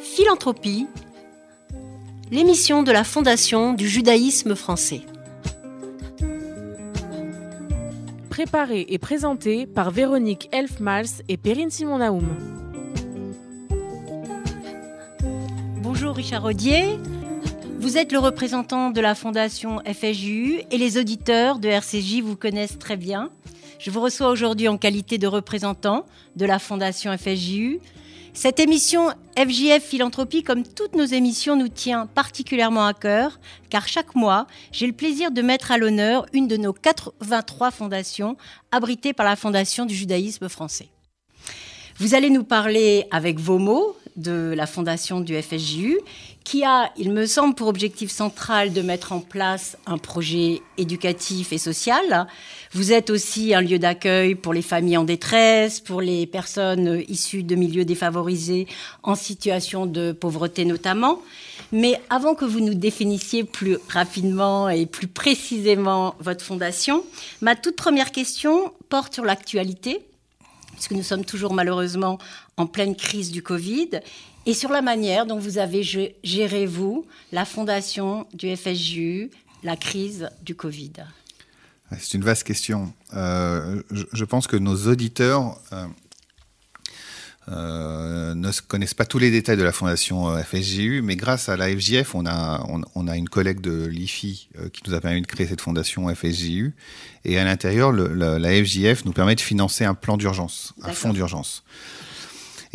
Philanthropie, 0.00 0.86
l'émission 2.30 2.84
de 2.84 2.92
la 2.92 3.02
Fondation 3.02 3.72
du 3.72 3.88
judaïsme 3.88 4.54
français. 4.54 5.00
Préparée 8.30 8.86
et 8.88 8.98
présentée 8.98 9.66
par 9.66 9.90
Véronique 9.90 10.48
Elfmals 10.52 11.22
et 11.28 11.36
Perrine 11.36 11.70
Simon-Naoum. 11.70 12.28
Bonjour 15.82 16.14
Richard 16.14 16.42
Rodier. 16.44 16.98
Vous 17.80 17.98
êtes 17.98 18.12
le 18.12 18.20
représentant 18.20 18.90
de 18.90 19.00
la 19.00 19.16
Fondation 19.16 19.80
FSJU 19.84 20.62
et 20.70 20.78
les 20.78 20.96
auditeurs 20.98 21.58
de 21.58 21.68
RCJ 21.68 22.20
vous 22.20 22.36
connaissent 22.36 22.78
très 22.78 22.96
bien. 22.96 23.30
Je 23.80 23.90
vous 23.90 24.00
reçois 24.00 24.28
aujourd'hui 24.28 24.68
en 24.68 24.78
qualité 24.78 25.18
de 25.18 25.26
représentant 25.26 26.04
de 26.36 26.46
la 26.46 26.58
Fondation 26.58 27.16
FSJU. 27.16 27.80
Cette 28.40 28.60
émission 28.60 29.08
FJF 29.36 29.82
Philanthropie, 29.82 30.44
comme 30.44 30.62
toutes 30.62 30.94
nos 30.94 31.04
émissions, 31.04 31.56
nous 31.56 31.66
tient 31.66 32.06
particulièrement 32.06 32.86
à 32.86 32.94
cœur, 32.94 33.40
car 33.68 33.88
chaque 33.88 34.14
mois, 34.14 34.46
j'ai 34.70 34.86
le 34.86 34.92
plaisir 34.92 35.32
de 35.32 35.42
mettre 35.42 35.72
à 35.72 35.76
l'honneur 35.76 36.24
une 36.32 36.46
de 36.46 36.56
nos 36.56 36.72
83 36.72 37.72
fondations 37.72 38.36
abritées 38.70 39.12
par 39.12 39.26
la 39.26 39.34
Fondation 39.34 39.86
du 39.86 39.94
judaïsme 39.96 40.48
français. 40.48 40.88
Vous 41.96 42.14
allez 42.14 42.30
nous 42.30 42.44
parler 42.44 43.06
avec 43.10 43.40
vos 43.40 43.58
mots 43.58 43.96
de 44.18 44.52
la 44.56 44.66
fondation 44.66 45.20
du 45.20 45.40
FSJU, 45.40 45.98
qui 46.44 46.64
a, 46.64 46.90
il 46.96 47.12
me 47.12 47.26
semble, 47.26 47.54
pour 47.54 47.68
objectif 47.68 48.10
central 48.10 48.72
de 48.72 48.82
mettre 48.82 49.12
en 49.12 49.20
place 49.20 49.76
un 49.86 49.98
projet 49.98 50.62
éducatif 50.78 51.52
et 51.52 51.58
social. 51.58 52.26
Vous 52.72 52.92
êtes 52.92 53.10
aussi 53.10 53.54
un 53.54 53.60
lieu 53.60 53.78
d'accueil 53.78 54.34
pour 54.34 54.52
les 54.52 54.62
familles 54.62 54.96
en 54.96 55.04
détresse, 55.04 55.80
pour 55.80 56.00
les 56.00 56.26
personnes 56.26 57.02
issues 57.08 57.42
de 57.42 57.54
milieux 57.54 57.84
défavorisés, 57.84 58.66
en 59.02 59.14
situation 59.14 59.86
de 59.86 60.12
pauvreté 60.12 60.64
notamment. 60.64 61.20
Mais 61.70 62.00
avant 62.08 62.34
que 62.34 62.44
vous 62.44 62.60
nous 62.60 62.74
définissiez 62.74 63.44
plus 63.44 63.76
rapidement 63.88 64.68
et 64.68 64.86
plus 64.86 65.06
précisément 65.06 66.14
votre 66.18 66.44
fondation, 66.44 67.04
ma 67.42 67.56
toute 67.56 67.76
première 67.76 68.10
question 68.10 68.72
porte 68.88 69.14
sur 69.14 69.24
l'actualité 69.24 70.07
puisque 70.78 70.92
nous 70.92 71.02
sommes 71.02 71.24
toujours 71.24 71.54
malheureusement 71.54 72.18
en 72.56 72.66
pleine 72.66 72.94
crise 72.94 73.32
du 73.32 73.42
Covid, 73.42 74.00
et 74.46 74.54
sur 74.54 74.70
la 74.70 74.80
manière 74.80 75.26
dont 75.26 75.38
vous 75.38 75.58
avez 75.58 75.82
géré, 75.82 76.66
vous, 76.66 77.04
la 77.32 77.44
fondation 77.44 78.26
du 78.32 78.56
FSJU, 78.56 79.30
la 79.64 79.76
crise 79.76 80.30
du 80.42 80.54
Covid. 80.54 80.92
C'est 81.98 82.14
une 82.14 82.22
vaste 82.22 82.44
question. 82.44 82.92
Euh, 83.14 83.82
je, 83.90 84.24
pense 84.24 84.46
que 84.46 84.56
nos 84.56 84.86
auditeurs 84.86 85.58
euh, 85.72 85.86
euh, 87.50 88.34
ne 88.34 88.50
connaissent 88.66 88.94
pas 88.94 89.06
tous 89.06 89.18
les 89.18 89.30
détails 89.30 89.56
de 89.56 89.62
la 89.62 89.72
fondation 89.72 90.28
euh, 90.28 90.42
FSGU, 90.42 91.00
mais 91.02 91.16
grâce 91.16 91.48
à 91.48 91.56
la 91.56 91.68
FJF, 91.68 92.14
on 92.14 92.26
a, 92.26 92.64
on, 92.94 93.08
a 93.08 93.16
une 93.16 93.28
collègue 93.28 93.60
de 93.60 93.86
l'IFI 93.86 94.48
euh, 94.58 94.68
qui 94.68 94.82
nous 94.86 94.94
a 94.94 95.00
permis 95.00 95.22
de 95.22 95.26
créer 95.26 95.46
cette 95.46 95.60
fondation 95.60 96.12
FSJU. 96.14 96.74
Et 97.24 97.38
à 97.38 97.44
l'intérieur, 97.44 97.92
la, 97.92 98.64
FJF 98.64 99.04
nous 99.04 99.12
permet 99.12 99.34
de 99.34 99.40
financer 99.40 99.84
un 99.84 99.94
plan 99.94 100.16
d'urgence, 100.16 100.74
un 100.82 100.92
fonds 100.92 101.12
d'urgence. 101.12 101.64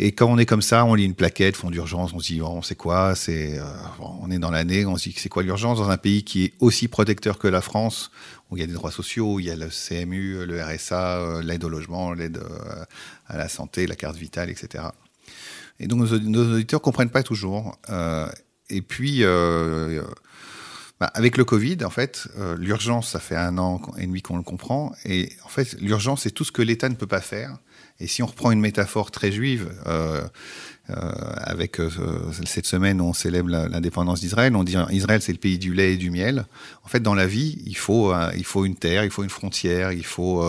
Et 0.04 0.12
quand 0.12 0.30
on 0.30 0.36
est 0.36 0.44
comme 0.44 0.60
ça, 0.60 0.84
on 0.84 0.94
lit 0.94 1.04
une 1.04 1.14
plaquette, 1.14 1.56
fonds 1.56 1.70
d'urgence, 1.70 2.12
on 2.12 2.18
se 2.18 2.26
dit, 2.26 2.42
on 2.42 2.60
sait 2.60 2.74
quoi, 2.74 3.14
c'est, 3.14 3.58
on 4.00 4.30
est 4.30 4.38
dans 4.38 4.50
l'année, 4.50 4.84
on 4.84 4.98
se 4.98 5.08
dit, 5.08 5.14
c'est 5.16 5.30
quoi 5.30 5.42
l'urgence 5.42 5.78
dans 5.78 5.88
un 5.88 5.96
pays 5.96 6.24
qui 6.24 6.44
est 6.44 6.52
aussi 6.60 6.88
protecteur 6.88 7.38
que 7.38 7.48
la 7.48 7.62
France, 7.62 8.10
où 8.50 8.58
il 8.58 8.60
y 8.60 8.62
a 8.62 8.66
des 8.66 8.74
droits 8.74 8.90
sociaux, 8.90 9.40
il 9.40 9.46
y 9.46 9.50
a 9.50 9.56
le 9.56 9.68
CMU, 9.68 10.44
le 10.44 10.62
RSA, 10.62 11.40
l'aide 11.42 11.64
au 11.64 11.70
logement, 11.70 12.12
l'aide 12.12 12.38
à 13.28 13.38
la 13.38 13.48
santé, 13.48 13.86
la 13.86 13.96
carte 13.96 14.16
vitale, 14.16 14.50
etc. 14.50 14.84
Et 15.80 15.86
donc 15.86 16.00
nos, 16.00 16.12
auditeurs 16.12 16.80
ne 16.80 16.84
comprennent 16.84 17.10
pas 17.10 17.22
toujours. 17.22 17.78
Euh, 17.90 18.28
et 18.70 18.82
puis, 18.82 19.18
euh, 19.22 20.02
bah, 21.00 21.10
avec 21.14 21.36
le 21.36 21.44
Covid, 21.44 21.78
en 21.84 21.90
fait, 21.90 22.28
euh, 22.38 22.56
l'urgence, 22.56 23.10
ça 23.10 23.20
fait 23.20 23.36
un 23.36 23.58
an 23.58 23.80
et 23.98 24.06
demi 24.06 24.22
qu'on 24.22 24.36
le 24.36 24.42
comprend. 24.42 24.94
Et 25.04 25.32
en 25.44 25.48
fait, 25.48 25.74
l'urgence, 25.80 26.22
c'est 26.22 26.30
tout 26.30 26.44
ce 26.44 26.52
que 26.52 26.62
l'État 26.62 26.88
ne 26.88 26.94
peut 26.94 27.06
pas 27.06 27.20
faire. 27.20 27.58
Et 28.00 28.06
si 28.06 28.22
on 28.22 28.26
reprend 28.26 28.50
une 28.50 28.60
métaphore 28.60 29.10
très 29.10 29.30
juive, 29.30 29.72
avec 30.88 31.80
cette 32.44 32.66
semaine 32.66 33.00
où 33.00 33.04
on 33.04 33.12
célèbre 33.12 33.48
l'indépendance 33.48 34.20
d'Israël, 34.20 34.54
on 34.56 34.64
dit 34.64 34.76
Israël 34.90 35.22
c'est 35.22 35.32
le 35.32 35.38
pays 35.38 35.58
du 35.58 35.72
lait 35.72 35.94
et 35.94 35.96
du 35.96 36.10
miel. 36.10 36.44
En 36.84 36.88
fait, 36.88 37.00
dans 37.00 37.14
la 37.14 37.26
vie, 37.26 37.62
il 37.64 37.76
faut, 37.76 38.12
il 38.36 38.44
faut 38.44 38.64
une 38.64 38.74
terre, 38.74 39.04
il 39.04 39.10
faut 39.10 39.22
une 39.22 39.30
frontière, 39.30 39.92
il 39.92 40.04
faut 40.04 40.44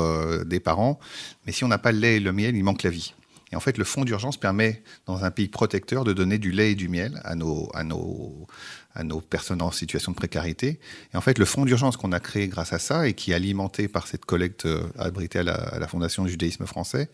des 0.45 0.59
parents. 0.59 0.99
Mais 1.45 1.51
si 1.51 1.63
on 1.63 1.67
n'a 1.67 1.77
pas 1.77 1.91
le 1.91 1.99
lait 1.99 2.17
et 2.17 2.19
le 2.19 2.33
miel, 2.33 2.55
il 2.55 2.63
manque 2.63 2.83
la 2.83 2.89
vie. 2.89 3.13
Et 3.51 3.55
en 3.55 3.59
fait, 3.59 3.77
le 3.77 3.85
fonds 3.85 4.03
d'urgence 4.03 4.37
permet, 4.37 4.81
dans 5.05 5.23
un 5.23 5.31
pays 5.31 5.47
protecteur, 5.47 6.03
de 6.03 6.13
donner 6.13 6.39
du 6.39 6.51
lait 6.51 6.71
et 6.71 6.75
du 6.75 6.89
miel 6.89 7.21
à 7.23 7.35
nos, 7.35 7.69
à 7.75 7.83
nos, 7.83 8.47
à 8.95 9.03
nos 9.03 9.21
personnes 9.21 9.61
en 9.61 9.71
situation 9.71 10.11
de 10.13 10.15
précarité. 10.15 10.79
Et 11.13 11.17
en 11.17 11.21
fait, 11.21 11.37
le 11.37 11.45
fonds 11.45 11.65
d'urgence 11.65 11.97
qu'on 11.97 12.13
a 12.13 12.19
créé 12.19 12.47
grâce 12.47 12.73
à 12.73 12.79
ça 12.79 13.07
et 13.07 13.13
qui 13.13 13.31
est 13.31 13.33
alimenté 13.35 13.87
par 13.87 14.07
cette 14.07 14.25
collecte 14.25 14.65
euh, 14.65 14.83
abritée 14.97 15.39
à 15.39 15.43
la, 15.43 15.87
Fondation 15.87 16.23
du 16.23 16.31
judaïsme 16.31 16.65
français, 16.65 17.09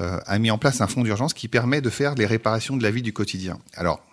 euh, 0.00 0.18
a 0.26 0.38
mis 0.38 0.50
en 0.50 0.58
place 0.58 0.80
un 0.80 0.86
fonds 0.86 1.02
d'urgence 1.02 1.34
qui 1.34 1.46
permet 1.48 1.80
de 1.80 1.90
faire 1.90 2.14
les 2.14 2.26
réparations 2.26 2.76
de 2.76 2.82
la 2.82 2.90
vie 2.90 3.02
du 3.02 3.12
quotidien. 3.12 3.58
Alors, 3.74 4.04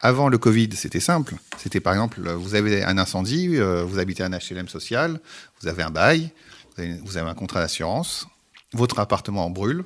avant 0.00 0.28
le 0.28 0.38
Covid, 0.38 0.70
c'était 0.74 1.00
simple. 1.00 1.34
C'était 1.58 1.80
par 1.80 1.92
exemple, 1.92 2.30
vous 2.30 2.54
avez 2.54 2.84
un 2.84 2.96
incendie, 2.98 3.56
euh, 3.56 3.84
vous 3.84 3.98
habitez 3.98 4.22
un 4.22 4.30
HLM 4.30 4.68
social, 4.68 5.20
vous 5.60 5.68
avez 5.68 5.82
un 5.82 5.90
bail, 5.90 6.30
vous 6.76 7.16
avez 7.16 7.28
un 7.28 7.34
contrat 7.34 7.60
d'assurance, 7.60 8.26
votre 8.72 8.98
appartement 8.98 9.48
brûle, 9.50 9.84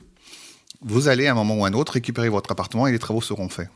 vous 0.80 1.08
allez 1.08 1.26
à 1.26 1.32
un 1.32 1.34
moment 1.34 1.56
ou 1.56 1.64
à 1.64 1.68
un 1.68 1.72
autre 1.72 1.92
récupérer 1.92 2.28
votre 2.28 2.50
appartement 2.52 2.86
et 2.86 2.92
les 2.92 2.98
travaux 2.98 3.20
seront 3.20 3.48
faits. 3.48 3.68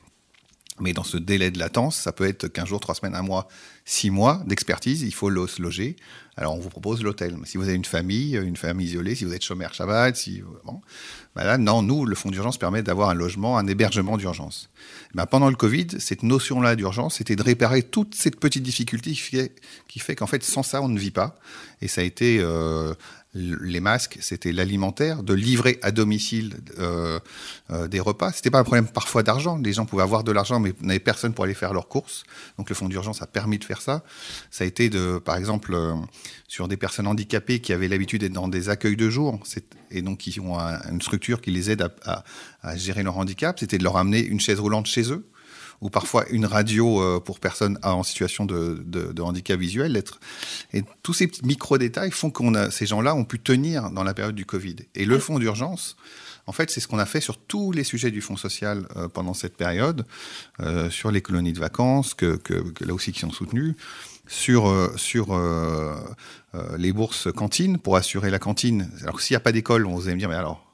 Mais 0.81 0.95
dans 0.95 1.05
ce 1.05 1.19
délai 1.19 1.51
de 1.51 1.59
latence, 1.59 1.97
ça 1.97 2.13
peut 2.13 2.27
être 2.27 2.49
15 2.49 2.67
jours, 2.67 2.81
3 2.81 2.95
semaines, 2.95 3.15
1 3.15 3.23
mois, 3.23 3.47
6 3.85 4.11
mois 4.11 4.43
d'expertise, 4.47 5.03
il 5.03 5.13
faut 5.13 5.31
se 5.47 5.61
loger. 5.61 5.97
Alors 6.37 6.55
on 6.55 6.59
vous 6.59 6.71
propose 6.71 7.03
l'hôtel. 7.03 7.37
Si 7.45 7.59
vous 7.59 7.65
avez 7.65 7.75
une 7.75 7.85
famille, 7.85 8.37
une 8.37 8.57
famille 8.57 8.87
isolée, 8.87 9.15
si 9.15 9.27
vous 9.27 9.35
êtes 9.35 9.45
chômeur 9.45 9.75
Shabbat, 9.75 10.17
si, 10.17 10.43
bon, 10.65 10.81
ben 11.37 11.59
non, 11.59 11.83
nous, 11.83 12.07
le 12.07 12.15
fonds 12.15 12.31
d'urgence 12.31 12.57
permet 12.57 12.83
d'avoir 12.83 13.11
un 13.11 13.15
logement, 13.15 13.59
un 13.59 13.67
hébergement 13.67 14.17
d'urgence. 14.17 14.71
Ben 15.15 15.27
pendant 15.27 15.51
le 15.51 15.57
Covid, 15.57 15.89
cette 15.99 16.23
notion-là 16.23 16.75
d'urgence, 16.75 17.17
c'était 17.17 17.37
de 17.37 17.43
réparer 17.43 17.83
toute 17.83 18.15
cette 18.15 18.41
petite 18.41 18.63
difficulté 18.63 19.11
qui 19.11 19.17
fait, 19.17 19.55
qui 19.89 19.99
fait 19.99 20.17
qu'en 20.17 20.27
fait, 20.27 20.43
sans 20.43 20.63
ça, 20.63 20.81
on 20.81 20.89
ne 20.89 20.99
vit 20.99 21.11
pas. 21.11 21.37
Et 21.83 21.89
ça 21.89 22.01
a 22.01 22.05
été 22.05 22.39
euh, 22.41 22.95
les 23.35 23.81
masques, 23.81 24.19
c'était 24.21 24.53
l'alimentaire, 24.53 25.23
de 25.23 25.33
livrer 25.33 25.79
à 25.83 25.91
domicile 25.91 26.57
euh, 26.79 27.19
euh, 27.71 27.89
des 27.89 27.99
repas. 27.99 28.31
C'était 28.33 28.51
pas 28.51 28.59
un 28.59 28.65
problème 28.65 28.87
parfois 28.87 29.23
d'argent. 29.23 29.57
Les 29.57 29.73
gens 29.73 29.87
pouvaient 29.87 30.03
avoir 30.03 30.23
de 30.23 30.33
l'argent, 30.33 30.61
mais 30.61 30.75
n'avaient 30.83 30.99
personne 30.99 31.33
pour 31.33 31.45
aller 31.45 31.55
faire 31.55 31.73
leurs 31.73 31.89
courses. 31.89 32.25
Donc 32.59 32.69
le 32.69 32.75
fonds 32.75 32.89
d'urgence 32.89 33.23
a 33.23 33.27
permis 33.27 33.59
de 33.59 33.65
faire 33.65 33.81
ça. 33.81 34.05
Ça 34.51 34.65
a 34.65 34.67
été 34.67 34.91
de, 34.91 35.19
par 35.19 35.37
exemple, 35.37 35.73
euh, 35.73 35.95
sur 36.47 36.69
des 36.69 36.77
personnes 36.77 37.07
handicapées 37.07 37.61
qui 37.61 37.73
avaient 37.73 37.89
l'habitude 37.89 38.21
d'être 38.21 38.35
dans 38.35 38.49
des 38.49 38.69
accueils 38.69 38.97
de 38.97 39.09
jour, 39.09 39.41
et 39.91 40.03
donc 40.03 40.19
qui 40.19 40.39
ont 40.39 40.59
une 40.59 41.01
structure 41.01 41.41
qui 41.41 41.51
les 41.51 41.71
aide 41.71 41.89
à, 42.05 42.25
à 42.63 42.77
gérer 42.77 43.03
leur 43.03 43.17
handicap. 43.17 43.59
C'était 43.59 43.79
de 43.79 43.85
leur 43.85 43.97
amener 43.97 44.21
une 44.21 44.41
chaise 44.41 44.61
roulante 44.61 44.87
chez 44.87 45.11
eux 45.11 45.27
ou 45.83 45.91
parfois 45.91 46.25
une 46.31 46.47
radio 46.47 47.03
euh, 47.03 47.21
pour 47.21 47.41
personnes 47.41 47.79
en 47.83 48.05
situation 48.05 48.47
de, 48.47 49.21
handicap 49.21 49.59
visuel. 49.59 50.03
Et 50.73 50.85
tous 51.03 51.13
ces 51.13 51.31
micro-détails 51.43 52.13
font 52.13 52.31
que 52.31 52.71
ces 52.71 52.87
gens-là 52.87 53.15
ont 53.15 53.25
pu 53.25 53.39
tenir 53.39 53.91
dans 53.91 54.05
la 54.05 54.15
période 54.15 54.35
du 54.35 54.47
Covid. 54.47 54.77
Et 54.95 55.05
le 55.05 55.19
fonds 55.19 55.39
d'urgence, 55.39 55.97
en 56.47 56.53
fait, 56.53 56.71
c'est 56.71 56.81
ce 56.81 56.89
qu'on 56.89 56.99
a 56.99 57.07
fait 57.07 57.21
sur 57.21 57.37
tous 57.37 57.73
les 57.73 57.85
sujets 57.85 58.11
du 58.11 58.21
Fonds 58.21 58.37
social 58.37 58.87
euh, 58.97 59.09
pendant 59.09 59.35
cette 59.35 59.57
période, 59.57 60.07
euh, 60.61 60.89
sur 60.89 61.11
les 61.11 61.21
colonies 61.21 61.53
de 61.53 61.61
vacances, 61.61 62.15
que, 62.15 62.41
là 62.81 62.95
aussi 62.95 63.13
qui 63.13 63.21
sont 63.21 63.31
soutenues, 63.31 63.77
sur, 64.29 64.73
sur 64.97 65.39
les 66.79 66.93
bourses 66.93 67.31
cantines 67.33 67.77
pour 67.77 67.97
assurer 67.97 68.31
la 68.31 68.39
cantine. 68.39 68.89
Alors 69.03 69.21
s'il 69.21 69.35
n'y 69.35 69.37
a 69.37 69.41
pas 69.41 69.53
d'école, 69.53 69.85
on 69.85 69.97
vous 69.97 70.07
allez 70.07 70.15
me 70.15 70.21
dire, 70.21 70.29
mais 70.29 70.37
alors 70.37 70.72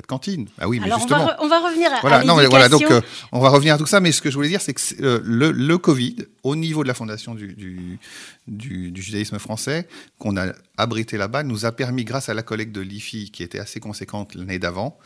de 0.00 0.06
cantine. 0.06 0.48
Ah 0.58 0.68
oui, 0.68 0.80
mais 0.80 0.90
justement. 0.90 1.30
On 1.40 1.48
va, 1.48 1.60
revenir 1.60 1.92
à, 1.92 2.00
voilà, 2.00 2.24
non, 2.24 2.34
voilà, 2.48 2.68
donc 2.68 2.82
euh, 2.82 3.00
on 3.32 3.40
va 3.40 3.48
revenir 3.48 3.74
à 3.74 3.78
tout 3.78 3.86
ça, 3.86 4.00
mais 4.00 4.12
ce 4.12 4.20
que 4.20 4.30
je 4.30 4.36
voulais 4.36 4.48
dire, 4.48 4.60
c'est 4.60 4.74
que 4.74 4.80
euh, 5.02 5.20
le, 5.24 5.78
Covid, 5.78 6.16
au 6.42 6.56
niveau 6.56 6.82
de 6.82 6.88
la 6.88 6.94
fondation 6.94 7.34
du, 7.34 7.98
du, 8.46 9.02
judaïsme 9.02 9.38
français, 9.38 9.88
qu'on 10.18 10.36
a 10.36 10.52
abrité 10.76 11.16
là-bas, 11.16 11.42
nous 11.42 11.66
a 11.66 11.72
permis, 11.72 12.04
grâce 12.04 12.28
à 12.28 12.34
la 12.34 12.42
collecte 12.42 12.72
de 12.72 12.80
l'IFI, 12.80 13.30
qui 13.30 13.42
était 13.42 13.58
assez 13.58 13.80
conséquente 13.80 14.34
l'année 14.34 14.58
d'avant, 14.58 14.98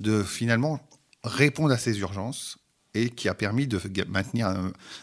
de 0.00 0.22
finalement 0.22 0.80
répondre 1.24 1.72
à 1.72 1.78
ces 1.78 2.00
urgences 2.00 2.58
et 2.94 3.08
qui 3.08 3.28
a 3.28 3.34
permis 3.34 3.66
de 3.66 3.80
maintenir 4.08 4.54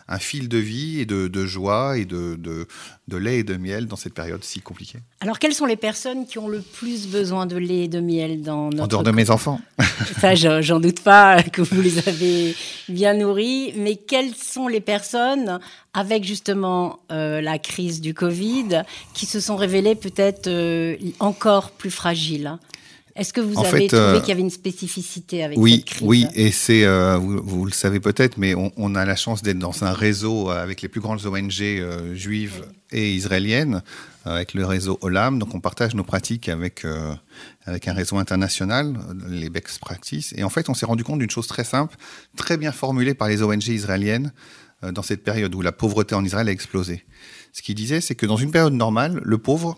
un, 0.08 0.20
fil 0.20 0.48
de 0.48 0.58
vie 0.58 1.00
et 1.00 1.06
de, 1.06 1.46
joie 1.46 1.98
et 1.98 2.06
de, 2.06 2.36
de, 2.36 3.18
lait 3.18 3.40
et 3.40 3.44
de 3.44 3.58
miel 3.58 3.88
dans 3.88 3.96
cette 3.96 4.14
période 4.14 4.44
si 4.44 4.62
compliquée. 4.62 5.00
Alors, 5.22 5.40
quelles 5.40 5.56
sont 5.56 5.66
les 5.66 5.76
personnes 5.76 6.28
qui 6.28 6.38
ont 6.38 6.48
le 6.48 6.62
plus 6.62 7.08
besoin 7.08 7.48
de 7.48 7.58
lait 7.58 7.86
et 7.86 7.88
de 7.88 8.00
miel 8.00 8.44
dans 8.44 8.70
notre... 8.70 8.84
En 8.84 8.88
dehors 8.88 9.04
de 9.04 9.12
mes 9.12 9.32
enfants. 9.32 9.60
Ça, 10.20 10.36
j'en 10.36 10.80
doute 10.80 11.02
pas 11.02 11.42
que 11.54 11.62
vous 11.64 11.82
les 11.82 12.08
avez 12.08 12.56
bien 12.90 13.16
nourris, 13.16 13.74
mais 13.76 13.96
quelles 13.96 14.36
sont 14.36 14.68
les 14.68 14.82
personnes, 14.82 15.60
avec 15.94 16.24
justement 16.24 17.00
euh, 17.12 17.42
la 17.42 17.58
crise 17.58 18.02
du 18.02 18.14
Covid, 18.14 18.84
qui 19.16 19.26
se 19.26 19.40
sont 19.40 19.56
révélées 19.56 19.96
peut-être 19.96 20.48
euh, 20.48 20.96
encore 21.20 21.72
plus 21.72 21.92
fragiles? 21.92 22.58
Est-ce 23.20 23.34
que 23.34 23.42
vous 23.42 23.60
avez 23.60 23.88
trouvé 23.88 24.20
qu'il 24.20 24.30
y 24.30 24.32
avait 24.32 24.42
une 24.42 24.50
spécificité 24.50 25.44
avec 25.44 25.58
oui, 25.58 25.78
cette 25.78 25.86
crise 25.86 26.08
Oui, 26.08 26.26
et 26.36 26.52
c'est, 26.52 26.86
vous, 27.18 27.42
vous, 27.44 27.66
le 27.66 27.72
savez 27.72 28.00
peut-être, 28.00 28.38
mais 28.38 28.56
on, 28.56 28.72
on, 28.78 28.96
a 28.96 29.06
la 29.06 29.16
chance 29.16 29.42
d'être 29.42 29.60
dans 29.60 29.84
un 29.84 29.92
réseau 29.92 30.50
avec 30.50 30.82
les 30.82 30.88
plus 30.88 31.02
grandes 31.02 31.26
ONG 31.26 31.84
juives 32.14 32.66
et 32.92 33.14
israéliennes, 33.14 33.84
avec 34.26 34.54
le 34.54 34.66
réseau 34.66 34.98
OLAM. 35.02 35.38
Donc 35.38 35.54
on 35.54 35.60
partage 35.60 35.96
nos 35.96 36.04
pratiques 36.04 36.50
avec, 36.50 36.86
avec 37.66 37.88
un 37.88 37.94
réseau 37.94 38.18
international, 38.18 38.98
les 39.30 39.50
best 39.50 39.80
practices. 39.80 40.34
Et 40.38 40.44
en 40.44 40.50
fait, 40.50 40.70
on 40.70 40.74
s'est 40.74 40.86
rendu 40.86 41.04
compte 41.04 41.20
d'une 41.20 41.30
chose 41.30 41.48
très 41.48 41.66
simple, 41.66 41.98
très 42.38 42.58
bien 42.58 42.72
formulée 42.72 43.14
par 43.14 43.28
les 43.28 43.44
ONG 43.44 43.68
israéliennes 43.68 44.32
dans 44.82 45.04
cette 45.04 45.24
période 45.24 45.54
où 45.56 45.62
la 45.62 45.74
pauvreté 45.74 46.16
en 46.16 46.24
Israël 46.24 46.48
a 46.48 46.52
explosé. 46.52 47.04
Ce 47.52 47.62
qu'il 47.62 47.76
disait, 47.76 48.02
c'est 48.02 48.16
que 48.16 48.26
dans 48.26 48.38
une 48.38 48.52
période 48.52 48.74
normale, 48.74 49.20
le 49.24 49.38
pauvre, 49.38 49.78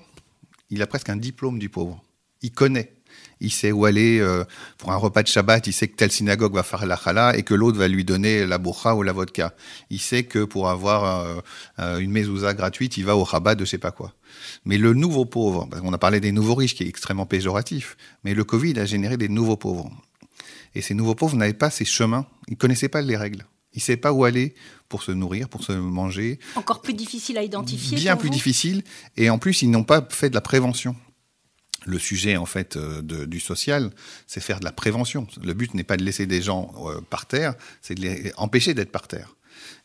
il 0.69 0.81
a 0.81 0.87
presque 0.87 1.09
un 1.09 1.17
diplôme 1.17 1.59
du 1.59 1.69
pauvre. 1.69 2.03
Il 2.41 2.51
connaît. 2.51 2.93
Il 3.41 3.51
sait 3.51 3.71
où 3.71 3.85
aller 3.85 4.19
euh, 4.19 4.45
pour 4.77 4.91
un 4.91 4.95
repas 4.95 5.23
de 5.23 5.27
Shabbat. 5.27 5.65
Il 5.65 5.73
sait 5.73 5.87
que 5.87 5.95
telle 5.95 6.11
synagogue 6.11 6.53
va 6.53 6.63
faire 6.63 6.85
la 6.85 6.95
chala 6.95 7.35
et 7.35 7.41
que 7.41 7.55
l'autre 7.55 7.79
va 7.79 7.87
lui 7.87 8.05
donner 8.05 8.45
la 8.45 8.59
bourra 8.59 8.95
ou 8.95 9.01
la 9.01 9.11
vodka. 9.11 9.53
Il 9.89 9.99
sait 9.99 10.23
que 10.23 10.43
pour 10.43 10.69
avoir 10.69 11.25
euh, 11.25 11.41
euh, 11.79 11.97
une 11.97 12.11
mezouza 12.11 12.53
gratuite, 12.53 12.97
il 12.97 13.05
va 13.05 13.17
au 13.17 13.23
rabat 13.23 13.55
de 13.55 13.65
je 13.65 13.71
sais 13.71 13.77
pas 13.79 13.91
quoi. 13.91 14.13
Mais 14.63 14.77
le 14.77 14.93
nouveau 14.93 15.25
pauvre, 15.25 15.67
parce 15.69 15.81
qu'on 15.81 15.91
a 15.91 15.97
parlé 15.97 16.19
des 16.19 16.31
nouveaux 16.31 16.55
riches 16.55 16.75
qui 16.75 16.83
est 16.83 16.87
extrêmement 16.87 17.25
péjoratif, 17.25 17.97
mais 18.23 18.35
le 18.35 18.43
Covid 18.43 18.79
a 18.79 18.85
généré 18.85 19.17
des 19.17 19.27
nouveaux 19.27 19.57
pauvres. 19.57 19.91
Et 20.75 20.81
ces 20.81 20.93
nouveaux 20.93 21.15
pauvres 21.15 21.35
n'avaient 21.35 21.53
pas 21.53 21.71
ces 21.71 21.85
chemins. 21.85 22.27
Ils 22.47 22.57
connaissaient 22.57 22.89
pas 22.89 23.01
les 23.01 23.17
règles. 23.17 23.45
Il 23.73 23.77
ne 23.77 23.81
sait 23.81 23.97
pas 23.97 24.11
où 24.11 24.23
aller 24.23 24.53
pour 24.87 25.01
se 25.01 25.11
nourrir, 25.11 25.49
pour 25.49 25.63
se 25.63 25.71
manger. 25.71 26.39
Encore 26.55 26.81
plus 26.81 26.93
difficile 26.93 27.37
à 27.37 27.43
identifier. 27.43 27.97
Bien 27.97 28.17
plus 28.17 28.29
difficile. 28.29 28.83
Et 29.17 29.29
en 29.29 29.39
plus, 29.39 29.61
ils 29.61 29.71
n'ont 29.71 29.83
pas 29.83 30.05
fait 30.09 30.29
de 30.29 30.35
la 30.35 30.41
prévention. 30.41 30.95
Le 31.85 31.97
sujet, 31.97 32.37
en 32.37 32.45
fait, 32.45 32.77
euh, 32.77 33.01
du 33.01 33.39
social, 33.39 33.91
c'est 34.27 34.39
faire 34.39 34.59
de 34.59 34.65
la 34.65 34.71
prévention. 34.71 35.27
Le 35.43 35.53
but 35.53 35.73
n'est 35.73 35.83
pas 35.83 35.97
de 35.97 36.03
laisser 36.03 36.27
des 36.27 36.41
gens 36.41 36.73
euh, 36.85 37.01
par 37.01 37.25
terre, 37.25 37.55
c'est 37.81 37.95
de 37.95 38.01
les 38.01 38.31
empêcher 38.37 38.73
d'être 38.73 38.91
par 38.91 39.07
terre. 39.07 39.35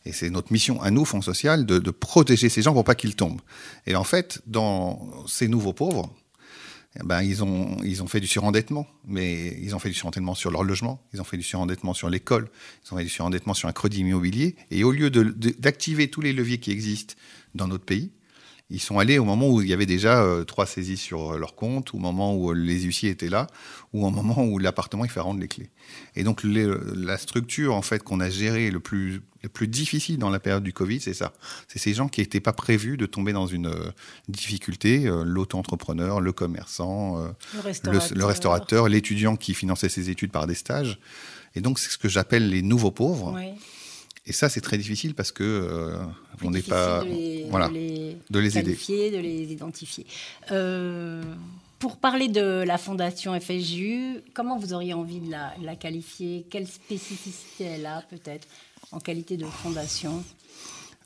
Et 0.05 0.13
c'est 0.13 0.29
notre 0.29 0.53
mission 0.53 0.81
à 0.81 0.91
nous, 0.91 1.05
Fonds 1.05 1.21
Social, 1.21 1.65
de, 1.65 1.79
de 1.79 1.91
protéger 1.91 2.49
ces 2.49 2.61
gens 2.61 2.73
pour 2.73 2.83
pas 2.83 2.95
qu'ils 2.95 3.15
tombent. 3.15 3.41
Et 3.85 3.95
en 3.95 4.03
fait, 4.03 4.41
dans 4.45 5.25
ces 5.27 5.47
nouveaux 5.47 5.73
pauvres, 5.73 6.13
eh 6.99 7.03
ben, 7.03 7.21
ils, 7.21 7.43
ont, 7.43 7.77
ils 7.83 8.01
ont 8.01 8.07
fait 8.07 8.19
du 8.19 8.27
surendettement, 8.27 8.87
mais 9.05 9.57
ils 9.61 9.75
ont 9.75 9.79
fait 9.79 9.89
du 9.89 9.95
surendettement 9.95 10.35
sur 10.35 10.51
leur 10.51 10.63
logement, 10.63 11.01
ils 11.13 11.21
ont 11.21 11.25
fait 11.25 11.37
du 11.37 11.43
surendettement 11.43 11.93
sur 11.93 12.09
l'école, 12.09 12.49
ils 12.85 12.93
ont 12.93 12.97
fait 12.97 13.03
du 13.03 13.09
surendettement 13.09 13.53
sur 13.53 13.69
un 13.69 13.73
crédit 13.73 13.99
immobilier. 13.99 14.55
Et 14.71 14.83
au 14.83 14.91
lieu 14.91 15.09
d'activer 15.09 16.09
tous 16.09 16.21
les 16.21 16.33
leviers 16.33 16.59
qui 16.59 16.71
existent 16.71 17.13
dans 17.53 17.67
notre 17.67 17.85
pays, 17.85 18.11
ils 18.69 18.81
sont 18.81 18.99
allés 18.99 19.17
au 19.17 19.23
moment 19.23 19.49
où 19.49 19.61
il 19.61 19.69
y 19.69 19.73
avait 19.73 19.85
déjà 19.85 20.21
euh, 20.21 20.43
trois 20.43 20.65
saisies 20.65 20.97
sur 20.97 21.33
euh, 21.33 21.37
leur 21.37 21.55
compte, 21.55 21.93
au 21.93 21.99
moment 21.99 22.35
où 22.35 22.51
euh, 22.51 22.53
les 22.53 22.81
huissiers 22.81 23.09
étaient 23.09 23.29
là, 23.29 23.47
ou 23.93 24.05
au 24.05 24.09
moment 24.09 24.43
où 24.43 24.59
l'appartement 24.59 25.05
il 25.05 25.11
fait 25.11 25.21
rendre 25.21 25.39
les 25.39 25.47
clés. 25.47 25.69
Et 26.15 26.23
donc 26.23 26.41
la 26.43 27.17
structure 27.17 27.75
en 27.75 27.81
fait 27.81 28.03
qu'on 28.03 28.19
a 28.19 28.29
gérée 28.29 28.69
le 28.69 28.79
plus 28.79 29.21
le 29.43 29.49
plus 29.49 29.67
difficile 29.67 30.17
dans 30.17 30.31
la 30.31 30.39
période 30.39 30.63
du 30.63 30.73
Covid, 30.73 30.99
c'est 30.99 31.13
ça. 31.13 31.31
C'est 31.67 31.79
ces 31.79 31.93
gens 31.93 32.09
qui 32.09 32.21
n'étaient 32.21 32.41
pas 32.41 32.53
prévus 32.53 32.97
de 32.97 33.05
tomber 33.05 33.33
dans 33.33 33.45
une 33.45 33.71
difficulté, 34.27 35.09
l'auto-entrepreneur, 35.23 36.19
le 36.19 36.33
commerçant, 36.33 37.23
le 37.53 38.25
restaurateur, 38.25 38.89
l'étudiant 38.89 39.35
qui 39.37 39.53
finançait 39.53 39.89
ses 39.89 40.09
études 40.09 40.31
par 40.31 40.47
des 40.47 40.55
stages. 40.55 40.99
Et 41.55 41.61
donc 41.61 41.77
c'est 41.77 41.91
ce 41.91 41.99
que 41.99 42.09
j'appelle 42.09 42.49
les 42.49 42.63
nouveaux 42.63 42.91
pauvres. 42.91 43.33
Oui. 43.35 43.53
Et 44.27 44.33
ça, 44.33 44.49
c'est 44.49 44.61
très 44.61 44.77
difficile 44.77 45.15
parce 45.15 45.31
que 45.31 45.43
euh, 45.43 45.97
on 46.43 46.51
n'est 46.51 46.61
pas 46.61 46.99
de 46.99 47.05
les, 47.05 47.47
voilà, 47.49 47.69
de 47.69 47.73
les, 47.73 48.17
de 48.29 48.39
les 48.39 48.51
qualifier, 48.51 49.09
de 49.09 49.17
les 49.17 49.53
identifier. 49.53 50.05
Euh, 50.51 51.23
pour 51.79 51.95
parler 51.95 52.27
de 52.27 52.63
la 52.67 52.77
fondation 52.77 53.39
FSJU, 53.39 54.19
comment 54.33 54.59
vous 54.59 54.73
auriez 54.73 54.93
envie 54.93 55.21
de 55.21 55.31
la, 55.31 55.53
la 55.63 55.77
qualifier? 55.77 56.45
Quelle 56.49 56.67
spécificité 56.67 57.63
elle 57.63 57.85
a 57.85 58.03
peut-être 58.09 58.45
en 58.91 58.99
qualité 58.99 59.37
de 59.37 59.45
fondation? 59.45 60.21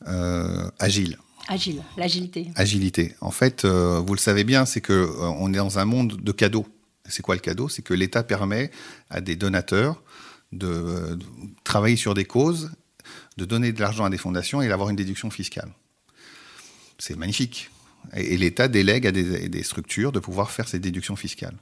Euh, 0.07 0.67
Agile. 0.79 1.19
Agile, 1.47 1.83
l'agilité. 1.97 2.47
Agilité. 2.55 3.15
En 3.21 3.31
fait, 3.31 3.65
vous 3.65 4.13
le 4.13 4.19
savez 4.19 4.43
bien, 4.43 4.65
c'est 4.65 4.81
que 4.81 5.09
on 5.19 5.51
est 5.53 5.57
dans 5.57 5.77
un 5.79 5.85
monde 5.85 6.17
de 6.21 6.31
cadeaux. 6.31 6.65
C'est 7.05 7.21
quoi 7.21 7.35
le 7.35 7.41
cadeau? 7.41 7.67
C'est 7.67 7.81
que 7.81 7.93
l'État 7.93 8.23
permet 8.23 8.71
à 9.09 9.21
des 9.21 9.35
donateurs 9.35 10.01
de, 10.51 11.15
de, 11.15 11.19
travailler 11.63 11.95
sur 11.95 12.13
des 12.13 12.25
causes 12.25 12.71
de 13.37 13.45
donner 13.45 13.71
de 13.71 13.79
l'argent 13.79 14.05
à 14.05 14.09
des 14.09 14.17
fondations 14.17 14.61
et 14.61 14.67
d'avoir 14.67 14.89
une 14.89 14.95
déduction 14.95 15.29
fiscale. 15.29 15.71
C'est 16.97 17.17
magnifique. 17.17 17.69
Et, 18.15 18.37
l'État 18.37 18.67
délègue 18.67 19.07
à 19.07 19.11
des, 19.11 19.63
structures 19.63 20.11
de 20.11 20.19
pouvoir 20.19 20.51
faire 20.51 20.67
ces 20.67 20.79
déductions 20.79 21.15
fiscales. 21.15 21.55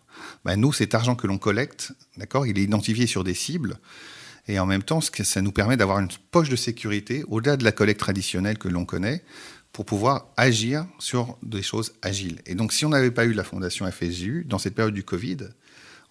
Ben 0.46 0.56
nous, 0.56 0.74
cet 0.74 0.96
argent 0.96 1.16
que 1.16 1.28
l'on 1.28 1.38
collecte, 1.38 1.92
d'accord, 2.18 2.46
il 2.46 2.58
est 2.58 2.64
identifié 2.64 3.08
sur 3.08 3.24
des 3.24 3.34
cibles. 3.34 3.80
Et 4.48 4.58
en 4.60 4.66
même 4.66 4.84
temps, 4.84 5.00
ça 5.02 5.42
nous 5.42 5.52
permet 5.52 5.78
d'avoir 5.78 6.00
une 6.00 6.08
poche 6.32 6.50
de 6.50 6.56
sécurité 6.56 7.24
au-delà 7.28 7.56
de 7.56 7.64
la 7.64 7.72
collecte 7.72 8.00
traditionnelle 8.00 8.58
que 8.58 8.68
l'on 8.68 8.86
connaît 8.86 9.24
pour 9.72 9.86
pouvoir 9.86 10.28
agir 10.38 10.88
sur 10.98 11.38
des 11.44 11.62
choses 11.62 11.94
agiles. 12.02 12.42
Et 12.46 12.56
donc, 12.56 12.74
si 12.74 12.86
on 12.86 12.90
n'avait 12.90 13.12
pas 13.12 13.26
eu 13.26 13.34
la 13.34 13.44
fondation 13.44 13.90
FSU 13.90 14.46
dans 14.48 14.58
cette 14.58 14.74
période 14.74 14.96
du 14.96 15.04
Covid, 15.04 15.38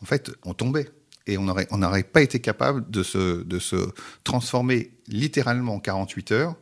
en 0.00 0.06
fait, 0.06 0.30
on 0.44 0.54
tombait 0.54 0.88
et 1.28 1.38
on 1.38 1.44
n'aurait 1.44 1.68
on 1.70 2.02
pas 2.02 2.22
été 2.22 2.40
capable 2.40 2.90
de 2.90 3.02
se, 3.02 3.42
de 3.44 3.58
se 3.58 3.76
transformer 4.24 4.90
littéralement 5.06 5.76
en 5.76 5.80
48 5.80 6.32
heures 6.32 6.56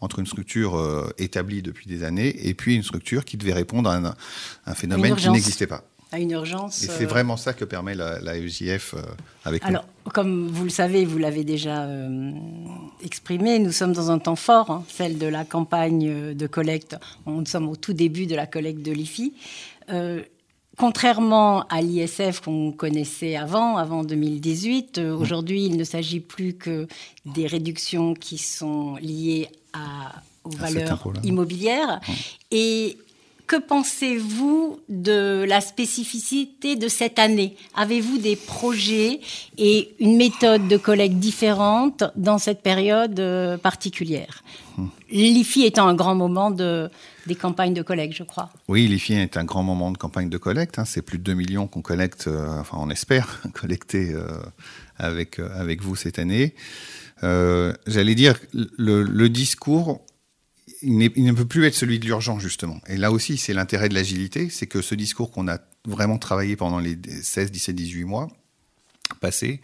entre 0.00 0.18
une 0.18 0.26
structure 0.26 0.76
euh, 0.76 1.12
établie 1.18 1.62
depuis 1.62 1.86
des 1.86 2.02
années 2.02 2.48
et 2.48 2.54
puis 2.54 2.74
une 2.74 2.82
structure 2.82 3.24
qui 3.24 3.36
devait 3.36 3.52
répondre 3.52 3.90
à 3.90 3.96
un, 3.96 4.14
un 4.66 4.74
phénomène 4.74 5.14
qui 5.14 5.30
n'existait 5.30 5.66
pas. 5.66 5.84
À 6.10 6.18
une 6.18 6.32
urgence. 6.32 6.82
Et 6.82 6.88
c'est 6.88 7.04
euh, 7.04 7.08
vraiment 7.08 7.38
ça 7.38 7.54
que 7.54 7.64
permet 7.64 7.94
la, 7.94 8.20
la 8.20 8.34
FJF 8.34 8.94
euh, 8.94 9.02
avec 9.44 9.64
Alors, 9.64 9.86
comme 10.12 10.48
vous 10.48 10.64
le 10.64 10.70
savez, 10.70 11.06
vous 11.06 11.16
l'avez 11.18 11.42
déjà 11.44 11.86
exprimé, 13.02 13.58
nous 13.60 13.72
sommes 13.72 13.92
dans 13.92 14.10
un 14.10 14.18
temps 14.18 14.36
fort, 14.36 14.70
hein, 14.70 14.84
celle 14.88 15.16
de 15.18 15.26
la 15.26 15.44
campagne 15.44 16.34
de 16.34 16.46
collecte. 16.46 16.96
Nous 17.26 17.46
sommes 17.46 17.68
au 17.68 17.76
tout 17.76 17.94
début 17.94 18.26
de 18.26 18.34
la 18.34 18.46
collecte 18.46 18.82
de 18.82 18.92
l'IFI 18.92 19.32
contrairement 20.76 21.66
à 21.68 21.82
l'ISF 21.82 22.40
qu'on 22.40 22.72
connaissait 22.72 23.36
avant, 23.36 23.76
avant 23.76 24.04
2018, 24.04 24.98
euh, 24.98 25.16
aujourd'hui, 25.16 25.64
il 25.64 25.76
ne 25.76 25.84
s'agit 25.84 26.20
plus 26.20 26.54
que 26.54 26.86
des 27.26 27.46
réductions 27.46 28.14
qui 28.14 28.38
sont 28.38 28.96
liées 28.96 29.48
à, 29.72 30.12
aux 30.44 30.50
valeurs 30.50 31.02
immobilières. 31.22 32.00
Et 32.50 32.96
que 33.46 33.56
pensez-vous 33.56 34.80
de 34.88 35.44
la 35.46 35.60
spécificité 35.60 36.76
de 36.76 36.88
cette 36.88 37.18
année? 37.18 37.54
Avez-vous 37.74 38.18
des 38.18 38.36
projets 38.36 39.20
et 39.58 39.94
une 40.00 40.16
méthode 40.16 40.68
de 40.68 40.76
collecte 40.78 41.16
différente 41.16 42.04
dans 42.16 42.38
cette 42.38 42.62
période 42.62 43.20
euh, 43.20 43.58
particulière? 43.58 44.42
Hum. 44.78 44.88
L'IFI 45.10 45.64
étant 45.64 45.86
un 45.86 45.94
grand 45.94 46.14
moment 46.14 46.50
de, 46.50 46.88
des 47.26 47.34
campagnes 47.34 47.74
de 47.74 47.82
collecte, 47.82 48.16
je 48.16 48.22
crois. 48.22 48.50
Oui, 48.68 48.86
l'IFI 48.86 49.14
est 49.14 49.36
un 49.36 49.44
grand 49.44 49.62
moment 49.62 49.90
de 49.90 49.98
campagne 49.98 50.28
de 50.28 50.38
collecte. 50.38 50.78
Hein. 50.78 50.84
C'est 50.84 51.02
plus 51.02 51.18
de 51.18 51.24
2 51.24 51.34
millions 51.34 51.66
qu'on 51.66 51.82
collecte, 51.82 52.26
euh, 52.26 52.60
enfin 52.60 52.78
on 52.80 52.90
espère 52.90 53.40
collecter 53.54 54.12
euh, 54.12 54.26
avec, 54.98 55.38
avec 55.38 55.82
vous 55.82 55.96
cette 55.96 56.18
année. 56.18 56.54
J'allais 57.22 58.16
dire, 58.16 58.36
le, 58.52 59.28
discours 59.28 60.00
il, 60.82 60.98
ne 60.98 61.32
peut 61.32 61.44
plus 61.44 61.64
être 61.66 61.74
celui 61.74 61.98
de 61.98 62.06
l'urgence, 62.06 62.42
justement. 62.42 62.80
Et 62.88 62.96
là 62.96 63.12
aussi, 63.12 63.36
c'est 63.36 63.54
l'intérêt 63.54 63.88
de 63.88 63.94
l'agilité, 63.94 64.50
c'est 64.50 64.66
que 64.66 64.82
ce 64.82 64.94
discours 64.94 65.30
qu'on 65.30 65.48
a 65.48 65.58
vraiment 65.86 66.18
travaillé 66.18 66.56
pendant 66.56 66.78
les 66.78 66.98
16, 67.22 67.50
17, 67.50 67.76
18 67.76 68.04
mois 68.04 68.28
passés, 69.20 69.60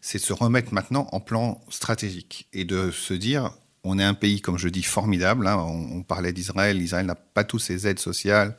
c'est 0.00 0.18
de 0.18 0.22
se 0.22 0.32
remettre 0.32 0.74
maintenant 0.74 1.08
en 1.12 1.20
plan 1.20 1.60
stratégique 1.70 2.48
et 2.52 2.64
de 2.64 2.90
se 2.90 3.14
dire, 3.14 3.52
on 3.84 3.98
est 3.98 4.04
un 4.04 4.14
pays, 4.14 4.40
comme 4.40 4.58
je 4.58 4.68
dis, 4.68 4.82
formidable. 4.82 5.46
Hein. 5.46 5.56
On, 5.56 6.02
parlait 6.02 6.32
d'Israël. 6.32 6.80
Israël 6.80 7.06
n'a 7.06 7.16
pas 7.16 7.42
tous 7.42 7.58
ses 7.58 7.88
aides 7.88 7.98
sociales. 7.98 8.56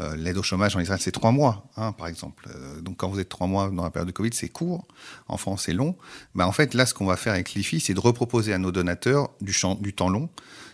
Euh, 0.00 0.16
l'aide 0.16 0.36
au 0.36 0.42
chômage 0.42 0.76
en 0.76 0.80
Israël, 0.80 1.00
c'est 1.02 1.12
trois 1.12 1.32
mois, 1.32 1.66
hein, 1.76 1.92
par 1.92 2.08
exemple. 2.08 2.46
Euh, 2.54 2.80
donc, 2.82 2.98
quand 2.98 3.08
vous 3.08 3.18
êtes 3.18 3.30
trois 3.30 3.46
mois 3.46 3.70
dans 3.70 3.84
la 3.84 3.90
période 3.90 4.08
de 4.08 4.12
Covid, 4.12 4.30
c'est 4.34 4.50
court. 4.50 4.86
En 5.28 5.38
France, 5.38 5.62
c'est 5.66 5.72
long. 5.72 5.96
Ben, 6.34 6.44
en 6.44 6.52
fait, 6.52 6.74
là, 6.74 6.84
ce 6.84 6.92
qu'on 6.92 7.06
va 7.06 7.16
faire 7.16 7.32
avec 7.32 7.54
l'IFI, 7.54 7.80
c'est 7.80 7.94
de 7.94 8.00
reproposer 8.00 8.52
à 8.52 8.58
nos 8.58 8.70
donateurs 8.70 9.30
du, 9.40 9.52
champ, 9.52 9.76
du 9.76 9.94
temps 9.94 10.10
long 10.10 10.28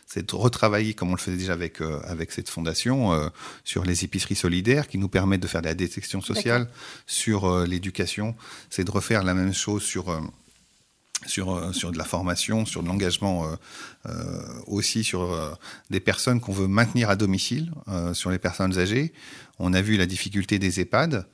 c'est 0.05 0.29
de 0.29 0.37
retravailler, 0.37 0.93
comme 0.93 1.09
on 1.09 1.15
le 1.15 1.19
faisait 1.19 1.39
déjà 1.39 1.55
avec, 1.55 1.81
euh, 1.81 1.99
avec 2.05 2.33
cette 2.33 2.51
fondation, 2.51 3.15
euh, 3.15 3.29
sur 3.65 3.83
les 3.83 4.05
épiceries 4.05 4.35
solidaires 4.35 4.87
qui 4.87 4.99
nous 4.99 5.09
permettent 5.09 5.41
de 5.41 5.47
faire 5.47 5.63
de 5.63 5.69
la 5.69 5.75
détection 5.75 6.21
sociale, 6.21 6.69
sur 7.07 7.65
l'éducation. 7.65 8.35
C'est 8.69 8.85
de 8.85 8.91
refaire 8.91 9.23
la 9.23 9.33
même 9.33 9.55
chose 9.55 9.83
sur, 9.83 10.11
sur, 11.27 11.75
sur 11.75 11.93
de 11.93 11.99
la 11.99 12.05
formation, 12.05 12.67
sur 12.67 12.83
de 12.83 12.89
l'engagement 12.89 13.47
aussi, 14.67 15.05
sur 15.05 15.59
des 15.91 16.01
personnes 16.01 16.41
qu'on 16.41 16.53
veut 16.53 16.69
maintenir 16.69 17.11
à 17.11 17.17
domicile, 17.17 17.73
sur 18.13 18.31
les 18.31 18.39
personnes 18.39 18.79
âgées. 18.79 19.13
On 19.59 19.73
a 19.75 19.83
vu 19.83 19.97
la 19.97 20.07
difficulté 20.07 20.59
des 20.59 20.81
EHPAD. 20.81 21.27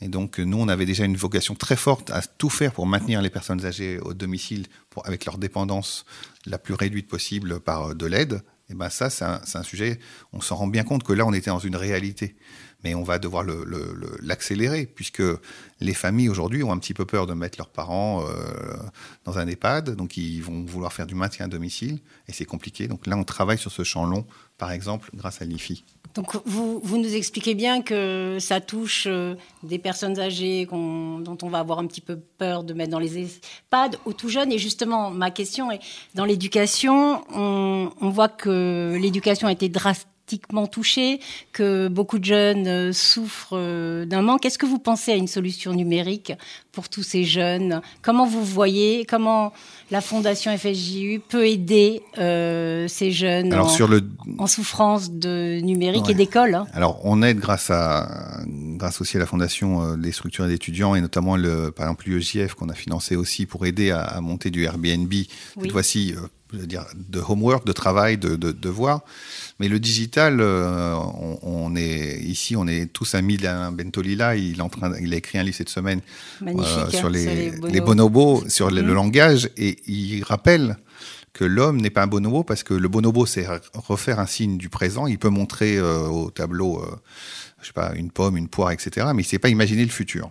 Et 0.00 0.08
donc, 0.08 0.38
nous, 0.38 0.58
on 0.58 0.68
avait 0.68 0.84
déjà 0.84 1.04
une 1.04 1.16
vocation 1.16 1.54
très 1.54 1.76
forte 1.76 2.10
à 2.10 2.20
tout 2.20 2.50
faire 2.50 2.72
pour 2.72 2.86
maintenir 2.86 3.22
les 3.22 3.30
personnes 3.30 3.64
âgées 3.64 3.98
au 4.00 4.12
domicile 4.12 4.66
pour, 4.90 5.06
avec 5.06 5.24
leur 5.24 5.38
dépendance 5.38 6.04
la 6.44 6.58
plus 6.58 6.74
réduite 6.74 7.08
possible 7.08 7.60
par 7.60 7.90
euh, 7.90 7.94
de 7.94 8.06
l'aide. 8.06 8.42
Et 8.68 8.74
ben 8.74 8.90
ça, 8.90 9.10
c'est 9.10 9.24
un, 9.24 9.62
sujet, 9.62 10.00
on 10.32 10.40
s'en 10.40 10.56
rend 10.56 10.66
bien 10.66 10.82
compte 10.82 11.04
que 11.04 11.12
là, 11.12 11.24
on 11.24 11.32
était 11.32 11.50
dans 11.50 11.60
une 11.60 11.76
réalité. 11.76 12.34
Mais 12.86 12.94
on 12.94 13.02
va 13.02 13.18
devoir 13.18 13.44
l'accélérer, 14.22 14.86
puisque 14.86 15.24
les 15.80 15.92
familles 15.92 16.28
aujourd'hui 16.28 16.62
ont 16.62 16.70
un 16.70 16.78
petit 16.78 16.94
peu 16.94 17.04
peur 17.04 17.26
de 17.26 17.34
mettre 17.34 17.58
leurs 17.58 17.68
parents 17.68 18.22
euh, 18.22 18.76
dans 19.24 19.38
un 19.38 19.48
EHPAD, 19.48 19.96
donc 19.96 20.16
ils 20.16 20.40
vont 20.40 20.64
vouloir 20.64 20.92
faire 20.92 21.08
du 21.08 21.16
maintien 21.16 21.46
à 21.46 21.48
domicile, 21.48 21.98
et 22.28 22.32
c'est 22.32 22.44
compliqué. 22.44 22.86
Donc 22.86 23.08
là, 23.08 23.16
on 23.16 23.24
travaille 23.24 23.58
sur 23.58 23.72
ce 23.72 23.82
champ 23.82 24.04
long, 24.06 24.24
par 24.56 24.70
exemple, 24.70 25.10
grâce 25.14 25.42
à 25.42 25.46
l'IFI. 25.46 25.82
Donc 26.14 26.36
vous, 26.46 26.80
vous, 26.84 26.98
nous 26.98 27.12
expliquez 27.12 27.56
bien 27.56 27.82
que 27.82 28.38
ça 28.38 28.60
touche 28.60 29.08
euh, 29.08 29.34
des 29.64 29.80
personnes 29.80 30.20
âgées 30.20 30.64
dont 30.66 31.38
on 31.42 31.48
va 31.48 31.58
avoir 31.58 31.80
un 31.80 31.88
petit 31.88 32.00
peu 32.00 32.20
peur 32.38 32.62
de 32.62 32.72
mettre 32.72 32.92
dans 32.92 33.00
les 33.00 33.18
EHPAD 33.18 33.98
aux 34.04 34.12
tout 34.12 34.28
jeunes. 34.28 34.52
Et 34.52 34.58
justement, 34.58 35.10
ma 35.10 35.32
question 35.32 35.72
est, 35.72 35.80
dans 36.14 36.24
l'éducation, 36.24 37.24
on, 37.34 38.10
voit 38.10 38.28
que 38.28 38.96
l'éducation 38.96 39.48
a 39.48 39.52
été 39.52 39.68
drastique 40.26 40.70
touchés, 40.70 41.20
que 41.52 41.88
beaucoup 41.88 42.18
de 42.18 42.24
jeunes 42.24 42.66
euh, 42.66 42.92
souffrent 42.92 43.56
euh, 43.56 44.04
d'un 44.04 44.22
manque. 44.22 44.44
Est-ce 44.44 44.58
que 44.58 44.66
vous 44.66 44.78
pensez 44.78 45.12
à 45.12 45.14
une 45.14 45.28
solution 45.28 45.72
numérique 45.72 46.32
pour 46.72 46.88
tous 46.88 47.02
ces 47.02 47.24
jeunes? 47.24 47.80
Comment 48.02 48.26
vous 48.26 48.44
voyez, 48.44 49.04
comment 49.04 49.52
la 49.90 50.00
Fondation 50.00 50.56
FSJU 50.56 51.20
peut 51.28 51.46
aider 51.46 52.02
euh, 52.18 52.88
ces 52.88 53.12
jeunes 53.12 53.54
en, 53.54 53.68
sur 53.68 53.86
le... 53.86 54.02
en, 54.38 54.46
souffrance 54.46 55.12
de 55.12 55.60
numérique 55.60 56.10
et 56.10 56.14
d'école 56.14 56.54
hein? 56.56 56.66
Alors, 56.72 57.00
on 57.04 57.22
aide 57.22 57.38
grâce, 57.38 57.70
à, 57.70 58.40
grâce 58.76 59.00
aussi 59.00 59.16
à 59.16 59.20
la 59.20 59.26
Fondation 59.26 59.96
des 59.96 60.12
structures 60.12 60.46
d'étudiants 60.46 60.94
et 60.94 61.00
notamment, 61.00 61.36
le, 61.36 61.70
par 61.70 61.86
exemple, 61.86 62.08
l'UEJF 62.08 62.54
qu'on 62.54 62.68
a 62.68 62.74
financé 62.74 63.16
aussi 63.16 63.46
pour 63.46 63.66
aider 63.66 63.90
à, 63.90 64.20
monter 64.20 64.50
du 64.50 64.64
Airbnb. 64.64 65.12
Cette 65.60 65.72
fois-ci, 65.72 66.14
veux 66.52 66.66
dire, 66.66 66.84
de 66.94 67.20
homework, 67.20 67.66
de 67.66 67.72
travail, 67.72 68.18
de, 68.18 68.36
de 68.36 68.52
devoir. 68.52 69.00
Mais 69.58 69.68
le 69.68 69.78
digital, 69.78 70.38
euh, 70.40 70.94
on, 71.42 71.74
est 71.76 72.20
ici, 72.20 72.56
on 72.56 72.66
est 72.66 72.92
tous 72.92 73.14
amis 73.14 73.36
d'Alain 73.36 73.72
Bentolila. 73.72 74.36
Il, 74.36 74.60
en 74.62 74.68
train, 74.68 74.92
il 75.00 75.12
a 75.14 75.16
écrit 75.16 75.38
un 75.38 75.42
livre 75.42 75.56
cette 75.56 75.68
semaine 75.68 76.00
euh, 76.46 76.90
sur, 76.90 77.10
les, 77.10 77.50
les, 77.50 77.80
bonobos, 77.80 78.44
sur 78.48 78.70
le, 78.70 78.82
mmh. 78.82 78.92
langage, 78.92 79.50
et 79.56 79.78
il 79.86 80.22
rappelle 80.22 80.76
que 81.32 81.44
l'homme 81.44 81.80
n'est 81.80 81.90
pas 81.90 82.02
un 82.02 82.06
bonobo 82.06 82.44
parce 82.44 82.62
que 82.62 82.72
le 82.72 82.88
bonobo, 82.88 83.26
c'est 83.26 83.46
refaire 83.74 84.20
un 84.20 84.26
signe 84.26 84.56
du 84.56 84.70
présent. 84.70 85.06
Il 85.06 85.18
peut 85.18 85.28
montrer 85.28 85.76
euh, 85.76 86.06
au 86.06 86.30
tableau, 86.30 86.82
je 87.60 87.66
sais 87.66 87.72
pas, 87.72 87.92
une 87.94 88.10
pomme, 88.10 88.36
une 88.36 88.48
poire, 88.48 88.70
etc. 88.70 89.08
Mais 89.14 89.22
il 89.22 89.26
ne 89.26 89.30
sait 89.30 89.38
pas 89.38 89.48
imaginer 89.48 89.84
le 89.84 89.90
futur. 89.90 90.30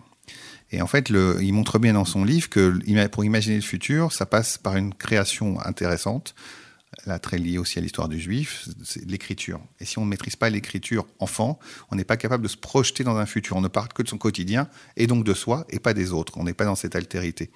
Et 0.72 0.82
en 0.82 0.88
fait, 0.88 1.10
il 1.10 1.54
montre 1.54 1.80
bien 1.80 1.94
dans 1.94 2.06
son 2.06 2.24
livre 2.26 2.50
que 2.50 3.08
pour 3.08 3.24
imaginer 3.24 3.56
le 3.56 3.62
futur, 3.62 4.12
ça 4.12 4.26
passe 4.26 4.58
par 4.58 4.76
une 4.76 4.94
création 4.94 5.60
intéressante, 5.64 6.34
là 7.06 7.20
très 7.20 7.38
liée 7.38 7.58
aussi 7.58 7.78
à 7.78 7.82
l'histoire 7.82 8.10
du 8.10 8.20
juif, 8.20 8.68
c'est 8.84 9.06
l'écriture. 9.06 9.60
Et 9.80 9.86
si 9.86 10.00
on 10.00 10.06
ne 10.06 10.10
maîtrise 10.10 10.36
pas 10.36 10.50
l'écriture 10.50 11.06
enfant, 11.20 11.60
on 11.92 11.96
n'est 11.96 12.04
pas 12.04 12.18
capable 12.18 12.44
de 12.44 12.48
se 12.48 12.58
projeter 12.58 13.04
dans 13.04 13.18
un 13.18 13.26
futur. 13.26 13.58
On 13.58 13.62
ne 13.62 13.68
parle 13.68 13.90
que 13.90 14.02
de 14.02 14.08
son 14.08 14.18
quotidien 14.18 14.68
et 14.98 15.08
donc 15.08 15.24
de 15.24 15.34
soi 15.34 15.66
et 15.70 15.80
pas 15.80 15.94
des 15.94 16.12
autres. 16.12 16.34
On 16.38 16.44
n'est 16.44 16.54
pas 16.54 16.66
dans 16.66 16.76
cette 16.76 16.96
altérité. 16.96 17.52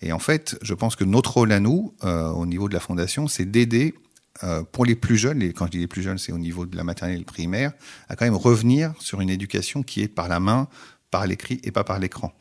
Et 0.00 0.12
en 0.12 0.18
fait, 0.18 0.58
je 0.62 0.74
pense 0.74 0.96
que 0.96 1.04
notre 1.04 1.34
rôle 1.34 1.52
à 1.52 1.60
nous, 1.60 1.94
euh, 2.04 2.28
au 2.30 2.46
niveau 2.46 2.68
de 2.68 2.74
la 2.74 2.80
fondation, 2.80 3.28
c'est 3.28 3.44
d'aider 3.44 3.94
euh, 4.42 4.62
pour 4.62 4.84
les 4.84 4.94
plus 4.94 5.16
jeunes, 5.16 5.42
et 5.42 5.52
quand 5.52 5.66
je 5.66 5.72
dis 5.72 5.78
les 5.78 5.86
plus 5.86 6.02
jeunes, 6.02 6.18
c'est 6.18 6.32
au 6.32 6.38
niveau 6.38 6.66
de 6.66 6.76
la 6.76 6.84
maternelle 6.84 7.24
primaire, 7.24 7.72
à 8.08 8.16
quand 8.16 8.24
même 8.24 8.34
revenir 8.34 8.94
sur 8.98 9.20
une 9.20 9.30
éducation 9.30 9.82
qui 9.82 10.02
est 10.02 10.08
par 10.08 10.28
la 10.28 10.40
main, 10.40 10.68
par 11.10 11.26
l'écrit 11.26 11.60
et 11.62 11.70
pas 11.70 11.84
par 11.84 11.98
l'écran. 11.98 12.32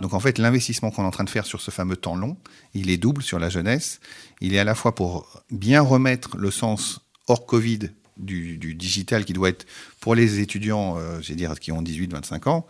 Donc 0.00 0.12
en 0.12 0.20
fait, 0.20 0.38
l'investissement 0.38 0.90
qu'on 0.90 1.02
est 1.02 1.06
en 1.06 1.10
train 1.10 1.24
de 1.24 1.30
faire 1.30 1.46
sur 1.46 1.62
ce 1.62 1.70
fameux 1.70 1.96
temps 1.96 2.14
long, 2.14 2.36
il 2.74 2.90
est 2.90 2.98
double 2.98 3.22
sur 3.22 3.38
la 3.38 3.48
jeunesse. 3.48 4.00
Il 4.42 4.54
est 4.54 4.58
à 4.58 4.64
la 4.64 4.74
fois 4.74 4.94
pour 4.94 5.42
bien 5.50 5.80
remettre 5.80 6.36
le 6.36 6.50
sens 6.50 7.00
hors 7.26 7.46
Covid 7.46 7.90
du, 8.18 8.74
digital 8.74 9.24
qui 9.24 9.32
doit 9.32 9.48
être 9.48 9.66
pour 10.00 10.14
les 10.14 10.40
étudiants, 10.40 10.96
euh, 10.98 11.20
j'ai 11.20 11.34
dire 11.34 11.58
qui 11.58 11.72
ont 11.72 11.82
18-25 11.82 12.48
ans, 12.48 12.66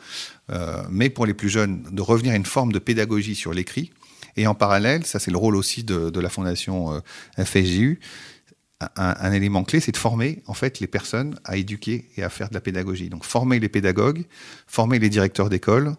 euh, 0.51 0.83
mais 0.91 1.11
pour 1.11 1.27
les 1.27 1.35
plus 1.35 1.49
jeunes, 1.49 1.83
de 1.91 2.03
revenir 2.03 2.33
à 2.33 2.37
une 2.37 2.47
forme 2.47 2.73
de 2.73 2.79
pédagogie 2.79 3.35
sur 3.35 3.53
l'écrit. 3.53 3.91
Et 4.37 4.47
en 4.47 4.55
parallèle, 4.55 5.05
ça 5.05 5.19
c'est 5.19 5.31
le 5.31 5.37
rôle 5.37 5.57
aussi 5.57 5.83
de, 5.83 6.21
la 6.21 6.29
fondation 6.29 6.93
euh, 6.93 7.45
FSJU, 7.45 7.99
un, 8.97 9.33
élément 9.33 9.65
clé, 9.65 9.81
c'est 9.81 9.93
de 9.93 9.97
former 9.97 10.43
en 10.47 10.55
fait 10.55 10.79
les 10.79 10.87
personnes 10.87 11.39
à 11.45 11.57
éduquer 11.57 12.09
et 12.17 12.23
à 12.23 12.29
faire 12.29 12.49
de 12.49 12.55
la 12.55 12.61
pédagogie. 12.61 13.09
Donc 13.09 13.25
former 13.25 13.59
les 13.59 13.69
pédagogues, 13.69 14.25
former 14.67 14.99
les 14.99 15.09
directeurs 15.09 15.49
d'école, 15.49 15.97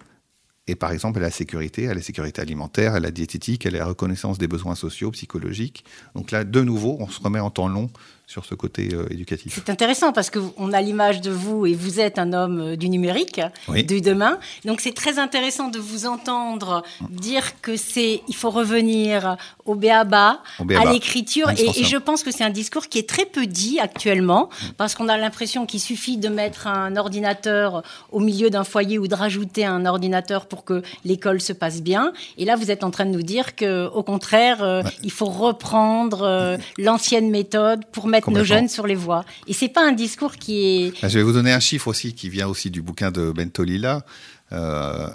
et 0.70 0.76
par 0.76 0.92
exemple 0.92 1.20
à 1.20 1.24
la 1.24 1.32
sécurité, 1.32 1.90
à 1.90 1.94
la 1.94 2.02
sécurité 2.02 2.42
alimentaire, 2.42 2.94
à 2.94 3.00
la 3.00 3.12
diététique, 3.12 3.66
à 3.66 3.72
la 3.72 3.86
reconnaissance 3.86 4.38
des 4.38 4.48
besoins 4.48 4.76
sociaux, 4.76 5.12
psychologiques. 5.12 5.84
Donc 6.16 6.32
là, 6.32 6.44
de 6.44 6.62
nouveau, 6.62 6.98
on 7.00 7.08
se 7.08 7.20
remet 7.22 7.40
en 7.40 7.50
temps 7.50 7.68
long 7.68 7.90
sur 8.30 8.46
ce 8.46 8.54
côté 8.54 8.90
euh, 8.94 9.08
éducatif. 9.10 9.54
C'est 9.56 9.72
intéressant 9.72 10.14
parce 10.14 10.30
qu'on 10.30 10.72
a 10.72 10.82
l'image 10.82 11.20
de 11.20 11.32
vous 11.32 11.66
et 11.66 11.74
vous 11.74 12.00
êtes 12.00 12.20
un 12.20 12.32
homme 12.32 12.60
euh, 12.62 12.76
du 12.76 12.88
numérique, 12.88 13.42
du 13.68 14.02
demain. 14.02 14.38
Donc 14.66 14.82
c'est 14.82 14.94
très 14.94 15.18
intéressant 15.18 15.70
de 15.70 15.80
vous 15.80 16.06
entendre 16.06 16.84
dire 17.10 17.60
que 17.62 17.76
c'est 17.76 18.22
il 18.28 18.36
faut 18.36 18.52
revenir 18.52 19.36
au 19.66 19.74
béaba, 19.74 20.44
à 20.60 20.92
l'écriture. 20.92 21.50
Et, 21.50 21.84
je 21.84 21.98
pense 21.98 22.22
que 22.22 22.30
c'est 22.30 22.44
un 22.44 22.52
discours 22.52 22.88
qui 22.88 23.00
est 23.00 23.10
très 23.10 23.26
peu 23.26 23.48
dit 23.48 23.80
actuellement 23.80 24.50
parce 24.78 24.94
qu'on 24.94 25.10
a 25.10 25.18
l'impression 25.18 25.66
qu'il 25.66 25.80
suffit 25.80 26.18
de 26.18 26.30
mettre 26.30 26.68
un 26.68 26.98
ordinateur 26.98 27.82
au 28.12 28.20
milieu 28.20 28.52
d'un 28.52 28.64
foyer 28.64 29.00
ou 29.00 29.08
de 29.08 29.16
rajouter 29.16 29.66
un 29.66 29.88
ordinateur 29.88 30.46
pour 30.46 30.59
que 30.64 30.82
l'école 31.06 31.42
se 31.42 31.54
passe 31.54 31.82
bien. 31.82 32.14
Et 32.38 32.46
là, 32.46 32.56
vous 32.56 32.72
êtes 32.72 32.84
en 32.84 32.92
train 32.92 33.06
de 33.06 33.12
nous 33.12 33.24
dire 33.24 33.56
que, 33.56 33.88
au 33.88 34.04
contraire, 34.04 34.64
euh, 34.64 34.82
il 35.04 35.12
faut 35.12 35.26
reprendre 35.30 36.58
l'ancienne 36.78 37.30
méthode 37.30 37.86
pour 37.92 38.08
mettre 38.08 38.32
nos 38.32 38.44
jeunes 38.44 38.70
sur 38.70 38.88
les 38.88 38.96
voies. 38.96 39.26
Et 39.48 39.54
c'est 39.54 39.70
pas 39.70 39.86
un 39.86 39.92
discours 39.92 40.36
qui 40.36 40.66
est. 40.66 40.94
Ah, 41.02 41.10
je 41.10 41.18
vais 41.18 41.24
vous 41.24 41.34
donner 41.34 41.54
un 41.54 41.60
chiffre 41.60 41.88
aussi 41.88 42.14
qui 42.14 42.30
vient 42.30 42.48
aussi 42.48 42.70
du 42.70 42.82
bouquin 42.82 43.12
de 43.12 43.32
Bentolila. 43.32 44.04
Euh, 44.52 45.10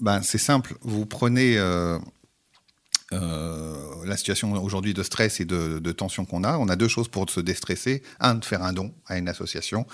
ben, 0.00 0.22
c'est 0.22 0.38
simple. 0.38 0.74
Vous 0.82 1.06
prenez 1.06 1.58
euh, 1.58 1.98
euh, 3.12 4.04
la 4.04 4.16
situation 4.16 4.52
aujourd'hui 4.62 4.94
de 4.94 5.02
stress 5.02 5.40
et 5.40 5.44
de, 5.44 5.92
tension 5.92 6.24
qu'on 6.24 6.44
a, 6.44 6.58
on 6.58 6.68
a 6.68 6.76
deux 6.76 6.88
choses 6.88 7.08
pour 7.08 7.28
se 7.30 7.40
déstresser. 7.40 8.02
Un, 8.20 8.36
de 8.36 8.44
faire 8.44 8.62
un 8.62 8.72
don 8.72 8.92
à 9.06 9.18
une 9.18 9.28
association 9.28 9.86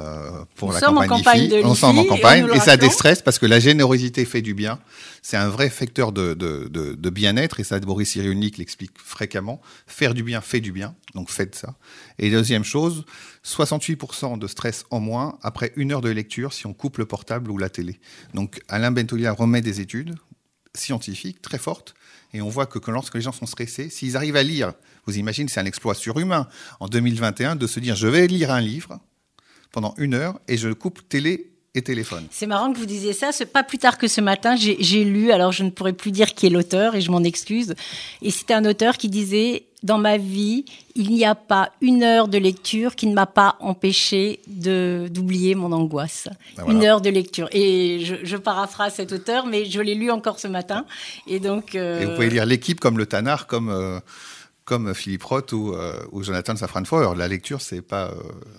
euh, 0.00 0.44
pour 0.54 0.72
la 0.72 0.80
campagne, 0.80 1.08
campagne 1.08 1.50
On 1.64 1.70
en 1.70 2.04
campagne 2.04 2.46
et, 2.54 2.60
ça 2.60 2.76
déstresse 2.76 3.22
parce 3.22 3.38
que 3.38 3.46
la 3.46 3.58
générosité 3.58 4.24
fait 4.24 4.42
du 4.42 4.54
bien. 4.54 4.78
C'est 5.22 5.36
un 5.36 5.48
vrai 5.48 5.70
facteur 5.70 6.12
de, 6.12 6.34
de 6.34 7.10
bien-être 7.10 7.60
et 7.60 7.64
ça, 7.64 7.80
Boris 7.80 8.10
Cyrulnik 8.10 8.58
l'explique 8.58 8.92
fréquemment. 8.96 9.60
Faire 9.86 10.14
du 10.14 10.22
bien 10.22 10.40
fait 10.40 10.60
du 10.60 10.72
bien, 10.72 10.94
donc 11.14 11.30
faites 11.30 11.54
ça. 11.54 11.74
Et 12.18 12.30
deuxième 12.30 12.64
chose, 12.64 13.04
68% 13.44 14.38
de 14.38 14.46
stress 14.46 14.84
en 14.90 15.00
moins 15.00 15.38
après 15.42 15.72
une 15.76 15.92
heure 15.92 16.00
de 16.00 16.10
lecture 16.10 16.52
si 16.52 16.66
on 16.66 16.74
coupe 16.74 16.98
le 16.98 17.06
portable 17.06 17.50
ou 17.50 17.58
la 17.58 17.68
télé. 17.68 17.98
Donc 18.34 18.60
Alain 18.68 18.90
Bentolia 18.90 19.32
remet 19.32 19.60
des 19.60 19.80
études 19.80 20.14
scientifiques 20.74 21.42
très 21.42 21.58
fortes 21.58 21.94
et 22.32 22.42
on 22.42 22.48
voit 22.48 22.66
que, 22.66 22.78
lorsque 22.90 23.14
les 23.14 23.22
gens 23.22 23.32
sont 23.32 23.46
stressés, 23.46 23.88
s'ils 23.88 24.16
arrivent 24.16 24.36
à 24.36 24.42
lire, 24.42 24.74
vous 25.06 25.16
imaginez, 25.16 25.48
c'est 25.48 25.60
un 25.60 25.64
exploit 25.64 25.94
surhumain 25.94 26.46
en 26.78 26.88
2021 26.88 27.56
de 27.56 27.66
se 27.66 27.80
dire 27.80 27.96
je 27.96 28.06
vais 28.06 28.26
lire 28.26 28.50
un 28.50 28.60
livre 28.60 29.00
pendant 29.72 29.94
une 29.98 30.14
heure 30.14 30.40
et 30.48 30.56
je 30.56 30.70
coupe 30.70 31.08
télé 31.08 31.50
et 31.74 31.82
téléphone. 31.82 32.26
C'est 32.30 32.46
marrant 32.46 32.72
que 32.72 32.78
vous 32.78 32.86
disiez 32.86 33.12
ça. 33.12 33.32
C'est 33.32 33.46
pas 33.46 33.62
plus 33.62 33.78
tard 33.78 33.98
que 33.98 34.08
ce 34.08 34.20
matin, 34.20 34.56
j'ai 34.56 35.04
lu, 35.04 35.30
alors 35.32 35.52
je 35.52 35.62
ne 35.62 35.70
pourrais 35.70 35.92
plus 35.92 36.10
dire 36.10 36.34
qui 36.34 36.46
est 36.46 36.50
l'auteur 36.50 36.94
et 36.94 37.00
je 37.00 37.10
m'en 37.10 37.22
excuse. 37.22 37.74
Et 38.22 38.30
c'était 38.30 38.54
un 38.54 38.64
auteur 38.64 38.96
qui 38.96 39.08
disait 39.08 39.64
dans 39.82 39.98
ma 39.98 40.16
vie, 40.16 40.64
il 40.96 41.10
n'y 41.10 41.24
a 41.24 41.36
pas 41.36 41.70
une 41.80 42.02
heure 42.02 42.26
de 42.26 42.36
lecture 42.36 42.96
qui 42.96 43.06
ne 43.06 43.14
m'a 43.14 43.26
pas 43.26 43.56
empêché 43.60 44.40
d'oublier 44.48 45.54
mon 45.54 45.70
angoisse. 45.70 46.28
Ben 46.56 46.64
une 46.68 46.84
heure 46.84 47.00
de 47.00 47.10
lecture. 47.10 47.48
Et 47.52 48.00
je, 48.04 48.16
je, 48.24 48.36
paraphrase 48.36 48.94
cet 48.94 49.12
auteur, 49.12 49.46
mais 49.46 49.66
je 49.66 49.80
l'ai 49.80 49.94
lu 49.94 50.10
encore 50.10 50.40
ce 50.40 50.48
matin. 50.48 50.84
Et 51.28 51.38
donc. 51.38 51.76
Euh... 51.76 52.00
Et 52.00 52.06
vous 52.06 52.14
pouvez 52.14 52.30
lire 52.30 52.46
l'équipe 52.46 52.80
comme 52.80 52.98
le 52.98 53.06
Tanard, 53.06 53.46
comme. 53.46 53.68
Euh, 53.68 54.00
comme 54.68 54.94
Philippe 54.94 55.24
Roth 55.24 55.52
ou, 55.52 55.72
euh, 55.72 55.94
ou 56.12 56.22
Jonathan 56.22 56.54
Safran 56.54 56.84
Foer. 56.84 57.14
La 57.14 57.26
lecture, 57.26 57.62
c'est 57.62 57.80
pas, 57.80 58.08
euh, 58.08 58.14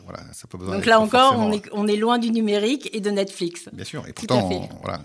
voilà, 0.05 0.21
ça 0.33 0.47
pas 0.47 0.57
besoin. 0.57 0.77
Donc 0.77 0.87
là 0.87 0.99
encore, 0.99 1.35
on 1.37 1.51
est, 1.51 1.61
on 1.71 1.87
est, 1.87 1.97
loin 1.97 2.17
du 2.17 2.31
numérique 2.31 2.89
et 2.93 2.99
de 2.99 3.11
Netflix. 3.11 3.69
Bien 3.71 3.85
sûr. 3.85 4.03
Et 4.07 4.13
pourtant, 4.13 4.49
voilà, 4.81 5.01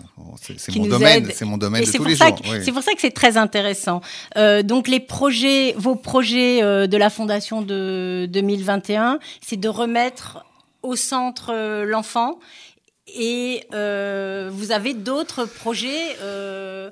c'est 0.57 0.75
mon 0.75 0.87
domaine, 0.87 1.29
c'est 1.31 1.45
mon 1.45 1.57
domaine 1.57 1.83
de 1.83 1.91
tous 1.91 2.03
les 2.03 2.15
jours. 2.15 2.41
C'est 2.63 2.71
pour 2.71 2.81
ça 2.81 2.93
que 2.93 3.01
c'est 3.01 3.11
très 3.11 3.37
intéressant. 3.37 4.01
Euh, 4.35 4.63
donc 4.63 4.87
les 4.87 4.99
projets, 4.99 5.75
vos 5.77 5.95
projets 5.95 6.61
de 6.87 6.97
la 6.97 7.11
Fondation 7.11 7.61
de 7.61 8.27
2021, 8.31 9.19
c'est 9.45 9.57
de 9.57 9.69
remettre 9.69 10.43
au 10.81 10.95
centre 10.95 11.83
l'enfant 11.85 12.39
et 13.07 13.63
euh, 13.73 14.49
vous 14.51 14.71
avez 14.71 14.93
d'autres 14.93 15.45
projets, 15.45 16.17
euh, 16.21 16.89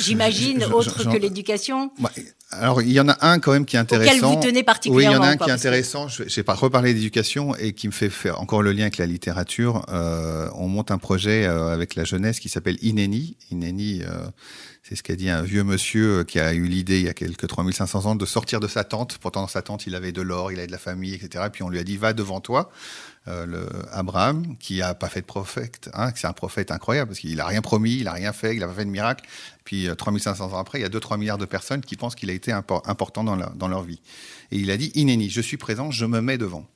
j'imagine, 0.00 0.64
autres 0.64 1.04
que 1.10 1.16
l'éducation? 1.16 1.90
Bah, 1.98 2.10
alors, 2.50 2.80
il 2.80 2.92
y 2.92 2.98
en 2.98 3.08
a 3.10 3.26
un 3.28 3.40
quand 3.40 3.52
même 3.52 3.66
qui 3.66 3.76
est 3.76 3.78
intéressant. 3.78 4.34
Vous 4.34 4.40
tenez 4.40 4.62
particulièrement. 4.62 5.10
Oui, 5.10 5.14
il 5.14 5.22
y 5.22 5.26
en 5.26 5.28
a 5.28 5.32
un 5.32 5.36
qui 5.36 5.50
est 5.50 5.52
intéressant. 5.52 6.08
Je 6.08 6.22
n'ai 6.22 6.42
pas 6.42 6.54
reparlé 6.54 6.94
d'éducation 6.94 7.54
et 7.56 7.74
qui 7.74 7.88
me 7.88 7.92
fait 7.92 8.08
faire 8.08 8.40
encore 8.40 8.62
le 8.62 8.72
lien 8.72 8.84
avec 8.84 8.96
la 8.96 9.04
littérature. 9.04 9.84
Euh, 9.90 10.48
on 10.54 10.66
monte 10.66 10.90
un 10.90 10.96
projet 10.96 11.44
euh, 11.44 11.74
avec 11.74 11.94
la 11.94 12.04
jeunesse 12.04 12.40
qui 12.40 12.48
s'appelle 12.48 12.78
Ineni. 12.80 13.36
Ineni, 13.50 14.02
euh, 14.02 14.06
c'est 14.82 14.96
ce 14.96 15.02
qu'a 15.02 15.14
dit 15.14 15.28
un 15.28 15.42
vieux 15.42 15.62
monsieur 15.62 16.24
qui 16.24 16.40
a 16.40 16.54
eu 16.54 16.64
l'idée 16.64 17.00
il 17.00 17.04
y 17.04 17.10
a 17.10 17.14
quelques 17.14 17.46
3500 17.46 18.06
ans 18.06 18.16
de 18.16 18.24
sortir 18.24 18.60
de 18.60 18.68
sa 18.68 18.82
tente. 18.82 19.18
Pourtant, 19.18 19.42
dans 19.42 19.48
sa 19.48 19.60
tente, 19.60 19.86
il 19.86 19.94
avait 19.94 20.12
de 20.12 20.22
l'or, 20.22 20.50
il 20.50 20.58
avait 20.58 20.68
de 20.68 20.72
la 20.72 20.78
famille, 20.78 21.12
etc. 21.12 21.44
Et 21.48 21.50
puis 21.50 21.62
on 21.62 21.68
lui 21.68 21.78
a 21.78 21.84
dit, 21.84 21.98
va 21.98 22.14
devant 22.14 22.40
toi. 22.40 22.70
Euh, 23.28 23.68
Abraham, 23.92 24.56
qui 24.58 24.80
a 24.80 24.94
pas 24.94 25.08
fait 25.08 25.20
de 25.20 25.26
prophète, 25.26 25.90
hein, 25.92 26.10
c'est 26.14 26.26
un 26.26 26.32
prophète 26.32 26.70
incroyable, 26.70 27.10
parce 27.10 27.20
qu'il 27.20 27.38
a 27.40 27.46
rien 27.46 27.60
promis, 27.60 27.98
il 27.98 28.08
a 28.08 28.12
rien 28.12 28.32
fait, 28.32 28.54
il 28.54 28.60
n'a 28.60 28.66
pas 28.66 28.74
fait 28.74 28.84
de 28.84 28.90
miracle. 28.90 29.24
Puis 29.64 29.86
3500 29.96 30.52
ans 30.52 30.58
après, 30.58 30.78
il 30.78 30.82
y 30.82 30.84
a 30.84 30.88
2-3 30.88 31.18
milliards 31.18 31.36
de 31.36 31.44
personnes 31.44 31.82
qui 31.82 31.96
pensent 31.96 32.14
qu'il 32.14 32.30
a 32.30 32.32
été 32.32 32.52
important 32.52 33.22
dans, 33.22 33.68
leur 33.68 33.82
vie. 33.82 34.00
Et 34.50 34.56
il 34.56 34.70
a 34.70 34.78
dit, 34.78 34.90
Inéni, 34.94 35.28
je 35.28 35.42
suis 35.42 35.58
présent, 35.58 35.90
je 35.90 36.06
me 36.06 36.22
mets 36.22 36.38
devant. 36.38 36.66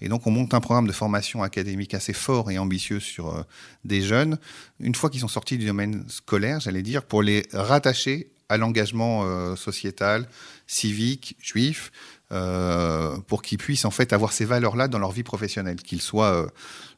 Et 0.00 0.08
donc, 0.08 0.26
on 0.26 0.32
monte 0.32 0.52
un 0.52 0.60
programme 0.60 0.88
de 0.88 0.92
formation 0.92 1.42
académique 1.44 1.94
assez 1.94 2.12
fort 2.12 2.50
et 2.50 2.58
ambitieux 2.58 2.98
sur 2.98 3.28
euh, 3.28 3.42
des 3.84 4.02
jeunes, 4.02 4.38
une 4.80 4.94
fois 4.94 5.10
qu'ils 5.10 5.20
sont 5.20 5.28
sortis 5.28 5.58
du 5.58 5.66
domaine 5.66 6.04
scolaire, 6.08 6.58
j'allais 6.58 6.82
dire, 6.82 7.04
pour 7.04 7.22
les 7.22 7.46
rattacher 7.52 8.30
à 8.48 8.56
l'engagement 8.56 9.22
euh, 9.24 9.54
sociétal, 9.54 10.28
civique, 10.66 11.36
juif, 11.40 11.92
euh, 12.32 13.16
pour 13.26 13.42
qu'ils 13.42 13.58
puissent 13.58 13.84
en 13.84 13.90
fait 13.90 14.12
avoir 14.12 14.32
ces 14.32 14.44
valeurs-là 14.44 14.86
dans 14.86 15.00
leur 15.00 15.10
vie 15.10 15.24
professionnelle, 15.24 15.76
qu'ils 15.76 16.00
soient 16.00 16.48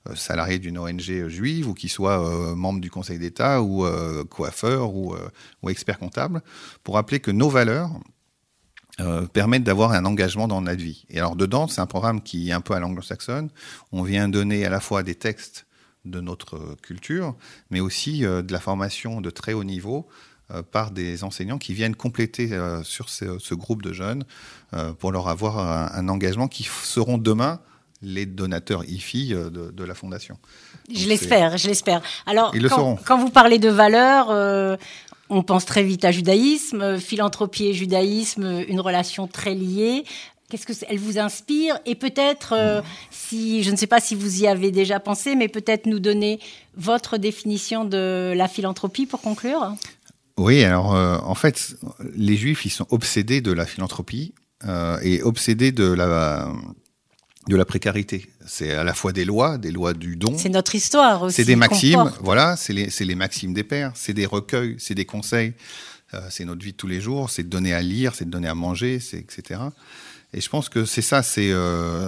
euh, 0.08 0.14
salariés 0.14 0.58
d'une 0.58 0.76
ONG 0.78 1.28
juive 1.28 1.68
ou 1.68 1.74
qu'ils 1.74 1.90
soient 1.90 2.22
euh, 2.22 2.54
membres 2.54 2.80
du 2.80 2.90
Conseil 2.90 3.18
d'État 3.18 3.62
ou 3.62 3.86
coiffeurs 4.28 4.94
ou, 4.94 5.16
ou 5.62 5.70
experts 5.70 5.98
comptables, 5.98 6.42
pour 6.84 6.96
rappeler 6.96 7.20
que 7.20 7.30
nos 7.30 7.48
valeurs 7.48 7.90
permettent 9.32 9.64
d'avoir 9.64 9.92
un 9.92 10.04
engagement 10.04 10.46
dans 10.46 10.60
notre 10.60 10.82
vie. 10.82 11.06
Et 11.08 11.18
alors 11.18 11.34
dedans, 11.34 11.66
c'est 11.66 11.80
un 11.80 11.86
programme 11.86 12.20
qui 12.20 12.50
est 12.50 12.52
un 12.52 12.60
peu 12.60 12.74
à 12.74 12.78
l'anglo-saxonne. 12.78 13.48
On 13.90 14.02
vient 14.02 14.28
donner 14.28 14.66
à 14.66 14.70
la 14.70 14.80
fois 14.80 15.02
des 15.02 15.14
textes 15.14 15.66
de 16.04 16.20
notre 16.20 16.76
culture, 16.82 17.34
mais 17.70 17.80
aussi 17.80 18.20
de 18.20 18.52
la 18.52 18.60
formation 18.60 19.20
de 19.20 19.30
très 19.30 19.54
haut 19.54 19.64
niveau 19.64 20.08
euh, 20.08 20.22
par 20.70 20.90
des 20.90 21.25
enseignants 21.25 21.58
qui 21.58 21.75
viennent 21.75 21.96
compléter 21.96 22.52
euh, 22.52 22.82
sur 22.82 23.08
ce, 23.08 23.54
groupe 23.54 23.82
de 23.82 23.92
jeunes 23.92 24.25
euh, 24.75 24.92
pour 24.92 25.12
leur 25.12 25.28
avoir 25.28 25.58
un, 25.58 26.08
engagement 26.08 26.49
qui 26.49 26.64
seront 26.64 27.18
demain 27.18 27.61
les 28.02 28.26
donateurs 28.26 28.84
IFI 28.84 29.28
de, 29.28 29.84
la 29.84 29.94
fondation. 29.94 30.37
Je 30.92 31.06
l'espère, 31.06 31.56
je 31.56 31.68
l'espère. 31.68 32.02
Alors, 32.26 32.52
quand, 33.06 33.18
vous 33.18 33.30
parlez 33.30 33.61
de 33.61 33.68
valeurs, 33.68 34.78
on 35.30 35.42
pense 35.44 35.64
très 35.64 35.84
vite 35.84 36.04
à 36.04 36.11
judaïsme, 36.11 36.99
philanthropie 36.99 37.66
et 37.66 37.75
judaïsme, 37.75 38.64
une 38.68 38.80
relation 38.80 39.28
très 39.28 39.54
liée. 39.54 40.04
Qu'est-ce 40.50 40.66
que 40.66 40.72
elle 40.88 40.99
vous 40.99 41.20
inspire 41.20 41.78
Et 41.87 41.94
peut-être, 41.94 42.82
si 43.12 43.62
je 43.62 43.70
ne 43.70 43.76
sais 43.76 43.87
pas 43.87 44.00
si 44.00 44.16
vous 44.16 44.42
y 44.42 44.49
avez 44.49 44.72
déjà 44.72 44.99
pensé, 44.99 45.37
mais 45.37 45.46
peut-être 45.46 45.87
nous 45.87 46.00
donner 46.00 46.40
votre 46.76 47.18
définition 47.18 47.84
de 47.84 48.32
la 48.37 48.49
philanthropie 48.49 49.06
pour 49.06 49.20
conclure? 49.20 49.76
Oui, 50.38 50.64
alors 50.64 50.94
euh, 50.94 51.18
en 51.18 51.34
fait, 51.34 51.76
les 52.14 52.36
Juifs, 52.36 52.64
ils 52.64 52.70
sont 52.70 52.86
obsédés 52.90 53.40
de 53.40 53.52
la 53.52 53.66
philanthropie 53.66 54.34
euh, 54.64 54.98
et 55.02 55.22
obsédés 55.22 55.72
de 55.72 55.84
la 55.84 56.52
de 57.48 57.56
la 57.56 57.64
précarité. 57.64 58.30
C'est 58.46 58.70
à 58.70 58.84
la 58.84 58.94
fois 58.94 59.12
des 59.12 59.24
lois, 59.24 59.58
des 59.58 59.72
lois 59.72 59.94
du 59.94 60.14
don. 60.14 60.38
C'est 60.38 60.48
notre 60.48 60.76
histoire 60.76 61.22
aussi. 61.22 61.36
C'est 61.36 61.44
des 61.44 61.56
maximes, 61.56 62.12
voilà, 62.20 62.56
c'est 62.56 62.72
les, 62.72 62.88
les, 63.00 63.14
maximes 63.16 63.52
des 63.52 63.64
pères, 63.64 63.90
c'est 63.96 64.14
des 64.14 64.26
recueils, 64.26 64.76
c'est 64.78 64.94
des 64.94 65.06
conseils, 65.06 65.54
euh, 66.14 66.20
c'est 66.30 66.44
notre 66.44 66.64
vie 66.64 66.70
de 66.70 66.76
tous 66.76 66.86
les 66.86 67.00
jours, 67.00 67.30
c'est 67.30 67.42
de 67.42 67.48
donner 67.48 67.74
à 67.74 67.82
lire, 67.82 68.14
c'est 68.14 68.26
de 68.26 68.30
donner 68.30 68.46
à 68.46 68.54
manger, 68.54 68.94
etc. 68.94 69.60
Et 70.32 70.40
je 70.40 70.48
pense 70.48 70.68
que 70.68 70.84
c'est 70.84 71.02
ça, 71.02 71.24
c'est 71.24 71.52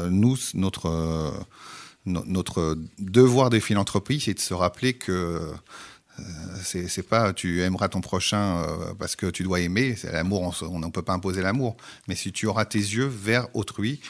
nous, 0.09 0.39
notre, 0.55 1.35
notre 2.07 2.79
devoir 2.99 3.51
de 3.51 3.59
philanthropie, 3.59 4.21
c'est 4.21 4.35
de 4.35 4.41
se 4.41 4.55
rappeler 4.55 4.95
que 4.95 5.53
c'est 6.63 7.07
pas 7.07 7.33
tu 7.33 7.63
aimeras 7.63 7.89
ton 7.89 8.01
prochain 8.01 8.59
euh, 8.59 8.95
parce 8.99 9.17
que 9.17 9.27
tu 9.27 9.43
dois 9.43 9.61
aimer. 9.61 9.97
C'est 9.97 10.13
l'amour, 10.13 10.55
on 10.63 10.79
ne 10.79 10.89
peut 10.89 11.03
pas 11.03 11.13
imposer 11.13 11.43
l'amour. 11.43 11.77
Mais 12.09 12.15
si 12.15 12.33
tu 12.33 12.47
auras 12.47 12.65
tes 12.65 12.79
yeux 12.79 13.07
vers 13.07 13.55
autrui, 13.55 14.01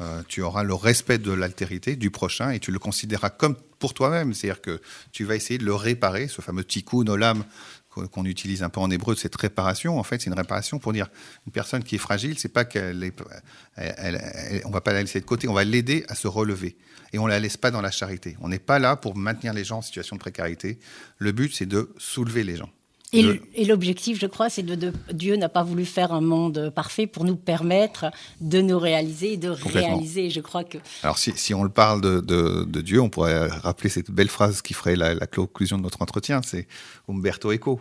euh, 0.00 0.22
tu 0.28 0.42
auras 0.42 0.62
le 0.62 0.74
respect 0.74 1.18
de 1.18 1.32
l'altérité 1.32 1.96
du 1.96 2.10
prochain 2.10 2.50
et 2.50 2.60
tu 2.60 2.72
le 2.72 2.78
considéreras 2.78 3.30
comme 3.30 3.56
pour 3.78 3.94
toi-même. 3.94 4.34
C'est-à-dire 4.34 4.60
que 4.60 4.80
tu 5.12 5.24
vas 5.24 5.36
essayer 5.36 5.58
de 5.58 5.64
le 5.64 5.74
réparer, 5.74 6.28
ce 6.28 6.42
fameux 6.42 6.64
tikkun 6.64 7.06
olam 7.06 7.44
qu'on 7.92 8.24
utilise 8.24 8.62
un 8.62 8.68
peu 8.68 8.80
en 8.80 8.90
hébreu, 8.90 9.14
cette 9.14 9.36
réparation, 9.36 9.98
en 9.98 10.02
fait, 10.02 10.20
c'est 10.20 10.30
une 10.30 10.36
réparation 10.36 10.78
pour 10.78 10.92
dire 10.92 11.08
une 11.46 11.52
personne 11.52 11.84
qui 11.84 11.96
est 11.96 11.98
fragile, 11.98 12.38
c'est 12.38 12.48
pas 12.48 12.64
qu'elle 12.64 13.02
est, 13.04 13.14
on 14.64 14.70
va 14.70 14.80
pas 14.80 14.92
la 14.92 15.00
laisser 15.00 15.20
de 15.20 15.26
côté, 15.26 15.48
on 15.48 15.54
va 15.54 15.64
l'aider 15.64 16.04
à 16.08 16.14
se 16.14 16.28
relever. 16.28 16.76
Et 17.12 17.18
on 17.18 17.26
la 17.26 17.38
laisse 17.38 17.58
pas 17.58 17.70
dans 17.70 17.82
la 17.82 17.90
charité. 17.90 18.36
On 18.40 18.48
n'est 18.48 18.58
pas 18.58 18.78
là 18.78 18.96
pour 18.96 19.16
maintenir 19.16 19.52
les 19.52 19.64
gens 19.64 19.78
en 19.78 19.82
situation 19.82 20.16
de 20.16 20.20
précarité. 20.20 20.78
Le 21.18 21.32
but, 21.32 21.54
c'est 21.54 21.66
de 21.66 21.90
soulever 21.98 22.42
les 22.42 22.56
gens. 22.56 22.70
Et 23.12 23.64
l'objectif, 23.66 24.18
je 24.18 24.26
crois, 24.26 24.48
c'est 24.48 24.62
de, 24.62 24.92
Dieu 25.12 25.36
n'a 25.36 25.50
pas 25.50 25.62
voulu 25.62 25.84
faire 25.84 26.12
un 26.12 26.22
monde 26.22 26.72
parfait 26.74 27.06
pour 27.06 27.24
nous 27.24 27.36
permettre 27.36 28.06
de 28.40 28.62
nous 28.62 28.78
réaliser 28.78 29.34
et 29.34 29.36
de 29.36 29.50
réaliser. 29.50 30.30
Je 30.30 30.40
crois 30.40 30.64
que. 30.64 30.78
Alors, 31.02 31.18
si, 31.18 31.32
si 31.36 31.52
on 31.52 31.62
le 31.62 31.68
parle 31.68 32.00
de, 32.00 32.20
de, 32.20 32.80
Dieu, 32.80 33.00
on 33.02 33.10
pourrait 33.10 33.48
rappeler 33.48 33.90
cette 33.90 34.10
belle 34.10 34.30
phrase 34.30 34.62
qui 34.62 34.72
ferait 34.72 34.96
la, 34.96 35.26
conclusion 35.26 35.76
de 35.76 35.82
notre 35.82 36.00
entretien. 36.00 36.40
C'est 36.42 36.66
Umberto 37.08 37.52
Eco. 37.52 37.80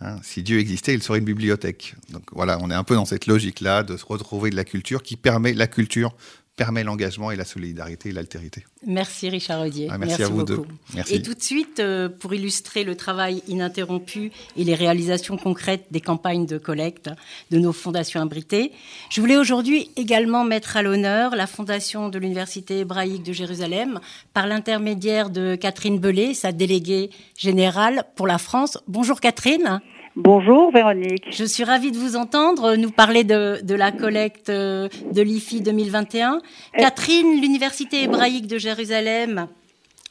Hein. 0.00 0.16
si 0.22 0.42
Dieu 0.42 0.58
existait, 0.58 0.94
il 0.94 1.02
serait 1.02 1.18
une 1.18 1.24
bibliothèque. 1.24 1.94
Donc 2.10 2.24
voilà, 2.32 2.58
on 2.60 2.70
est 2.70 2.74
un 2.74 2.84
peu 2.84 2.94
dans 2.94 3.04
cette 3.04 3.26
logique-là 3.26 3.82
de 3.82 3.96
se 3.96 4.04
retrouver 4.04 4.50
de 4.50 4.56
la 4.56 4.64
culture 4.64 5.02
qui 5.02 5.16
permet 5.16 5.52
la 5.52 5.66
culture 5.66 6.14
permet 6.56 6.84
l'engagement 6.84 7.30
et 7.30 7.36
la 7.36 7.44
solidarité 7.44 8.10
et 8.10 8.12
l'altérité. 8.12 8.64
Merci 8.86 9.28
Richard 9.28 9.62
Audier. 9.62 9.88
Ah, 9.90 9.98
merci, 9.98 10.22
à 10.22 10.28
vous 10.28 10.44
beaucoup. 10.44 10.66
deux. 10.94 11.00
Et 11.10 11.20
tout 11.20 11.34
de 11.34 11.42
suite, 11.42 11.80
euh, 11.80 12.08
pour 12.08 12.32
illustrer 12.32 12.84
le 12.84 12.96
travail 12.96 13.42
ininterrompu 13.48 14.30
et 14.56 14.64
les 14.64 14.74
réalisations 14.74 15.36
concrètes 15.36 15.86
des 15.90 16.00
campagnes 16.00 16.46
de 16.46 16.58
collecte 16.58 17.10
de 17.50 17.58
nos 17.58 17.72
fondations 17.72 18.20
abritées, 18.20 18.70
je 19.10 19.20
voulais 19.20 19.36
aujourd'hui 19.36 19.90
également 19.96 20.44
mettre 20.44 20.76
à 20.76 20.82
l'honneur 20.82 21.34
la 21.34 21.46
fondation 21.46 22.08
de 22.08 22.18
l'Université 22.18 22.80
hébraïque 22.80 23.24
de 23.24 23.32
Jérusalem 23.32 23.98
par 24.32 24.46
l'intermédiaire 24.46 25.30
de 25.30 25.56
Catherine 25.56 25.98
Belay, 25.98 26.34
sa 26.34 26.52
déléguée 26.52 27.10
générale 27.36 28.04
pour 28.14 28.26
la 28.26 28.38
France. 28.38 28.78
Bonjour 28.86 29.20
Catherine. 29.20 29.80
Bonjour 30.16 30.70
Véronique. 30.70 31.26
Je 31.32 31.44
suis 31.44 31.64
ravie 31.64 31.90
de 31.90 31.98
vous 31.98 32.14
entendre 32.14 32.76
nous 32.76 32.92
parler 32.92 33.24
de, 33.24 33.58
de 33.64 33.74
la 33.74 33.90
collecte 33.90 34.48
euh, 34.48 34.88
de 35.10 35.22
l'IFI 35.22 35.60
2021. 35.60 36.40
Catherine, 36.78 37.40
l'Université 37.40 38.04
hébraïque 38.04 38.46
de 38.46 38.56
Jérusalem 38.56 39.48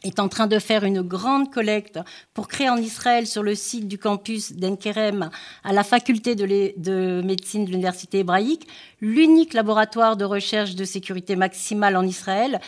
est 0.04 0.20
en 0.20 0.28
train 0.28 0.48
de 0.48 0.60
faire 0.60 0.84
une 0.84 1.02
grande 1.02 1.54
collecte 1.54 2.00
pour 2.34 2.50
créer 2.50 2.70
en 2.70 2.76
Israël, 2.76 3.26
sur 3.26 3.44
le 3.44 3.56
site 3.56 3.88
du 3.88 3.98
campus 3.98 4.52
d'Enkerem, 4.52 5.30
à 5.64 5.72
la 5.72 5.86
faculté 5.86 6.36
de, 6.36 6.74
de 6.76 7.22
médecine 7.22 7.64
de 7.64 7.70
l'Université 7.70 8.20
hébraïque, 8.20 8.68
l'unique 9.00 9.54
laboratoire 9.54 10.18
de 10.18 10.26
recherche 10.26 10.76
de 10.76 10.84
sécurité 10.84 11.38
maximale 11.38 11.96
en 11.96 12.06
Israël, 12.06 12.60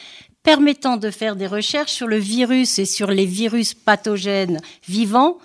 permettant 0.41 0.95
de 0.95 1.11
faire 1.11 1.35
des 1.35 1.47
recherches 1.47 1.91
sur 1.91 2.07
le 2.07 2.17
virus 2.17 2.79
et 2.79 2.85
sur 2.85 3.07
les 3.07 3.25
virus 3.25 3.73
pathogènes 3.73 4.61
vivants 4.87 5.37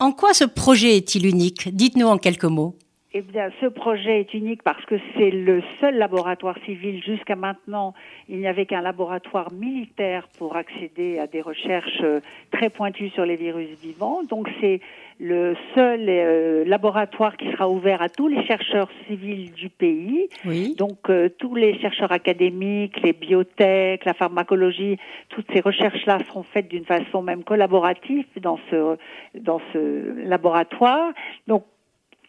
en 0.00 0.12
quoi 0.12 0.34
ce 0.34 0.44
projet 0.44 0.96
est-il 0.96 1.26
unique? 1.26 1.68
Dites-nous 1.74 2.06
en 2.06 2.18
quelques 2.18 2.44
mots. 2.44 2.76
Eh 3.16 3.22
bien, 3.22 3.50
ce 3.60 3.66
projet 3.66 4.20
est 4.20 4.34
unique 4.34 4.64
parce 4.64 4.84
que 4.86 4.96
c'est 5.16 5.30
le 5.30 5.62
seul 5.80 5.96
laboratoire 5.96 6.56
civil. 6.64 7.00
Jusqu'à 7.00 7.36
maintenant, 7.36 7.94
il 8.28 8.38
n'y 8.38 8.48
avait 8.48 8.66
qu'un 8.66 8.80
laboratoire 8.80 9.52
militaire 9.52 10.26
pour 10.36 10.56
accéder 10.56 11.20
à 11.20 11.28
des 11.28 11.40
recherches 11.40 12.00
euh, 12.02 12.18
très 12.50 12.70
pointues 12.70 13.10
sur 13.10 13.24
les 13.24 13.36
virus 13.36 13.68
vivants. 13.80 14.24
Donc, 14.24 14.48
c'est 14.60 14.80
le 15.20 15.54
seul 15.74 16.06
euh, 16.08 16.64
laboratoire 16.64 17.36
qui 17.36 17.50
sera 17.52 17.68
ouvert 17.68 18.02
à 18.02 18.08
tous 18.08 18.28
les 18.28 18.44
chercheurs 18.46 18.88
civils 19.06 19.52
du 19.52 19.68
pays. 19.68 20.28
Oui. 20.44 20.74
Donc 20.76 21.10
euh, 21.10 21.28
tous 21.38 21.54
les 21.54 21.78
chercheurs 21.80 22.12
académiques, 22.12 23.00
les 23.02 23.12
biotech, 23.12 24.04
la 24.04 24.14
pharmacologie, 24.14 24.98
toutes 25.28 25.46
ces 25.52 25.60
recherches-là 25.60 26.18
seront 26.26 26.42
faites 26.42 26.68
d'une 26.68 26.84
façon 26.84 27.22
même 27.22 27.44
collaborative 27.44 28.24
dans 28.40 28.58
ce 28.70 28.96
dans 29.34 29.60
ce 29.72 30.26
laboratoire. 30.26 31.12
Donc 31.46 31.64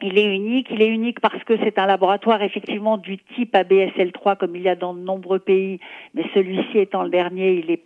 il 0.01 0.17
est 0.17 0.35
unique. 0.35 0.67
Il 0.69 0.81
est 0.81 0.87
unique 0.87 1.19
parce 1.19 1.43
que 1.43 1.57
c'est 1.63 1.79
un 1.79 1.85
laboratoire 1.85 2.41
effectivement 2.41 2.97
du 2.97 3.17
type 3.35 3.53
ABSL3 3.53 4.37
comme 4.37 4.55
il 4.55 4.63
y 4.63 4.69
a 4.69 4.75
dans 4.75 4.93
de 4.93 4.99
nombreux 4.99 5.39
pays, 5.39 5.79
mais 6.13 6.23
celui-ci 6.33 6.79
étant 6.79 7.03
le 7.03 7.09
dernier, 7.09 7.53
il 7.53 7.71
est 7.71 7.81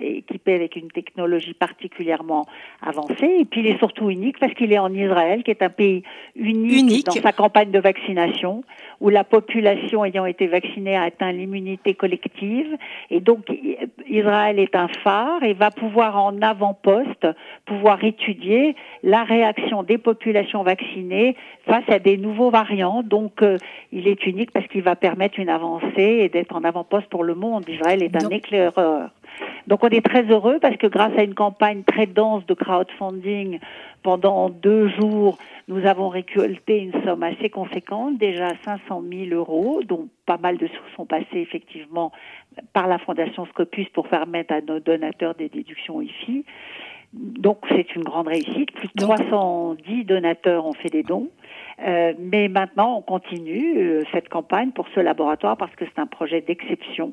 équipé 0.00 0.54
avec 0.54 0.76
une 0.76 0.88
technologie 0.88 1.54
particulièrement 1.54 2.46
avancée. 2.82 3.36
Et 3.40 3.44
puis 3.44 3.60
il 3.60 3.66
est 3.66 3.78
surtout 3.78 4.10
unique 4.10 4.38
parce 4.38 4.54
qu'il 4.54 4.72
est 4.72 4.78
en 4.78 4.92
Israël, 4.92 5.42
qui 5.42 5.50
est 5.50 5.62
un 5.62 5.70
pays 5.70 6.02
unique, 6.34 7.06
dans 7.06 7.12
sa 7.12 7.32
campagne 7.32 7.70
de 7.70 7.78
vaccination, 7.78 8.62
où 9.00 9.08
la 9.08 9.24
population 9.24 10.04
ayant 10.04 10.26
été 10.26 10.46
vaccinée 10.46 10.96
a 10.96 11.02
atteint 11.02 11.32
l'immunité 11.32 11.94
collective. 11.94 12.76
Et 13.10 13.20
donc 13.20 13.46
Israël 14.08 14.58
est 14.58 14.74
un 14.74 14.88
phare 14.88 15.42
et 15.42 15.54
va 15.54 15.70
pouvoir 15.70 16.16
en 16.16 16.40
avant-poste 16.42 17.26
pouvoir 17.64 18.02
étudier 18.04 18.74
la 19.02 19.24
réaction 19.24 19.82
des 19.82 19.98
populations 19.98 20.62
vaccinées 20.62 21.36
face 21.66 21.84
à 21.88 21.98
des 21.98 22.16
nouveaux 22.16 22.50
variants. 22.50 23.02
Donc, 23.02 23.42
euh, 23.42 23.58
il 23.92 24.08
est 24.08 24.26
unique 24.26 24.52
parce 24.52 24.66
qu'il 24.68 24.82
va 24.82 24.96
permettre 24.96 25.38
une 25.38 25.48
avancée 25.48 26.20
et 26.20 26.28
d'être 26.28 26.54
en 26.54 26.64
avant-poste 26.64 27.08
pour 27.08 27.24
le 27.24 27.34
monde. 27.34 27.68
Israël 27.68 28.02
est 28.02 28.16
un 28.16 28.28
éclaireur. 28.28 29.10
Donc, 29.66 29.82
on 29.82 29.88
est 29.88 30.04
très 30.04 30.22
heureux 30.24 30.58
parce 30.60 30.76
que 30.76 30.86
grâce 30.86 31.12
à 31.18 31.22
une 31.22 31.34
campagne 31.34 31.82
très 31.82 32.06
dense 32.06 32.46
de 32.46 32.54
crowdfunding 32.54 33.58
pendant 34.02 34.48
deux 34.48 34.88
jours, 34.88 35.38
nous 35.68 35.84
avons 35.84 36.08
récolté 36.08 36.78
une 36.78 37.02
somme 37.04 37.24
assez 37.24 37.50
conséquente, 37.50 38.18
déjà 38.18 38.52
500 38.64 39.02
000 39.10 39.34
euros, 39.34 39.82
dont 39.82 40.08
pas 40.24 40.38
mal 40.38 40.56
de 40.58 40.68
sous 40.68 40.94
sont 40.94 41.06
passés 41.06 41.26
effectivement 41.34 42.12
par 42.72 42.86
la 42.86 42.98
Fondation 42.98 43.46
Scopus 43.46 43.88
pour 43.88 44.08
permettre 44.08 44.54
à 44.54 44.60
nos 44.60 44.78
donateurs 44.78 45.34
des 45.34 45.48
déductions 45.48 46.00
IFI. 46.00 46.44
Donc 47.16 47.58
c'est 47.70 47.94
une 47.94 48.02
grande 48.04 48.28
réussite. 48.28 48.72
Plus 48.72 48.88
de 48.94 49.02
310 49.02 50.04
donateurs 50.04 50.66
ont 50.66 50.74
fait 50.74 50.90
des 50.90 51.02
dons. 51.02 51.28
Euh, 51.86 52.12
mais 52.18 52.48
maintenant, 52.48 52.98
on 52.98 53.02
continue 53.02 53.78
euh, 53.78 54.02
cette 54.12 54.28
campagne 54.28 54.70
pour 54.70 54.86
ce 54.94 55.00
laboratoire 55.00 55.56
parce 55.56 55.74
que 55.76 55.84
c'est 55.84 56.00
un 56.00 56.06
projet 56.06 56.40
d'exception. 56.40 57.12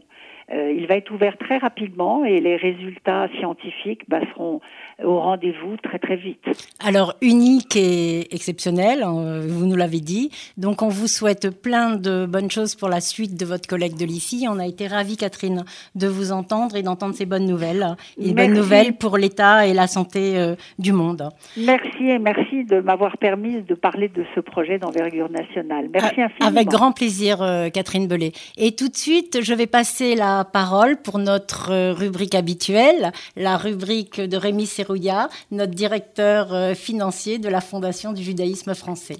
Euh, 0.53 0.71
il 0.71 0.87
va 0.87 0.95
être 0.95 1.11
ouvert 1.11 1.37
très 1.37 1.57
rapidement 1.57 2.25
et 2.25 2.39
les 2.39 2.55
résultats 2.55 3.27
scientifiques 3.39 4.01
bah, 4.07 4.19
seront 4.33 4.61
au 5.03 5.19
rendez-vous 5.19 5.77
très 5.77 5.99
très 5.99 6.15
vite. 6.15 6.43
Alors 6.83 7.15
unique 7.21 7.75
et 7.75 8.33
exceptionnel, 8.33 9.03
hein, 9.03 9.41
vous 9.47 9.65
nous 9.65 9.75
l'avez 9.75 9.99
dit. 9.99 10.29
Donc 10.57 10.81
on 10.81 10.89
vous 10.89 11.07
souhaite 11.07 11.49
plein 11.61 11.95
de 11.95 12.25
bonnes 12.25 12.51
choses 12.51 12.75
pour 12.75 12.89
la 12.89 13.01
suite 13.01 13.35
de 13.35 13.45
votre 13.45 13.67
collègue 13.67 13.97
de 13.97 14.05
l'IFI. 14.05 14.45
On 14.49 14.59
a 14.59 14.67
été 14.67 14.87
ravis, 14.87 15.17
Catherine, 15.17 15.63
de 15.95 16.07
vous 16.07 16.31
entendre 16.31 16.75
et 16.75 16.83
d'entendre 16.83 17.15
ces 17.15 17.25
bonnes 17.25 17.45
nouvelles. 17.45 17.95
Et 18.19 18.33
bonnes 18.33 18.53
nouvelles 18.53 18.93
pour 18.93 19.17
l'État 19.17 19.65
et 19.65 19.73
la 19.73 19.87
santé 19.87 20.37
euh, 20.37 20.55
du 20.77 20.93
monde. 20.93 21.29
Merci 21.57 22.09
et 22.09 22.19
merci 22.19 22.63
de 22.63 22.79
m'avoir 22.79 23.17
permis 23.17 23.61
de 23.61 23.73
parler 23.73 24.09
de 24.09 24.25
ce 24.35 24.39
projet 24.39 24.77
d'envergure 24.77 25.29
nationale. 25.29 25.89
Merci 25.91 26.21
infiniment. 26.21 26.47
Avec 26.47 26.67
grand 26.67 26.91
plaisir, 26.91 27.41
euh, 27.41 27.69
Catherine 27.69 28.07
Belay. 28.07 28.31
Et 28.57 28.75
tout 28.75 28.89
de 28.89 28.95
suite, 28.95 29.39
je 29.41 29.53
vais 29.53 29.67
passer 29.67 30.15
la 30.15 30.42
parole 30.43 31.01
pour 31.01 31.19
notre 31.19 31.71
euh, 31.71 31.93
rubrique 31.93 32.36
habituelle, 32.36 33.12
la 33.36 33.58
rubrique 33.58 34.19
de 34.19 34.38
Rémi 34.38 34.65
Serrouillat, 34.65 35.29
notre 35.51 35.73
directeur 35.73 36.53
euh, 36.53 36.73
financier 36.73 37.38
de 37.38 37.49
la 37.49 37.62
Fondation 37.62 38.13
du 38.13 38.23
judaïsme 38.23 38.75
français. 38.75 39.17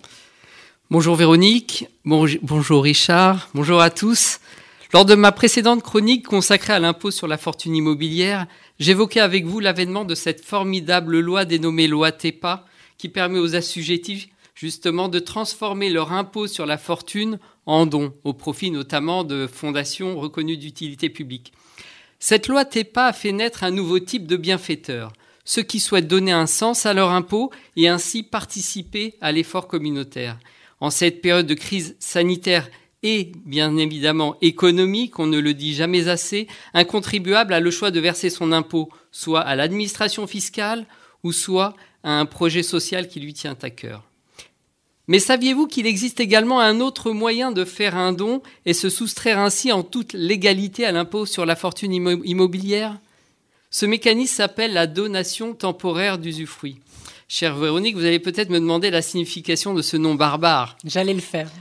Bonjour 0.92 1.16
Véronique, 1.16 1.88
bonjour 2.06 2.84
Richard, 2.84 3.50
bonjour 3.54 3.82
à 3.82 3.90
tous. 3.90 4.40
Lors 4.94 5.06
de 5.06 5.16
ma 5.16 5.32
précédente 5.32 5.82
chronique 5.82 6.28
consacrée 6.28 6.74
à 6.74 6.80
l'impôt 6.80 7.10
sur 7.10 7.28
la 7.28 7.40
fortune 7.40 7.76
immobilière, 7.76 8.46
j'évoquais 8.80 9.22
avec 9.22 9.46
vous 9.46 9.60
l'avènement 9.60 10.06
de 10.06 10.14
cette 10.14 10.46
formidable 10.46 11.20
loi 11.20 11.46
dénommée 11.46 11.88
loi 11.88 12.12
TEPA 12.12 12.66
qui 13.00 13.10
permet 13.10 13.40
aux 13.40 13.56
assujettis 13.56 14.30
justement 14.54 15.10
de 15.10 15.20
transformer 15.20 15.90
leur 15.90 16.12
impôt 16.12 16.48
sur 16.48 16.66
la 16.66 16.78
fortune 16.78 17.40
en 17.66 17.86
dons, 17.86 18.14
au 18.24 18.34
profit 18.34 18.72
notamment 18.72 19.24
de 19.24 19.48
fondations 19.48 20.20
reconnues 20.20 20.58
d'utilité 20.58 21.10
publique. 21.10 21.54
Cette 22.20 22.48
loi 22.48 22.66
TEPA 22.66 23.08
a 23.08 23.14
fait 23.14 23.32
naître 23.32 23.64
un 23.64 23.72
nouveau 23.72 24.00
type 24.00 24.28
de 24.28 24.38
bienfaiteurs, 24.38 25.14
ceux 25.46 25.64
qui 25.64 25.80
souhaitent 25.80 26.08
donner 26.08 26.32
un 26.32 26.48
sens 26.48 26.86
à 26.86 26.94
leur 26.94 27.12
impôt 27.12 27.52
et 27.76 27.88
ainsi 27.88 28.24
participer 28.24 29.16
à 29.22 29.32
l'effort 29.32 29.68
communautaire. 29.68 30.40
En 30.80 30.90
cette 30.90 31.22
période 31.22 31.48
de 31.48 31.54
crise 31.54 31.96
sanitaire 32.00 32.70
et 33.04 33.34
bien 33.46 33.76
évidemment 33.76 34.38
économique, 34.42 35.20
on 35.20 35.28
ne 35.28 35.40
le 35.40 35.54
dit 35.54 35.74
jamais 35.74 36.08
assez, 36.08 36.48
un 36.74 36.86
contribuable 36.86 37.54
a 37.54 37.60
le 37.60 37.72
choix 37.72 37.92
de 37.92 38.00
verser 38.00 38.30
son 38.30 38.54
impôt 38.54 38.90
soit 39.12 39.42
à 39.42 39.56
l'administration 39.56 40.26
fiscale 40.26 40.86
ou 41.24 41.34
soit 41.34 41.76
à 42.04 42.20
un 42.20 42.26
projet 42.26 42.64
social 42.64 43.10
qui 43.10 43.20
lui 43.20 43.34
tient 43.34 43.58
à 43.62 43.70
cœur. 43.70 44.13
Mais 45.08 45.20
saviez-vous 45.20 45.68
qu'il 45.68 45.86
existe 45.86 46.22
également 46.22 46.62
un 46.62 46.80
autre 46.80 47.12
moyen 47.12 47.52
de 47.52 47.66
faire 47.66 47.98
un 47.98 48.14
don 48.14 48.42
et 48.66 48.74
se 48.74 48.90
soustraire 48.90 49.38
ainsi 49.38 49.72
en 49.72 49.84
toute 49.84 50.14
légalité 50.14 50.86
à 50.86 50.94
l'impôt 50.94 51.26
sur 51.26 51.46
la 51.46 51.58
fortune 51.58 51.94
immobilière? 51.94 52.98
Ce 53.70 53.86
mécanisme 53.86 54.36
s'appelle 54.36 54.72
la 54.72 54.88
donation 54.88 55.54
temporaire 55.54 56.20
d'usufruit. 56.20 56.78
Chère 57.28 57.58
Véronique, 57.58 57.96
vous 57.96 58.06
allez 58.06 58.20
peut-être 58.20 58.50
me 58.50 58.60
demander 58.60 58.92
la 58.92 59.02
signification 59.02 59.74
de 59.74 59.82
ce 59.82 59.98
nom 59.98 60.16
barbare. 60.16 60.78
J'allais 60.86 61.14
le 61.14 61.22
faire. 61.22 61.50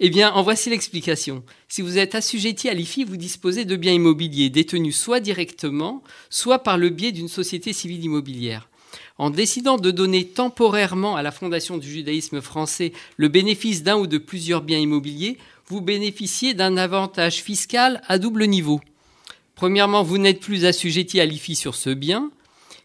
Eh 0.00 0.10
bien, 0.10 0.30
en 0.30 0.44
voici 0.44 0.70
l'explication. 0.70 1.42
Si 1.66 1.82
vous 1.82 1.98
êtes 1.98 2.14
assujetti 2.14 2.68
à 2.68 2.74
l'IFI, 2.74 3.02
vous 3.02 3.16
disposez 3.16 3.64
de 3.64 3.74
biens 3.74 3.94
immobiliers 3.94 4.48
détenus 4.48 4.96
soit 4.96 5.18
directement, 5.18 6.04
soit 6.30 6.60
par 6.60 6.78
le 6.78 6.90
biais 6.90 7.10
d'une 7.10 7.26
société 7.26 7.72
civile 7.72 8.04
immobilière 8.04 8.68
en 9.18 9.30
décidant 9.30 9.76
de 9.76 9.90
donner 9.90 10.24
temporairement 10.24 11.16
à 11.16 11.22
la 11.22 11.32
Fondation 11.32 11.76
du 11.76 11.90
judaïsme 11.90 12.40
français 12.40 12.92
le 13.16 13.28
bénéfice 13.28 13.82
d'un 13.82 13.96
ou 13.96 14.06
de 14.06 14.18
plusieurs 14.18 14.62
biens 14.62 14.78
immobiliers, 14.78 15.38
vous 15.66 15.80
bénéficiez 15.80 16.54
d'un 16.54 16.76
avantage 16.76 17.42
fiscal 17.42 18.00
à 18.06 18.18
double 18.18 18.46
niveau. 18.46 18.80
Premièrement, 19.56 20.04
vous 20.04 20.18
n'êtes 20.18 20.40
plus 20.40 20.64
assujetti 20.64 21.20
à 21.20 21.26
l'IFI 21.26 21.56
sur 21.56 21.74
ce 21.74 21.90
bien, 21.90 22.30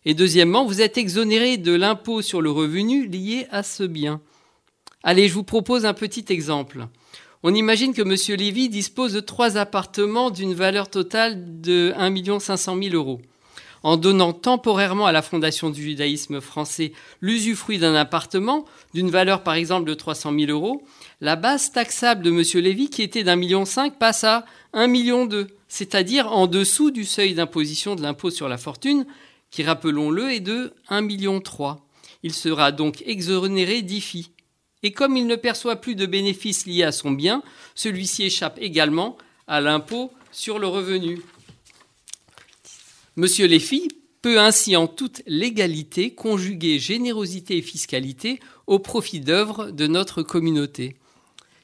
et 0.06 0.16
deuxièmement, 0.16 0.66
vous 0.66 0.82
êtes 0.82 0.98
exonéré 0.98 1.58
de 1.58 1.72
l'impôt 1.72 2.22
sur 2.22 2.42
le 2.42 2.50
revenu 2.50 3.08
lié 3.08 3.46
à 3.52 3.62
ce 3.62 3.84
bien. 3.84 4.20
Allez, 5.04 5.30
je 5.30 5.34
vous 5.34 5.44
propose 5.44 5.86
un 5.86 5.94
petit 5.94 6.26
exemple. 6.30 6.88
On 7.44 7.54
imagine 7.54 7.94
que 7.94 8.02
M. 8.02 8.38
Lévy 8.38 8.70
dispose 8.70 9.14
de 9.14 9.20
trois 9.20 9.58
appartements 9.58 10.32
d'une 10.32 10.54
valeur 10.54 10.90
totale 10.90 11.62
de 11.62 11.94
1 11.96 12.40
500 12.40 12.78
000 12.82 12.96
euros 12.96 13.22
en 13.84 13.98
donnant 13.98 14.34
temporairement 14.34 15.06
à 15.06 15.12
la 15.12 15.22
Fondation 15.22 15.70
du 15.70 15.84
judaïsme 15.84 16.42
français 16.42 16.94
l'usufruit 17.22 17.78
d'un 17.78 17.96
appartement 17.96 18.66
d'une 18.94 19.12
valeur 19.12 19.44
par 19.44 19.54
exemple 19.54 19.88
de 19.90 19.94
300 19.94 20.34
000 20.38 20.52
euros, 20.52 20.84
la 21.22 21.36
base 21.36 21.72
taxable 21.72 22.24
de 22.24 22.32
M. 22.32 22.64
Lévy, 22.64 22.90
qui 22.90 23.02
était 23.02 23.24
d'un 23.24 23.36
million 23.36 23.66
cinq, 23.66 24.00
passe 24.00 24.24
à 24.24 24.46
un 24.72 24.88
million 24.88 25.26
deux, 25.26 25.48
c'est-à-dire 25.68 26.32
en 26.32 26.48
dessous 26.48 26.92
du 26.92 27.04
seuil 27.04 27.34
d'imposition 27.34 27.96
de 27.96 28.02
l'impôt 28.02 28.32
sur 28.32 28.48
la 28.48 28.58
fortune, 28.58 29.06
qui, 29.52 29.64
rappelons-le, 29.64 30.32
est 30.32 30.40
de 30.40 30.74
1 30.90 31.02
million 31.02 31.40
trois. 31.40 31.86
Il 32.24 32.34
sera 32.34 32.72
donc 32.72 33.04
exonéré 33.06 33.82
d'IFI. 33.82 34.32
Et 34.82 34.92
comme 34.92 35.16
il 35.16 35.28
ne 35.28 35.36
perçoit 35.36 35.78
plus 35.78 35.96
de 35.96 36.06
bénéfices 36.06 36.66
liés 36.66 36.84
à 36.84 36.92
son 36.92 37.12
bien, 37.12 37.44
celui-ci 37.76 38.24
échappe 38.24 38.58
également 38.60 39.18
à 39.48 39.62
l'impôt 39.62 40.12
sur 40.32 40.60
le 40.60 40.68
revenu. 40.68 41.22
Monsieur 43.16 43.46
Léfy 43.46 43.90
peut 44.24 44.40
ainsi 44.40 44.76
en 44.76 44.88
toute 44.88 45.22
légalité 45.28 46.16
conjuguer 46.16 46.80
générosité 46.80 47.58
et 47.58 47.62
fiscalité 47.62 48.40
au 48.66 48.80
profit 48.80 49.20
d'œuvres 49.20 49.70
de 49.70 49.86
notre 49.86 50.24
communauté. 50.24 50.96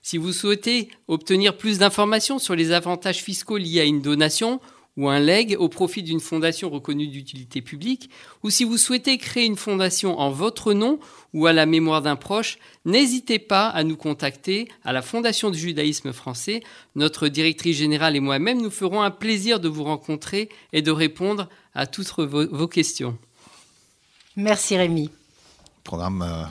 Si 0.03 0.19
vous 0.19 0.31
souhaitez 0.31 0.89
obtenir 1.07 1.57
plus 1.57 1.79
d'informations 1.79 2.37
sur 2.37 2.55
les 2.55 2.71
avantages 2.71 3.23
fiscaux 3.23 3.57
liés 3.57 3.79
à 3.79 3.85
une 3.85 4.01
donation 4.01 4.61
ou 4.99 5.07
un 5.07 5.19
leg 5.21 5.55
au 5.57 5.69
profit 5.69 6.03
d'une 6.03 6.19
fondation 6.19 6.69
reconnue 6.69 7.07
d'utilité 7.07 7.61
publique, 7.61 8.09
ou 8.43 8.49
si 8.49 8.65
vous 8.65 8.77
souhaitez 8.77 9.17
créer 9.17 9.45
une 9.45 9.55
fondation 9.55 10.19
en 10.19 10.29
votre 10.29 10.73
nom 10.73 10.99
ou 11.33 11.47
à 11.47 11.53
la 11.53 11.65
mémoire 11.65 12.01
d'un 12.01 12.17
proche, 12.17 12.59
n'hésitez 12.83 13.39
pas 13.39 13.69
à 13.69 13.85
nous 13.85 13.95
contacter 13.95 14.67
à 14.83 14.91
la 14.91 15.01
Fondation 15.01 15.51
du 15.51 15.57
judaïsme 15.57 16.11
français. 16.11 16.61
Notre 16.95 17.29
directrice 17.29 17.77
générale 17.77 18.17
et 18.17 18.19
moi-même 18.19 18.61
nous 18.61 18.69
ferons 18.69 19.01
un 19.01 19.11
plaisir 19.11 19.61
de 19.61 19.69
vous 19.69 19.85
rencontrer 19.85 20.49
et 20.73 20.81
de 20.81 20.91
répondre 20.91 21.47
à 21.73 21.87
toutes 21.87 22.09
vos, 22.19 22.67
questions. 22.67 23.17
Merci 24.35 24.75
Rémi. 24.75 25.09
Programme 25.85 26.23
euh, 26.23 26.43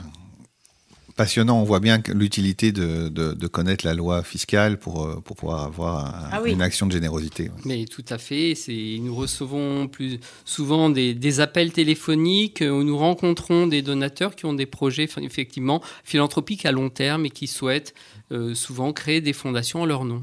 passionnant. 1.19 1.59
On 1.59 1.65
voit 1.65 1.81
bien 1.81 2.01
l'utilité 2.13 2.71
de, 2.71 3.09
de, 3.09 3.47
connaître 3.47 3.85
la 3.85 3.93
loi 3.93 4.23
fiscale 4.23 4.79
pour, 4.79 5.03
euh, 5.03 5.19
pour 5.19 5.35
pouvoir 5.35 5.65
avoir 5.65 6.29
ah 6.31 6.41
une 6.45 6.61
action 6.61 6.87
de 6.87 6.93
générosité. 6.93 7.51
Mais 7.65 7.83
tout 7.83 8.05
à 8.07 8.17
fait. 8.17 8.53
Nous 9.01 9.13
recevons 9.13 9.89
plus 9.89 10.19
souvent 10.45 10.89
des, 10.89 11.13
des, 11.13 11.41
appels 11.41 11.73
téléphoniques 11.73 12.61
où 12.61 12.83
nous 12.83 12.97
rencontrons 12.97 13.67
des 13.67 13.81
donateurs 13.81 14.33
qui 14.33 14.45
ont 14.45 14.53
des 14.53 14.65
projets 14.65 15.09
effectivement 15.17 15.81
philanthropiques 16.05 16.65
à 16.65 16.71
long 16.71 16.89
terme 16.89 17.25
et 17.25 17.31
qui 17.31 17.47
souhaitent 17.47 17.93
euh, 18.31 18.55
souvent 18.55 18.93
créer 18.93 19.19
des 19.19 19.33
fondations 19.33 19.81
en 19.81 19.85
leur 19.85 20.05
nom 20.05 20.21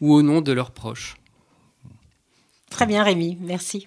ou 0.00 0.14
au 0.14 0.22
nom 0.22 0.40
de 0.40 0.50
leurs 0.50 0.72
proches. 0.72 1.14
Très 2.70 2.86
bien 2.86 3.04
Rémi, 3.04 3.38
merci. 3.40 3.86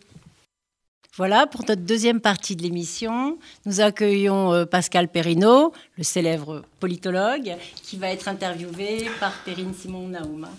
Voilà, 1.17 1.45
pour 1.45 1.65
notre 1.67 1.81
deuxième 1.81 2.21
partie 2.21 2.55
de 2.55 2.63
l'émission, 2.63 3.37
nous 3.65 3.81
accueillons 3.81 4.53
euh, 4.53 4.65
Pascal 4.65 5.09
Perrineau, 5.09 5.73
le 6.01 6.03
célèbre 6.03 6.63
politologue, 6.79 7.55
qui 7.83 7.95
va 7.97 8.07
être 8.07 8.27
interviewé 8.27 9.07
par 9.19 9.33
Perrine 9.45 9.71
Simon-Naouma. 9.79 10.49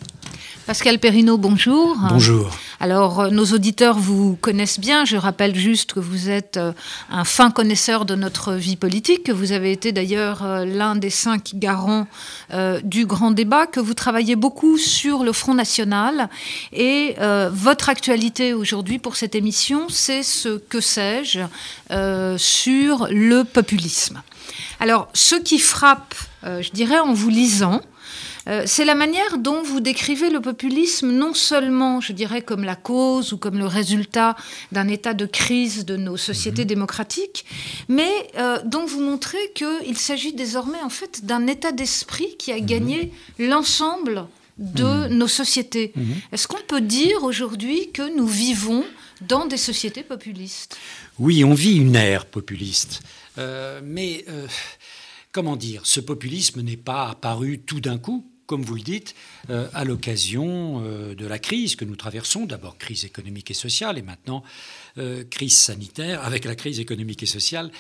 Pascal 0.67 1.01
Perrineau, 1.01 1.37
bonjour. 1.37 1.97
Bonjour. 2.09 2.49
Alors, 2.79 3.19
euh, 3.19 3.31
nos 3.31 3.47
auditeurs 3.47 3.99
vous 3.99 4.37
connaissent 4.41 4.79
bien. 4.79 5.05
Je 5.05 5.17
rappelle 5.17 5.57
juste 5.57 5.95
que 5.95 5.99
vous 5.99 6.31
êtes 6.31 6.59
euh, 6.59 6.73
un 7.11 7.25
fin 7.25 7.51
connaisseur 7.51 8.05
de 8.05 8.15
notre 8.15 8.53
vie 8.53 8.77
politique, 8.77 9.25
que 9.25 9.33
vous 9.33 9.51
avez 9.51 9.73
été 9.73 9.91
d'ailleurs 9.91 10.45
euh, 10.45 10.65
l'un 10.65 10.95
des 10.95 11.11
cinq 11.11 11.55
garants 11.57 12.07
du 12.85 13.07
grand 13.07 13.31
débat, 13.31 13.67
que 13.67 13.81
vous 13.81 13.95
travaillez 13.95 14.37
beaucoup 14.37 14.79
sur 14.79 15.25
le 15.25 15.33
Front 15.33 15.55
National. 15.55 16.29
Et 16.73 17.17
votre 17.51 17.89
actualité 17.89 18.53
aujourd'hui 18.53 18.99
pour 18.99 19.17
cette 19.17 19.35
émission, 19.35 19.87
c'est 19.89 20.23
ce 20.23 20.59
que 20.59 20.81
sais-je 20.81 21.41
sur 22.37 23.07
le 23.11 23.45
populisme. 23.45 24.21
Alors, 24.81 25.09
ce 25.15 25.37
qui 25.37 25.59
frappe, 25.59 26.15
je 26.45 26.71
dirais, 26.71 26.99
en 26.99 27.13
vous 27.13 27.29
lisant, 27.29 27.81
euh, 28.49 28.65
c'est 28.67 28.85
la 28.85 28.95
manière 28.95 29.39
dont 29.39 29.63
vous 29.63 29.81
décrivez 29.81 30.31
le 30.31 30.41
populisme, 30.41 31.11
non 31.11 31.35
seulement, 31.35 32.01
je 32.01 32.13
dirais, 32.13 32.43
comme 32.43 32.65
la 32.65 32.75
cause 32.75 33.33
ou 33.33 33.37
comme 33.39 33.59
le 33.59 33.67
résultat 33.67 34.37
d'un 34.73 34.89
état 34.89 35.15
de 35.15 35.27
crise 35.27 35.85
de 35.85 35.97
nos 35.97 36.17
sociétés 36.17 36.63
mhm. 36.63 36.69
démocratiques, 36.69 37.45
mais 37.89 38.11
euh, 38.39 38.59
dont 38.65 38.85
vous 38.85 39.01
montrez 39.01 39.53
qu'il 39.55 39.97
s'agit 39.97 40.33
désormais 40.33 40.83
en 40.83 40.91
fait 40.91 41.25
d'un 41.25 41.47
état 41.47 41.73
d'esprit 41.73 42.37
qui 42.39 42.53
a 42.53 42.57
mhm. 42.57 42.67
gagné 42.67 43.13
l'ensemble 43.39 44.27
de 44.59 44.85
mhm. 44.85 45.15
nos 45.15 45.29
sociétés. 45.29 45.93
Est-ce 46.33 46.47
qu'on 46.47 46.63
peut 46.67 46.81
dire 46.81 47.23
aujourd'hui 47.23 47.91
que 47.93 48.15
nous 48.17 48.27
vivons 48.27 48.85
dans 49.23 49.47
des 49.47 49.57
sociétés 49.57 50.03
populistes? 50.03 50.77
Oui, 51.19 51.45
on 51.45 51.55
vit 51.55 51.77
une 51.77 51.97
ère 51.97 52.27
populiste. 52.27 53.03
Euh, 53.39 53.81
mais 53.83 54.25
comment 55.33 55.57
dire, 55.57 55.87
ce 55.87 56.01
populisme 56.01 56.61
n'est 56.61 56.77
pas 56.77 57.11
apparu 57.11 57.61
tout 57.61 57.81
d'un 57.81 57.99
coup 57.99 58.33
comme 58.53 58.63
vous 58.63 58.75
le 58.75 58.83
dites, 58.83 59.15
euh, 59.49 59.67
à 59.73 59.85
l'occasion 59.85 60.83
euh, 60.85 61.15
de 61.15 61.27
la 61.27 61.39
crise 61.39 61.75
que 61.75 61.87
nous 61.87 61.97
traversons, 61.97 62.45
d'abord 62.45 62.77
crise 62.77 63.07
économique 63.07 63.51
et 63.51 63.55
sociale, 63.55 63.97
et 63.97 64.03
maintenant 64.03 64.43
euh, 64.45 64.82
crise 65.31 65.57
sanitaire, 65.57 66.25
avec 66.25 66.45
la 66.45 66.55
crise 66.55 66.81
économique 66.81 67.23
et 67.23 67.27
sociale 67.27 67.71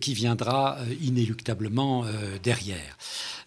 qui 0.00 0.14
viendra 0.14 0.78
inéluctablement 1.02 2.04
derrière. 2.42 2.96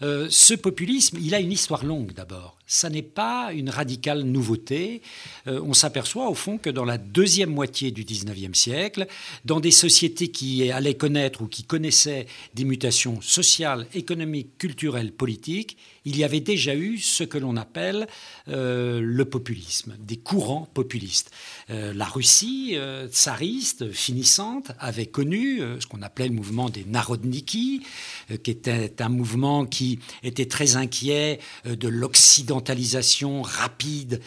ce 0.02 0.54
populisme, 0.54 1.18
il 1.22 1.34
a 1.34 1.40
une 1.40 1.52
histoire 1.52 1.86
longue 1.86 2.14
d'abord. 2.14 2.58
Ça 2.66 2.90
n'est 2.90 3.02
pas 3.02 3.52
une 3.54 3.70
radicale 3.70 4.24
nouveauté. 4.24 5.02
on 5.46 5.74
s'aperçoit 5.74 6.30
au 6.30 6.34
fond 6.34 6.58
que 6.58 6.70
dans 6.70 6.86
la 6.86 6.98
deuxième 6.98 7.52
moitié 7.52 7.92
du 7.92 8.04
XIXe 8.04 8.58
siècle, 8.58 9.08
dans 9.46 9.60
des 9.60 9.72
sociétés 9.72 10.30
qui 10.30 10.72
allaient 10.72 10.96
connaître 10.96 11.42
ou 11.42 11.48
qui 11.48 11.64
connaissaient 11.64 12.28
des 12.54 12.64
mutations 12.64 13.22
sociales, 13.22 13.88
économiques, 13.94 14.58
culturelles, 14.58 15.12
politiques, 15.12 15.78
il 16.06 16.18
y 16.18 16.24
avait 16.24 16.42
déjà 16.42 16.76
eu 16.76 16.98
ce 16.98 17.24
que 17.24 17.38
l'on 17.38 17.56
appelle 17.56 18.08
euh, 18.50 19.00
le 19.02 19.26
populisme, 19.26 19.96
des 20.00 20.18
courants 20.18 20.68
populistes. 20.74 21.32
Euh, 21.70 21.94
la 21.94 22.06
Russie 22.06 22.72
euh, 22.74 23.08
tsariste, 23.14 23.92
finissante, 23.92 24.72
avait 24.80 25.06
connu 25.06 25.62
ce 25.80 25.88
qu'on 25.88 26.02
appelait 26.02 26.28
le 26.28 26.34
mouvement 26.34 26.70
des 26.70 26.84
Narodniki, 26.84 27.82
qui 28.44 28.52
était 28.52 29.02
un 29.02 29.10
mouvement 29.10 29.66
qui 29.66 30.00
était 30.24 30.48
très 30.48 30.76
inquiet 30.76 31.40
de 31.66 31.88
l'occidentalisation 31.88 33.42
rapide, 33.42 34.22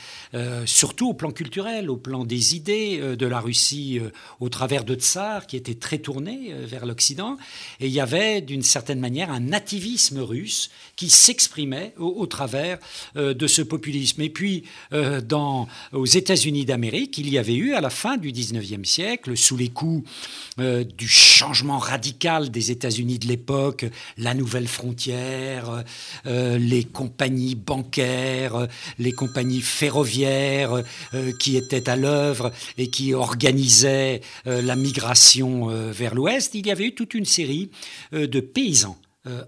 surtout 0.65 1.09
au 1.09 1.15
plan 1.15 1.31
culturel, 1.31 1.91
au 1.91 1.97
plan 1.97 2.25
des 2.25 2.55
idées 2.55 3.17
de 3.17 3.27
la 3.27 3.41
Russie 3.41 4.01
au 4.41 4.49
travers 4.49 4.85
de 4.85 4.95
tsars, 4.95 5.47
qui 5.47 5.57
était 5.57 5.75
très 5.75 5.99
tourné 5.99 6.53
vers 6.53 6.87
l'Occident. 6.87 7.37
Et 7.81 7.87
il 7.87 7.93
y 7.93 8.01
avait 8.01 8.41
d'une 8.41 8.63
certaine 8.63 9.01
manière 9.01 9.31
un 9.31 9.41
nativisme 9.41 10.21
russe 10.21 10.71
qui 10.97 11.11
s'exprimait 11.11 11.93
au, 11.99 12.27
travers 12.27 12.79
de 13.15 13.47
ce 13.47 13.63
populisme. 13.63 14.23
Et 14.23 14.31
puis, 14.31 14.65
dans, 14.93 15.69
aux 15.93 16.07
États-Unis 16.07 16.65
d'Amérique, 16.65 17.19
il 17.19 17.29
y 17.31 17.39
avait 17.39 17.55
eu 17.55 17.75
à 17.75 17.81
la 17.81 17.91
fin 17.91 18.17
du 18.17 18.33
19e 18.33 18.76
siècle, 18.85 19.37
sous 19.37 19.57
les 19.57 19.69
coups 19.69 20.09
euh, 20.59 20.85
du 20.85 21.09
changement 21.09 21.79
radical 21.79 22.51
des 22.51 22.71
États-Unis 22.71 23.19
de 23.19 23.27
l'époque, 23.27 23.87
la 24.19 24.35
nouvelle 24.35 24.69
frontière, 24.69 25.85
euh, 26.27 26.59
les 26.59 26.85
compagnies 26.85 27.55
bancaires, 27.55 28.69
les 28.99 29.13
compagnies 29.13 29.61
ferroviaires 29.61 30.83
euh, 31.15 31.33
qui 31.39 31.57
étaient 31.57 31.89
à 31.89 31.97
l'œuvre 31.97 32.53
et 32.79 32.89
qui 32.89 33.15
organisaient 33.15 34.21
la 34.45 34.77
migration 34.77 35.67
vers 35.67 36.15
l'Ouest, 36.15 36.55
il 36.55 36.67
y 36.67 36.71
avait 36.71 36.87
eu 36.87 36.95
toute 36.95 37.15
une 37.15 37.25
série 37.25 37.71
de 38.13 38.41
paysans 38.41 38.97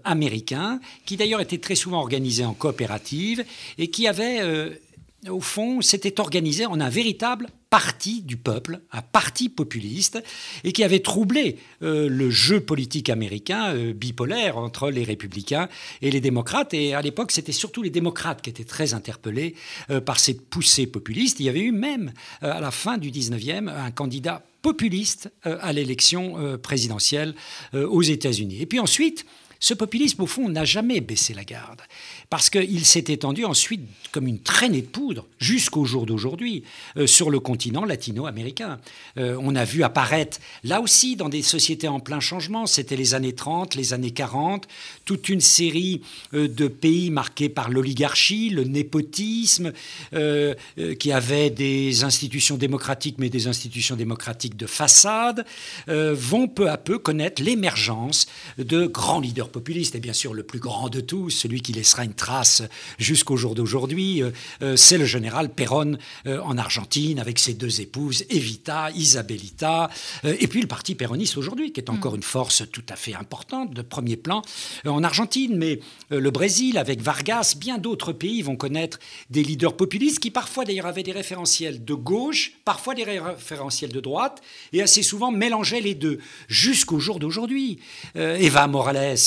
américains, 0.03 0.79
qui 1.05 1.17
d'ailleurs 1.17 1.41
étaient 1.41 1.57
très 1.57 1.75
souvent 1.75 1.99
organisés 1.99 2.45
en 2.45 2.53
coopérative 2.53 3.45
et 3.77 3.89
qui 3.89 4.07
avaient 4.07 4.41
au 5.27 5.41
fond, 5.41 5.81
s'était 5.81 6.19
organisé 6.19 6.65
en 6.65 6.79
un 6.79 6.89
véritable 6.89 7.47
parti 7.69 8.23
du 8.23 8.37
peuple, 8.37 8.81
un 8.91 9.01
parti 9.01 9.47
populiste, 9.47 10.21
et 10.63 10.71
qui 10.71 10.83
avait 10.83 10.99
troublé 10.99 11.57
euh, 11.83 12.09
le 12.09 12.29
jeu 12.29 12.59
politique 12.59 13.09
américain 13.09 13.73
euh, 13.75 13.93
bipolaire 13.93 14.57
entre 14.57 14.89
les 14.89 15.03
républicains 15.03 15.69
et 16.01 16.09
les 16.09 16.21
démocrates. 16.21 16.73
Et 16.73 16.93
à 16.93 17.01
l'époque, 17.01 17.31
c'était 17.31 17.51
surtout 17.51 17.83
les 17.83 17.91
démocrates 17.91 18.41
qui 18.41 18.49
étaient 18.49 18.63
très 18.63 18.93
interpellés 18.93 19.55
euh, 19.91 20.01
par 20.01 20.19
cette 20.19 20.41
poussée 20.49 20.87
populiste. 20.87 21.39
Il 21.39 21.45
y 21.45 21.49
avait 21.49 21.61
eu 21.61 21.71
même, 21.71 22.11
à 22.41 22.59
la 22.59 22.71
fin 22.71 22.97
du 22.97 23.11
19e, 23.11 23.69
un 23.69 23.91
candidat 23.91 24.43
populiste 24.61 25.31
à 25.43 25.71
l'élection 25.71 26.57
présidentielle 26.61 27.33
aux 27.73 28.01
États-Unis. 28.01 28.61
Et 28.61 28.65
puis 28.65 28.79
ensuite, 28.79 29.25
ce 29.59 29.73
populisme, 29.73 30.21
au 30.21 30.25
fond, 30.25 30.47
n'a 30.47 30.63
jamais 30.63 31.01
baissé 31.01 31.33
la 31.33 31.43
garde, 31.43 31.81
parce 32.29 32.49
qu'il 32.49 32.85
s'est 32.85 33.05
étendu 33.07 33.43
ensuite 33.43 33.81
comme 34.13 34.25
une 34.25 34.39
traînée 34.39 34.81
de 34.81 34.87
poudre 34.87 35.25
jusqu'au 35.37 35.83
jour 35.83 36.05
d'aujourd'hui 36.05 36.63
euh, 36.95 37.07
sur 37.07 37.29
le 37.29 37.41
continent 37.41 37.83
latino-américain. 37.83 38.79
Euh, 39.17 39.37
on 39.41 39.55
a 39.55 39.65
vu 39.65 39.83
apparaître, 39.83 40.39
là 40.63 40.79
aussi, 40.79 41.17
dans 41.17 41.27
des 41.27 41.41
sociétés 41.41 41.89
en 41.89 41.99
plein 41.99 42.21
changement, 42.21 42.67
c'était 42.67 42.95
les 42.95 43.13
années 43.13 43.35
30, 43.35 43.75
les 43.75 43.91
années 43.91 44.11
40, 44.11 44.65
toute 45.03 45.27
une 45.27 45.41
série 45.41 46.01
euh, 46.33 46.47
de 46.47 46.69
pays 46.69 47.09
marqués 47.09 47.49
par 47.49 47.69
l'oligarchie, 47.69 48.49
le 48.49 48.63
népotisme, 48.63 49.73
qui 50.99 51.11
avaient 51.11 51.49
des 51.49 52.03
institutions 52.03 52.57
démocratiques, 52.57 53.17
mais 53.17 53.29
des 53.29 53.47
institutions 53.47 53.95
démocratiques 53.95 54.55
de 54.55 54.65
façade, 54.65 55.45
vont 55.87 56.47
peu 56.47 56.69
à 56.69 56.77
peu 56.77 56.97
connaître 56.97 57.41
l'émergence 57.41 58.27
de 58.57 58.85
grands 58.85 59.19
leaders 59.19 59.48
populiste, 59.49 59.95
et 59.95 59.99
bien 59.99 60.13
sûr 60.13 60.33
le 60.33 60.43
plus 60.43 60.59
grand 60.59 60.89
de 60.89 60.99
tous, 60.99 61.29
celui 61.29 61.61
qui 61.61 61.73
laissera 61.73 62.03
une 62.03 62.13
trace 62.13 62.63
jusqu'au 62.97 63.37
jour 63.37 63.55
d'aujourd'hui, 63.55 64.21
euh, 64.21 64.31
euh, 64.61 64.75
c'est 64.75 64.97
le 64.97 65.05
général 65.05 65.49
Perón 65.49 65.97
euh, 66.25 66.39
en 66.41 66.57
Argentine, 66.57 67.19
avec 67.19 67.39
ses 67.39 67.53
deux 67.53 67.81
épouses, 67.81 68.25
Evita, 68.29 68.91
Isabelita, 68.91 69.89
et 70.23 70.47
puis 70.47 70.61
le 70.61 70.67
parti 70.67 70.95
péroniste 70.95 71.37
aujourd'hui, 71.37 71.71
qui 71.71 71.79
est 71.79 71.89
encore 71.89 72.13
mm. 72.13 72.17
une 72.17 72.23
force 72.23 72.63
tout 72.71 72.83
à 72.89 72.95
fait 72.95 73.13
importante, 73.13 73.73
de 73.73 73.81
premier 73.81 74.17
plan 74.17 74.41
en 74.85 75.03
Argentine, 75.03 75.57
mais 75.57 75.79
le 76.09 76.31
Brésil, 76.31 76.77
avec 76.77 77.01
Vargas, 77.01 77.55
bien 77.57 77.77
d'autres 77.77 78.13
pays 78.13 78.41
vont 78.41 78.55
connaître 78.55 78.99
des 79.29 79.43
leaders 79.43 79.75
populistes 79.75 80.19
qui 80.19 80.31
parfois 80.31 80.65
d'ailleurs 80.65 80.85
avaient 80.85 81.03
des 81.03 81.11
référentiels 81.11 81.83
de 81.83 81.93
gauche, 81.93 82.53
parfois 82.65 82.95
des 82.95 83.03
référentiels 83.03 83.91
de 83.91 83.99
droite, 83.99 84.41
et 84.73 84.81
assez 84.81 85.03
souvent 85.03 85.31
mélangeaient 85.31 85.81
les 85.81 85.95
deux, 85.95 86.19
jusqu'au 86.47 86.99
jour 86.99 87.19
d'aujourd'hui. 87.19 87.79
Eva 88.15 88.67
Morales, 88.67 89.17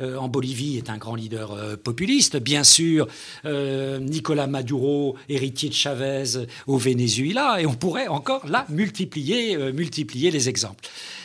en 0.00 0.28
Bolivie 0.28 0.76
est 0.76 0.90
un 0.90 0.96
grand 0.96 1.14
leader 1.14 1.52
euh, 1.52 1.76
populiste. 1.76 2.36
Bien 2.36 2.64
sûr, 2.64 3.06
Nicolas 3.44 4.46
Maduro, 4.46 5.16
héritier 5.28 5.68
de 5.68 5.74
Chavez 5.74 6.46
au 6.66 6.76
Venezuela, 6.76 7.60
et 7.60 7.66
on 7.66 7.74
pourrait 7.74 8.08
encore 8.08 8.46
là 8.46 8.66
multiplier, 8.68 9.56
multiplier 9.72 10.30
les 10.30 10.48
exemples. 10.48 10.84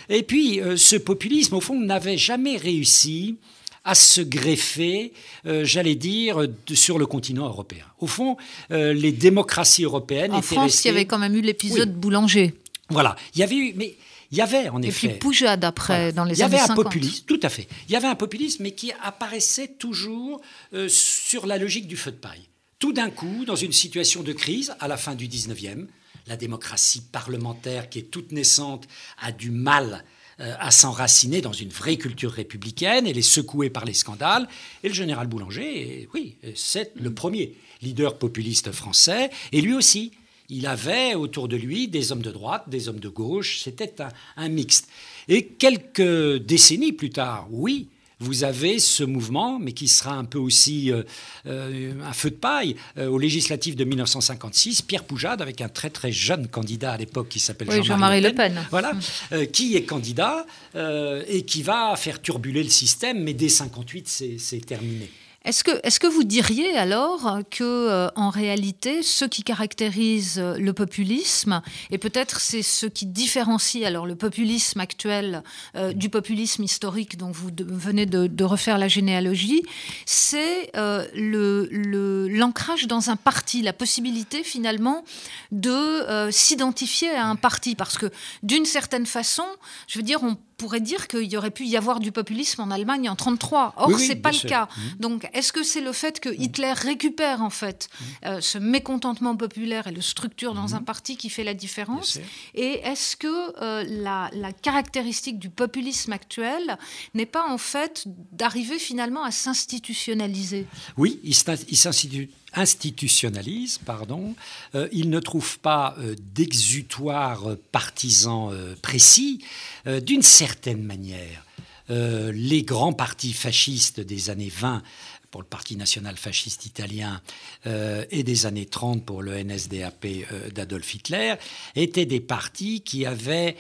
Et 0.10 0.24
puis, 0.24 0.60
ce 0.76 0.96
populisme, 0.96 1.56
au 1.56 1.62
fond, 1.62 1.80
n'avait 1.80 2.18
jamais 2.18 2.58
réussi 2.58 3.38
à 3.86 3.96
se 3.96 4.22
greffer, 4.22 5.14
j'allais 5.46 5.96
dire, 5.96 6.48
sur 6.74 7.00
le 7.00 7.06
continent 7.06 7.46
européen. 7.46 7.86
Au 8.00 8.08
fond, 8.08 8.38
les 8.70 9.12
démocraties 9.12 9.84
européennes 9.84 10.34
en 10.34 10.42
France, 10.42 10.84
il 10.84 10.88
y 10.88 10.92
avait 10.92 11.06
quand 11.06 11.20
même 11.20 11.36
eu 11.36 11.42
l'épisode 11.42 11.94
Boulanger. 11.94 12.54
Voilà, 12.90 13.16
il 13.36 13.40
y 13.40 13.44
avait 13.44 13.56
eu, 13.56 13.74
mais 13.76 13.96
il 14.32 14.38
y 14.38 14.42
avait 14.42 14.70
en 14.70 14.82
effet. 14.82 15.08
Et 15.08 15.10
puis 15.10 15.20
Poujade 15.20 15.64
après, 15.64 16.14
dans 16.14 16.24
les 16.24 16.42
années 16.42 16.58
50. 16.58 16.68
Il 16.68 16.70
y 16.70 16.72
avait 16.72 16.72
un 16.72 16.84
populisme, 16.84 17.26
tout 17.26 17.40
à 17.42 17.50
fait. 17.50 17.68
Il 17.88 17.94
y 17.94 17.96
avait 17.96 18.08
un 18.08 18.16
populisme, 18.16 18.64
mais 18.64 18.72
qui 18.72 18.92
apparaissait 19.04 19.68
toujours 19.68 20.42
euh, 20.74 20.88
sur 20.88 21.48
la 21.48 21.58
logique 21.58 21.88
du 21.88 21.98
feu 21.98 22.12
de 22.12 22.18
paille. 22.18 22.48
Tout 22.78 22.94
d'un 22.94 23.10
coup, 23.10 23.44
dans 23.46 23.56
une 23.56 23.74
situation 23.74 24.24
de 24.24 24.32
crise, 24.32 24.74
à 24.80 24.88
la 24.88 24.98
fin 24.98 25.16
du 25.16 25.28
19e, 25.28 25.88
la 26.28 26.38
démocratie 26.38 27.02
parlementaire 27.02 27.90
qui 27.90 28.00
est 28.00 28.04
toute 28.04 28.32
naissante 28.32 28.88
a 29.20 29.32
du 29.32 29.50
mal 29.50 30.06
euh, 30.40 30.54
à 30.60 30.70
s'enraciner 30.70 31.42
dans 31.42 31.52
une 31.52 31.70
vraie 31.70 31.98
culture 31.98 32.32
républicaine. 32.32 33.08
Elle 33.08 33.18
est 33.18 33.22
secouée 33.24 33.72
par 33.72 33.84
les 33.84 33.96
scandales. 33.96 34.48
Et 34.84 34.90
le 34.90 34.94
général 34.94 35.28
Boulanger, 35.28 36.08
oui, 36.14 36.36
c'est 36.56 36.92
le 36.96 37.14
premier 37.14 37.56
leader 37.82 38.18
populiste 38.18 38.72
français. 38.72 39.32
Et 39.52 39.62
lui 39.62 39.74
aussi, 39.74 40.12
il 40.50 40.66
avait 40.66 41.16
autour 41.16 41.48
de 41.48 41.56
lui 41.56 41.88
des 41.88 42.12
hommes 42.12 42.22
de 42.22 42.32
droite, 42.32 42.64
des 42.68 42.90
hommes 42.90 43.00
de 43.00 43.10
gauche, 43.10 43.62
c'était 43.64 43.94
un, 44.36 44.50
mixte. 44.50 44.90
Et 45.28 45.46
quelques 45.46 46.38
décennies 46.44 46.92
plus 46.92 47.12
tard, 47.12 47.48
oui, 47.52 47.88
vous 48.22 48.44
avez 48.44 48.80
ce 48.80 49.04
mouvement, 49.04 49.60
mais 49.60 49.72
qui 49.72 49.88
sera 49.88 50.14
un 50.14 50.26
peu 50.26 50.40
aussi 50.40 50.92
euh, 50.92 51.04
euh, 51.46 51.94
un 52.04 52.12
feu 52.12 52.32
de 52.32 52.36
paille. 52.36 52.76
Euh, 52.98 53.08
aux 53.08 53.20
législatives 53.20 53.76
de 53.76 53.86
1956, 53.86 54.82
Pierre 54.82 55.06
Poujade, 55.06 55.42
avec 55.42 55.62
un 55.62 55.70
très 55.70 55.90
très 55.90 56.12
jeune 56.12 56.48
candidat 56.48 56.94
à 56.94 56.98
l'époque 56.98 57.30
qui 57.30 57.40
s'appelle 57.40 57.70
Jean-Marie 57.82 58.20
Le 58.20 58.34
Pen, 58.34 58.60
voilà, 58.72 58.94
mm. 59.32 59.48
qui 59.54 59.78
est 59.78 59.84
candidat 59.84 60.46
et 60.76 61.44
qui 61.44 61.62
va 61.62 61.96
faire 61.96 62.22
turbuler 62.22 62.64
le 62.64 62.70
système, 62.70 63.24
mais 63.24 63.34
dès 63.34 63.50
58, 63.50 64.38
c'est 64.38 64.66
terminé. 64.66 65.10
Est-ce 65.46 65.64
que, 65.64 65.72
est 65.84 66.00
que, 66.00 66.08
vous 66.08 66.26
diriez 66.26 66.78
alors 66.78 67.40
que, 67.50 67.64
euh, 67.64 68.10
en 68.16 68.30
réalité, 68.30 69.02
ce 69.02 69.24
qui 69.24 69.44
caractérise 69.44 70.38
euh, 70.38 70.58
le 70.58 70.74
populisme, 70.74 71.62
et 71.92 71.98
peut-être 71.98 72.42
c'est 72.42 72.62
ce 72.62 72.86
qui 72.86 73.06
différencie 73.06 73.86
alors 73.86 74.06
le 74.06 74.16
populisme 74.16 74.82
actuel 74.82 75.44
euh, 75.78 75.94
du 75.94 76.10
populisme 76.10 76.64
historique 76.64 77.18
dont 77.18 77.32
vous 77.32 77.52
venez 77.58 78.06
de, 78.06 78.44
refaire 78.44 78.78
la 78.78 78.90
généalogie, 78.90 79.64
c'est 80.06 80.72
l'ancrage 80.74 82.82
le, 82.82 82.88
dans 82.88 83.10
un 83.10 83.16
parti, 83.16 83.62
la 83.62 83.74
possibilité 83.74 84.44
finalement 84.44 85.06
de 85.52 86.30
s'identifier 86.32 87.12
à 87.12 87.28
un 87.28 87.36
parti, 87.36 87.76
parce 87.76 87.98
que 87.98 88.08
d'une 88.44 88.66
certaine 88.66 89.06
façon, 89.06 89.46
je 89.88 90.00
veux 90.00 90.04
dire, 90.04 90.24
on 90.24 90.38
pourrait 90.60 90.82
dire 90.82 91.08
qu'il 91.08 91.24
y 91.24 91.38
aurait 91.38 91.50
pu 91.50 91.66
y 91.66 91.78
avoir 91.78 92.00
du 92.00 92.12
populisme 92.12 92.62
en 92.62 92.70
Allemagne 92.70 93.10
en 93.10 93.16
33. 93.16 93.74
Or, 93.78 93.92
ce 93.92 93.98
c'est 93.98 94.16
pas 94.16 94.32
le 94.32 94.48
cas. 94.48 94.66
Mmh. 94.66 94.82
Donc, 95.00 95.30
est-ce 95.34 95.52
que 95.52 95.64
c'est 95.64 95.82
le 95.82 95.94
fait 95.94 96.20
que 96.20 96.30
Hitler 96.30 96.74
récupère 96.74 97.42
en 97.42 97.50
fait 97.50 97.90
mmh. 97.90 98.06
euh, 98.26 98.42
ce 98.42 98.58
mécontentement 98.58 99.36
populaire 99.36 99.88
et 99.88 99.92
le 99.92 100.02
structure 100.02 100.54
dans 100.54 100.70
mmh. 100.70 100.76
un 100.76 100.82
parti 100.84 101.18
qui 101.18 101.30
fait 101.30 101.44
la 101.44 101.54
différence 101.54 102.20
Et 102.54 102.82
est-ce 102.84 103.16
que 103.16 103.28
euh, 103.64 103.84
la, 103.88 104.30
caractéristique 104.62 105.40
du 105.40 105.50
populisme 105.50 106.12
actuel 106.12 106.78
n'est 107.14 107.26
pas 107.26 107.48
en 107.48 107.58
fait 107.58 108.04
d'arriver 108.34 108.78
finalement 108.78 109.24
à 109.24 109.32
s'institutionnaliser? 109.32 110.68
Oui, 110.98 111.20
il 111.24 111.34
s'institue 111.34 112.30
institutionnalise, 112.54 113.80
pardon, 113.80 114.36
euh, 114.76 114.88
il 114.92 115.10
ne 115.10 115.20
trouve 115.20 115.60
pas 115.60 115.96
euh, 116.00 116.16
d'exutoire 116.34 117.56
partisan 117.72 118.52
euh, 118.52 118.76
précis. 118.82 119.44
D'une 119.86 120.22
certaine 120.22 120.84
manière, 120.84 121.46
les 121.90 122.62
grands 122.62 122.94
partis 122.94 123.34
fascistes 123.34 124.00
des 124.00 124.30
années 124.30 124.52
20 124.56 124.84
pour 125.32 125.42
le 125.42 125.48
Parti 125.48 125.76
national 125.76 126.18
fasciste 126.18 126.66
italien 126.66 127.22
et 127.66 128.24
des 128.24 128.46
années 128.46 128.66
30 128.66 129.06
pour 129.06 129.22
le 129.22 129.44
NSDAP 129.44 130.08
d'Adolf 130.54 130.96
Hitler, 130.96 131.36
étaient 131.76 132.06
des 132.06 132.20
partis 132.20 132.82
qui 132.82 133.06
avaient 133.06 133.56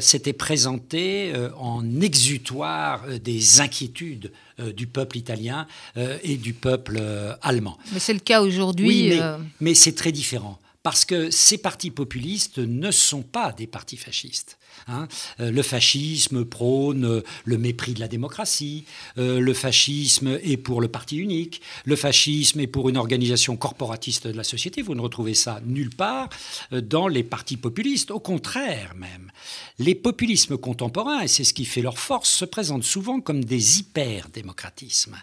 s'étaient 0.00 0.32
présentés 0.32 1.32
en 1.56 2.00
exutoire 2.00 3.06
des 3.18 3.60
inquiétudes 3.60 4.32
euh, 4.60 4.72
du 4.72 4.88
peuple 4.88 5.18
italien 5.18 5.68
euh, 5.96 6.18
et 6.24 6.36
du 6.36 6.52
peuple 6.52 6.98
euh, 7.00 7.32
allemand. 7.42 7.78
Mais 7.92 8.00
c'est 8.00 8.12
le 8.12 8.18
cas 8.18 8.42
aujourd'hui. 8.42 8.88
Oui, 8.88 9.20
mais 9.60 9.74
c'est 9.74 9.94
très 9.94 10.10
différent. 10.10 10.58
Parce 10.82 11.04
que 11.04 11.30
ces 11.30 11.58
partis 11.58 11.92
populistes 11.92 12.58
ne 12.58 12.90
sont 12.90 13.22
pas 13.22 13.52
des 13.52 13.68
partis 13.68 13.96
fascistes. 13.96 14.58
Hein. 14.86 15.08
Euh, 15.40 15.50
le 15.50 15.62
fascisme 15.62 16.44
prône 16.44 17.04
euh, 17.04 17.22
le 17.44 17.58
mépris 17.58 17.94
de 17.94 18.00
la 18.00 18.08
démocratie, 18.08 18.84
euh, 19.18 19.40
le 19.40 19.54
fascisme 19.54 20.38
est 20.42 20.56
pour 20.56 20.80
le 20.80 20.88
parti 20.88 21.16
unique, 21.16 21.60
le 21.84 21.96
fascisme 21.96 22.60
est 22.60 22.66
pour 22.66 22.88
une 22.88 22.96
organisation 22.96 23.56
corporatiste 23.56 24.26
de 24.26 24.36
la 24.36 24.44
société. 24.44 24.82
Vous 24.82 24.94
ne 24.94 25.00
retrouvez 25.00 25.34
ça 25.34 25.60
nulle 25.64 25.90
part 25.90 26.28
dans 26.70 27.08
les 27.08 27.22
partis 27.22 27.56
populistes. 27.56 28.10
Au 28.10 28.20
contraire 28.20 28.94
même, 28.96 29.30
les 29.78 29.94
populismes 29.94 30.56
contemporains, 30.56 31.20
et 31.20 31.28
c'est 31.28 31.44
ce 31.44 31.54
qui 31.54 31.64
fait 31.64 31.82
leur 31.82 31.98
force, 31.98 32.30
se 32.30 32.44
présentent 32.44 32.84
souvent 32.84 33.20
comme 33.20 33.44
des 33.44 33.80
hyper-démocratismes. 33.80 35.16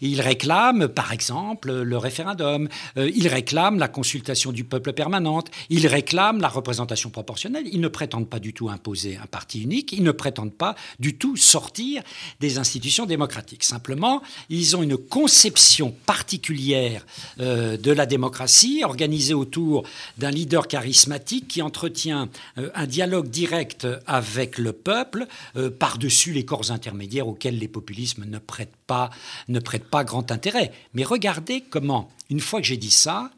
Ils 0.00 0.20
réclament, 0.20 0.88
par 0.88 1.12
exemple, 1.12 1.72
le 1.72 1.98
référendum, 1.98 2.68
ils 2.96 3.28
réclament 3.28 3.78
la 3.78 3.88
consultation 3.88 4.52
du 4.52 4.64
peuple 4.64 4.92
permanente, 4.92 5.50
ils 5.70 5.86
réclament 5.86 6.40
la 6.40 6.48
représentation 6.48 7.10
proportionnelle, 7.10 7.66
ils 7.70 7.80
ne 7.80 7.88
prétendent 7.88 8.28
pas 8.28 8.40
du 8.40 8.52
tout 8.52 8.68
imposer 8.68 8.91
un 8.94 9.26
parti 9.26 9.62
unique, 9.62 9.92
ils 9.92 10.02
ne 10.02 10.12
prétendent 10.12 10.54
pas 10.54 10.74
du 10.98 11.16
tout 11.16 11.36
sortir 11.36 12.02
des 12.40 12.58
institutions 12.58 13.06
démocratiques. 13.06 13.64
Simplement, 13.64 14.22
ils 14.48 14.76
ont 14.76 14.82
une 14.82 14.96
conception 14.96 15.94
particulière 16.06 17.04
euh, 17.40 17.76
de 17.76 17.92
la 17.92 18.06
démocratie, 18.06 18.82
organisée 18.84 19.34
autour 19.34 19.84
d'un 20.18 20.30
leader 20.30 20.68
charismatique 20.68 21.48
qui 21.48 21.62
entretient 21.62 22.28
euh, 22.58 22.70
un 22.74 22.86
dialogue 22.86 23.28
direct 23.28 23.86
avec 24.06 24.58
le 24.58 24.72
peuple, 24.72 25.26
euh, 25.56 25.70
par-dessus 25.70 26.32
les 26.32 26.44
corps 26.44 26.70
intermédiaires 26.70 27.28
auxquels 27.28 27.58
les 27.58 27.68
populismes 27.68 28.24
ne 28.24 28.38
prêtent 28.38 28.76
pas, 28.86 29.10
ne 29.48 29.60
prêtent 29.60 29.88
pas 29.88 30.04
grand 30.04 30.30
intérêt. 30.30 30.72
Mais 30.94 31.04
regardez 31.04 31.62
comment, 31.68 32.10
une 32.30 32.40
fois 32.40 32.60
que 32.60 32.66
j'ai 32.66 32.76
dit 32.76 32.90
ça, 32.90 33.30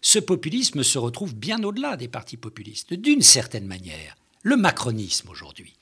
ce 0.00 0.18
populisme 0.18 0.82
se 0.82 0.98
retrouve 0.98 1.34
bien 1.34 1.62
au-delà 1.62 1.96
des 1.96 2.08
partis 2.08 2.36
populistes, 2.36 2.94
d'une 2.94 3.22
certaine 3.22 3.66
manière 3.66 4.16
le 4.42 4.56
macronisme 4.56 5.28
aujourd'hui. 5.30 5.74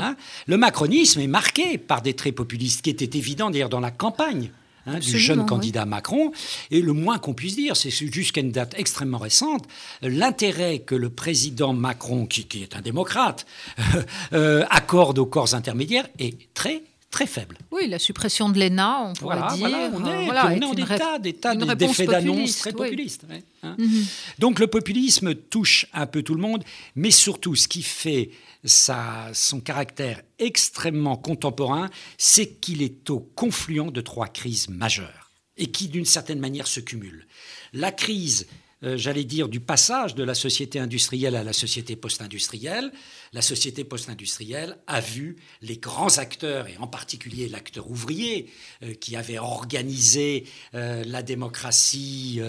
Hein. 0.00 0.16
le 0.46 0.56
macronisme 0.56 1.20
est 1.20 1.28
marqué 1.28 1.78
par 1.78 2.02
des 2.02 2.14
traits 2.14 2.34
populistes 2.34 2.82
qui 2.82 2.90
étaient 2.90 3.16
évidents 3.16 3.50
d'ailleurs 3.50 3.68
dans 3.68 3.80
la 3.80 3.92
campagne. 3.92 4.50
Hein, 4.88 5.00
du 5.00 5.18
jeune 5.18 5.44
candidat 5.46 5.84
Macron. 5.84 6.30
Et 6.70 6.80
le 6.80 6.92
moins 6.92 7.18
qu'on 7.18 7.34
puisse 7.34 7.56
dire, 7.56 7.76
c'est 7.76 7.90
jusqu'à 7.90 8.40
une 8.40 8.52
date 8.52 8.74
extrêmement 8.78 9.18
récente, 9.18 9.66
l'intérêt 10.00 10.78
que 10.78 10.94
le 10.94 11.10
président 11.10 11.72
Macron, 11.72 12.24
qui, 12.26 12.46
est 12.62 12.76
un 12.76 12.82
démocrate, 12.82 13.46
euh, 14.32 14.64
accorde 14.70 15.18
aux 15.18 15.26
corps 15.26 15.54
intermédiaires 15.54 16.06
est 16.20 16.38
très 16.54 16.84
très 17.16 17.26
faible. 17.26 17.56
Oui, 17.70 17.88
la 17.88 17.98
suppression 17.98 18.50
de 18.50 18.58
l'ENA, 18.58 19.06
on 19.06 19.14
pourrait 19.14 19.56
dire. 19.56 19.68
Voilà, 19.70 19.90
on 19.94 20.04
est, 20.04 20.24
voilà, 20.26 20.46
on 20.48 20.60
est 20.60 20.64
en 20.66 20.74
des 21.18 21.32
tas, 21.32 21.54
d'effets 21.74 22.04
d'annonce 22.04 22.58
très 22.58 22.72
populistes. 22.72 23.24
Hein. 23.62 23.74
Mhm. 23.78 24.04
Donc 24.38 24.58
le 24.58 24.66
populisme 24.66 25.34
touche 25.34 25.86
un 25.94 26.04
peu 26.06 26.22
tout 26.22 26.34
le 26.34 26.42
monde, 26.42 26.62
mais 26.94 27.10
surtout 27.10 27.54
ce 27.54 27.68
qui 27.68 27.80
fait 27.80 28.32
sa, 28.64 29.30
son 29.32 29.60
caractère 29.60 30.20
extrêmement 30.38 31.16
contemporain, 31.16 31.88
c'est 32.18 32.60
qu'il 32.60 32.82
est 32.82 33.08
au 33.08 33.20
confluent 33.20 33.90
de 33.90 34.02
trois 34.02 34.28
crises 34.28 34.68
majeures 34.68 35.30
et 35.56 35.68
qui 35.68 35.88
d'une 35.88 36.04
certaine 36.04 36.38
manière 36.38 36.66
se 36.66 36.80
cumulent. 36.80 37.26
La 37.72 37.92
crise 37.92 38.46
euh, 38.82 38.98
j'allais 38.98 39.24
dire, 39.24 39.48
du 39.48 39.60
passage 39.60 40.14
de 40.14 40.22
la 40.22 40.34
société 40.34 40.78
industrielle 40.78 41.34
à 41.34 41.42
la 41.42 41.54
société 41.54 41.96
post-industrielle. 41.96 42.92
La 43.32 43.40
société 43.40 43.84
post-industrielle 43.84 44.76
a 44.86 45.00
vu 45.00 45.36
les 45.62 45.78
grands 45.78 46.18
acteurs, 46.18 46.68
et 46.68 46.76
en 46.76 46.86
particulier 46.86 47.48
l'acteur 47.48 47.90
ouvrier, 47.90 48.50
euh, 48.82 48.92
qui 48.92 49.16
avait 49.16 49.38
organisé 49.38 50.44
euh, 50.74 51.04
la 51.06 51.22
démocratie 51.22 52.40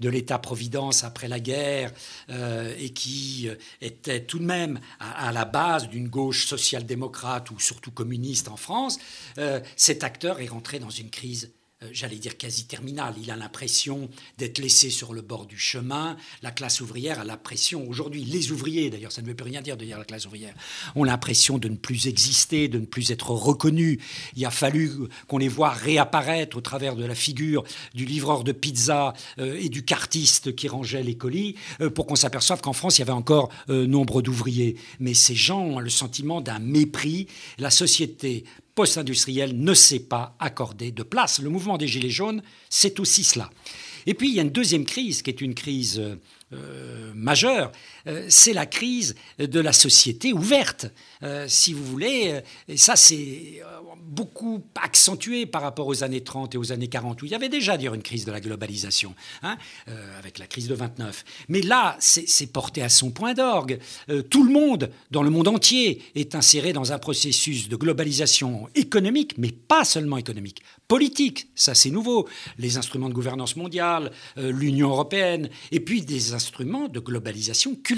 de 0.00 0.08
l'État-providence 0.08 1.04
après 1.04 1.28
la 1.28 1.38
guerre, 1.40 1.92
et 2.78 2.90
qui 2.90 3.48
était 3.80 4.24
tout 4.24 4.38
de 4.38 4.44
même 4.44 4.80
à, 4.98 5.28
à 5.28 5.32
la 5.32 5.44
base 5.44 5.88
d'une 5.88 6.08
gauche 6.08 6.46
social-démocrate 6.46 7.50
ou 7.50 7.60
surtout 7.60 7.90
communiste 7.90 8.48
en 8.48 8.56
France, 8.56 8.98
cet 9.76 10.04
acteur 10.04 10.40
est 10.40 10.46
rentré 10.46 10.78
dans 10.78 10.90
une 10.90 11.10
crise 11.10 11.52
j'allais 11.92 12.16
dire 12.16 12.36
quasi 12.36 12.66
terminale. 12.66 13.14
Il 13.20 13.30
a 13.30 13.36
l'impression 13.36 14.08
d'être 14.38 14.58
laissé 14.58 14.90
sur 14.90 15.12
le 15.12 15.22
bord 15.22 15.46
du 15.46 15.58
chemin. 15.58 16.16
La 16.42 16.50
classe 16.50 16.80
ouvrière 16.80 17.20
a 17.20 17.24
l'impression, 17.24 17.88
aujourd'hui, 17.88 18.24
les 18.24 18.52
ouvriers, 18.52 18.90
d'ailleurs, 18.90 19.12
ça 19.12 19.22
ne 19.22 19.26
veut 19.26 19.34
plus 19.34 19.44
rien 19.44 19.62
dire 19.62 19.76
de 19.76 19.84
dire 19.84 19.98
la 19.98 20.04
classe 20.04 20.26
ouvrière, 20.26 20.54
ont 20.94 21.04
l'impression 21.04 21.58
de 21.58 21.68
ne 21.68 21.76
plus 21.76 22.06
exister, 22.06 22.68
de 22.68 22.78
ne 22.78 22.86
plus 22.86 23.10
être 23.10 23.30
reconnus. 23.30 23.98
Il 24.36 24.44
a 24.44 24.50
fallu 24.50 24.90
qu'on 25.28 25.38
les 25.38 25.48
voit 25.48 25.70
réapparaître 25.70 26.56
au 26.56 26.60
travers 26.60 26.96
de 26.96 27.04
la 27.04 27.14
figure 27.14 27.64
du 27.94 28.04
livreur 28.04 28.44
de 28.44 28.52
pizza 28.52 29.14
euh, 29.38 29.58
et 29.60 29.68
du 29.68 29.84
cartiste 29.84 30.54
qui 30.54 30.68
rangeait 30.68 31.02
les 31.02 31.16
colis 31.16 31.56
euh, 31.80 31.90
pour 31.90 32.06
qu'on 32.06 32.16
s'aperçoive 32.16 32.60
qu'en 32.60 32.72
France, 32.72 32.98
il 32.98 33.00
y 33.00 33.02
avait 33.02 33.12
encore 33.12 33.50
nombre 33.68 34.22
d'ouvriers. 34.22 34.76
Mais 35.00 35.14
ces 35.14 35.34
gens 35.34 35.60
ont 35.60 35.78
le 35.78 35.90
sentiment 35.90 36.40
d'un 36.40 36.58
mépris. 36.58 37.26
La 37.58 37.70
société 37.70 38.44
post-industriel 38.76 39.58
ne 39.58 39.74
sait 39.74 39.98
pas 40.00 40.36
accorder 40.38 40.92
de 40.92 41.02
place. 41.02 41.40
Le 41.40 41.50
mouvement 41.50 41.78
des 41.78 41.88
Gilets 41.88 42.10
jaunes, 42.10 42.42
c'est 42.70 43.00
aussi 43.00 43.24
cela. 43.24 43.50
Et 44.06 44.14
puis, 44.14 44.28
il 44.28 44.34
y 44.36 44.38
a 44.38 44.42
une 44.42 44.50
deuxième 44.50 44.84
crise 44.84 45.22
qui 45.22 45.30
est 45.30 45.40
une 45.40 45.54
crise 45.54 46.00
euh, 46.52 47.12
majeure, 47.14 47.72
c'est 48.28 48.52
la 48.52 48.66
crise 48.66 49.14
de 49.38 49.60
la 49.60 49.72
société 49.72 50.32
ouverte, 50.32 50.86
euh, 51.22 51.46
si 51.48 51.72
vous 51.72 51.84
voulez. 51.84 52.40
Et 52.68 52.76
ça, 52.76 52.96
c'est 52.96 53.62
beaucoup 54.00 54.62
accentué 54.80 55.46
par 55.46 55.62
rapport 55.62 55.86
aux 55.86 56.04
années 56.04 56.22
30 56.22 56.54
et 56.54 56.58
aux 56.58 56.72
années 56.72 56.88
40, 56.88 57.22
où 57.22 57.26
il 57.26 57.32
y 57.32 57.34
avait 57.34 57.48
déjà 57.48 57.76
dire 57.76 57.94
une 57.94 58.02
crise 58.02 58.24
de 58.24 58.32
la 58.32 58.40
globalisation, 58.40 59.14
hein, 59.42 59.56
avec 60.18 60.38
la 60.38 60.46
crise 60.46 60.68
de 60.68 60.74
29. 60.74 61.24
Mais 61.48 61.60
là, 61.60 61.96
c'est 61.98 62.52
porté 62.52 62.82
à 62.82 62.88
son 62.88 63.10
point 63.10 63.34
d'orgue. 63.34 63.78
tout 64.30 64.44
le 64.44 64.52
monde, 64.52 64.90
dans 65.10 65.22
le 65.22 65.30
monde 65.30 65.48
entier, 65.48 66.02
est 66.14 66.34
inséré 66.34 66.72
dans 66.72 66.92
un 66.92 66.98
processus 66.98 67.68
de 67.68 67.76
globalisation 67.76 68.68
économique, 68.74 69.36
mais 69.38 69.50
pas 69.50 69.84
seulement 69.84 70.18
économique, 70.18 70.62
politique. 70.86 71.48
Ça, 71.54 71.74
c'est 71.74 71.90
nouveau. 71.90 72.28
Les 72.58 72.76
instruments 72.76 73.08
de 73.08 73.14
gouvernance 73.14 73.56
mondiale, 73.56 74.12
l'Union 74.36 74.90
européenne, 74.90 75.50
et 75.72 75.80
puis 75.80 76.02
des 76.02 76.32
instruments 76.32 76.88
de 76.88 77.00
globalisation 77.00 77.74
culturelle, 77.74 77.95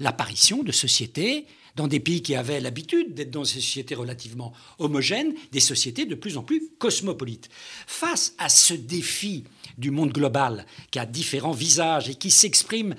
l'apparition 0.00 0.62
de 0.62 0.72
sociétés 0.72 1.46
dans 1.74 1.88
des 1.88 2.00
pays 2.00 2.22
qui 2.22 2.34
avaient 2.34 2.60
l'habitude 2.60 3.14
d'être 3.14 3.30
dans 3.30 3.42
des 3.42 3.48
sociétés 3.48 3.94
relativement 3.94 4.52
homogènes, 4.78 5.34
des 5.52 5.60
sociétés 5.60 6.04
de 6.04 6.14
plus 6.14 6.36
en 6.36 6.42
plus 6.42 6.68
cosmopolites. 6.78 7.48
Face 7.86 8.34
à 8.38 8.48
ce 8.48 8.74
défi 8.74 9.44
du 9.78 9.90
monde 9.90 10.12
global 10.12 10.66
qui 10.90 10.98
a 10.98 11.06
différents 11.06 11.52
visages 11.52 12.10
et 12.10 12.14
qui 12.14 12.30
s'exprime 12.30 12.94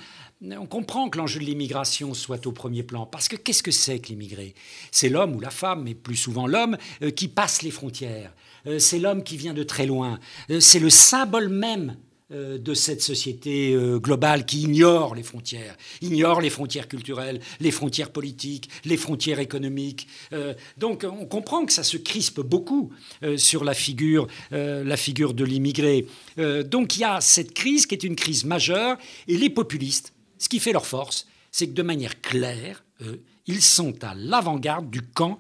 on 0.60 0.66
comprend 0.66 1.10
que 1.10 1.18
l'enjeu 1.18 1.40
de 1.40 1.46
l'immigration 1.46 2.14
soit 2.14 2.46
au 2.48 2.52
premier 2.52 2.84
plan, 2.84 3.06
parce 3.06 3.28
que 3.28 3.36
qu'est-ce 3.36 3.64
que 3.64 3.72
c'est 3.72 4.00
que 4.00 4.10
l'immigré? 4.10 4.56
C'est 4.92 5.10
l'homme 5.10 5.36
ou 5.36 5.40
la 5.40 5.50
femme, 5.50 5.84
mais 5.84 5.94
plus 5.94 6.18
souvent 6.18 6.48
l'homme, 6.48 6.78
euh, 7.02 7.12
qui 7.12 7.28
passe 7.28 7.62
les 7.62 7.72
frontières. 7.72 8.34
Euh, 8.68 8.80
c'est 8.80 9.00
l'homme 9.00 9.24
qui 9.24 9.38
vient 9.38 9.54
de 9.54 9.64
très 9.64 9.86
loin. 9.86 10.20
Euh, 10.50 10.60
c'est 10.60 10.80
le 10.80 10.90
symbole 10.90 11.50
même 11.50 11.96
de 12.30 12.74
cette 12.74 13.02
société 13.02 13.78
globale 13.98 14.46
qui 14.46 14.62
ignore 14.62 15.14
les 15.14 15.24
frontières, 15.24 15.78
ignore 16.02 16.42
les 16.42 16.50
frontières 16.50 16.88
culturelles, 16.88 17.40
les 17.60 17.72
frontières 17.72 18.12
politiques, 18.12 18.70
les 18.86 18.98
frontières 18.98 19.40
économiques. 19.40 20.08
donc 20.78 21.06
on 21.06 21.26
comprend 21.26 21.66
que 21.66 21.74
ça 21.74 21.84
se 21.84 21.98
crispe 21.98 22.40
beaucoup 22.42 22.92
sur 23.38 23.64
la 23.64 23.74
figure, 23.74 24.28
la 24.52 24.98
figure 24.98 25.34
de 25.34 25.44
l'immigré. 25.44 26.08
donc 26.38 26.96
il 26.98 27.02
y 27.02 27.06
a 27.06 27.22
cette 27.22 27.54
crise 27.54 27.86
qui 27.86 27.96
est 27.96 28.04
une 28.04 28.16
crise 28.16 28.46
majeure 28.46 28.98
et 29.28 29.38
les 29.38 29.50
populistes 29.50 30.14
ce 30.44 30.50
qui 30.50 30.60
fait 30.60 30.74
leur 30.74 30.86
force, 30.86 31.26
c'est 31.52 31.68
que 31.68 31.74
de 31.74 31.84
manière 31.84 32.20
claire, 32.20 32.84
ils 33.48 33.62
sont 33.62 34.04
à 34.04 34.14
l'avant-garde 34.14 34.90
du 34.90 35.02
camp 35.02 35.40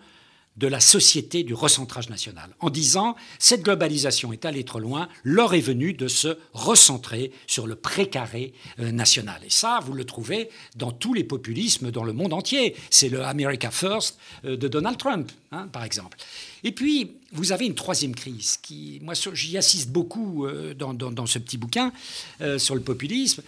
de 0.58 0.68
la 0.68 0.80
société 0.80 1.43
du 1.43 1.54
recentrage 1.54 2.10
national, 2.10 2.56
en 2.60 2.70
disant 2.70 3.16
cette 3.39 3.64
globalisation 3.64 4.34
est 4.34 4.45
allée 4.45 4.64
trop 4.64 4.80
loin, 4.80 5.10
l'heure 5.24 5.54
est 5.54 5.62
venue 5.62 5.93
de 5.93 6.08
se 6.08 6.38
recentrer 6.54 7.32
sur 7.47 7.66
le 7.66 7.76
précaré 7.76 8.54
euh, 8.80 8.91
national. 8.91 9.41
Et 9.45 9.49
ça, 9.49 9.80
vous 9.84 9.93
le 9.93 10.06
trouvez 10.06 10.49
dans 10.76 10.91
tous 10.91 11.14
les 11.14 11.24
populismes 11.24 11.91
dans 11.91 12.04
le 12.04 12.14
monde 12.14 12.34
entier. 12.34 12.76
C'est 12.89 13.10
le 13.10 13.24
America 13.24 13.72
First 13.72 14.18
euh, 14.45 14.56
de 14.56 14.68
Donald 14.68 14.97
Trump, 14.97 15.32
hein, 15.51 15.68
par 15.72 15.84
exemple. 15.84 16.18
Et 16.64 16.72
puis, 16.72 17.14
vous 17.32 17.51
avez 17.51 17.66
une 17.66 17.76
troisième 17.76 18.14
crise 18.14 18.58
qui, 18.62 18.99
moi, 19.01 19.16
j'y 19.34 19.58
assiste 19.58 19.89
beaucoup 19.89 20.45
euh, 20.45 20.74
dans, 20.76 21.26
ce 21.26 21.39
petit 21.39 21.58
bouquin 21.58 21.91
sur 22.58 22.76
le 22.76 22.82
populisme, 22.82 23.41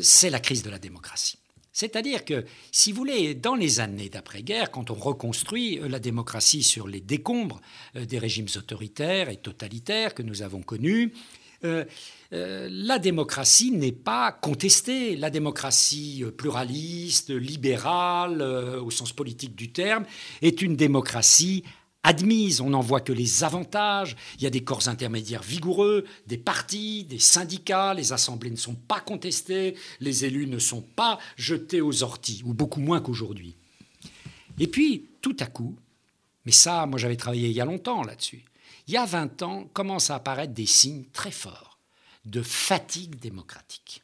c'est 0.00 0.30
la 0.30 0.40
crise 0.40 0.62
de 0.62 0.70
la 0.70 0.78
démocratie. 0.78 1.38
C'est-à-dire 1.80 2.24
que, 2.24 2.44
si 2.72 2.90
vous 2.90 2.98
voulez, 2.98 3.36
dans 3.36 3.54
les 3.54 3.78
années 3.78 4.08
d'après-guerre, 4.08 4.72
quand 4.72 4.90
on 4.90 4.94
reconstruit 4.94 5.78
la 5.88 6.00
démocratie 6.00 6.64
sur 6.64 6.88
les 6.88 7.00
décombres 7.00 7.60
des 7.94 8.18
régimes 8.18 8.48
autoritaires 8.56 9.28
et 9.28 9.36
totalitaires 9.36 10.12
que 10.12 10.24
nous 10.24 10.42
avons 10.42 10.60
connus, 10.60 11.12
la 12.32 12.98
démocratie 12.98 13.70
n'est 13.70 13.92
pas 13.92 14.32
contestée. 14.32 15.14
La 15.14 15.30
démocratie 15.30 16.24
pluraliste, 16.36 17.30
libérale, 17.30 18.42
au 18.42 18.90
sens 18.90 19.12
politique 19.12 19.54
du 19.54 19.70
terme, 19.70 20.04
est 20.42 20.60
une 20.62 20.74
démocratie 20.74 21.62
admise, 22.02 22.60
on 22.60 22.70
n'en 22.70 22.80
voit 22.80 23.00
que 23.00 23.12
les 23.12 23.44
avantages, 23.44 24.16
il 24.36 24.42
y 24.42 24.46
a 24.46 24.50
des 24.50 24.64
corps 24.64 24.88
intermédiaires 24.88 25.42
vigoureux, 25.42 26.04
des 26.26 26.38
partis, 26.38 27.04
des 27.04 27.18
syndicats, 27.18 27.94
les 27.94 28.12
assemblées 28.12 28.50
ne 28.50 28.56
sont 28.56 28.74
pas 28.74 29.00
contestées, 29.00 29.76
les 30.00 30.24
élus 30.24 30.46
ne 30.46 30.58
sont 30.58 30.82
pas 30.82 31.18
jetés 31.36 31.80
aux 31.80 32.02
orties, 32.02 32.42
ou 32.44 32.54
beaucoup 32.54 32.80
moins 32.80 33.00
qu'aujourd'hui. 33.00 33.56
Et 34.58 34.66
puis, 34.66 35.06
tout 35.20 35.36
à 35.40 35.46
coup, 35.46 35.76
mais 36.44 36.52
ça, 36.52 36.86
moi 36.86 36.98
j'avais 36.98 37.16
travaillé 37.16 37.48
il 37.48 37.56
y 37.56 37.60
a 37.60 37.64
longtemps 37.64 38.02
là-dessus, 38.02 38.44
il 38.86 38.94
y 38.94 38.96
a 38.96 39.04
20 39.04 39.42
ans 39.42 39.64
commencent 39.72 40.10
à 40.10 40.14
apparaître 40.14 40.54
des 40.54 40.66
signes 40.66 41.04
très 41.12 41.30
forts 41.30 41.78
de 42.24 42.42
fatigue 42.42 43.18
démocratique. 43.18 44.02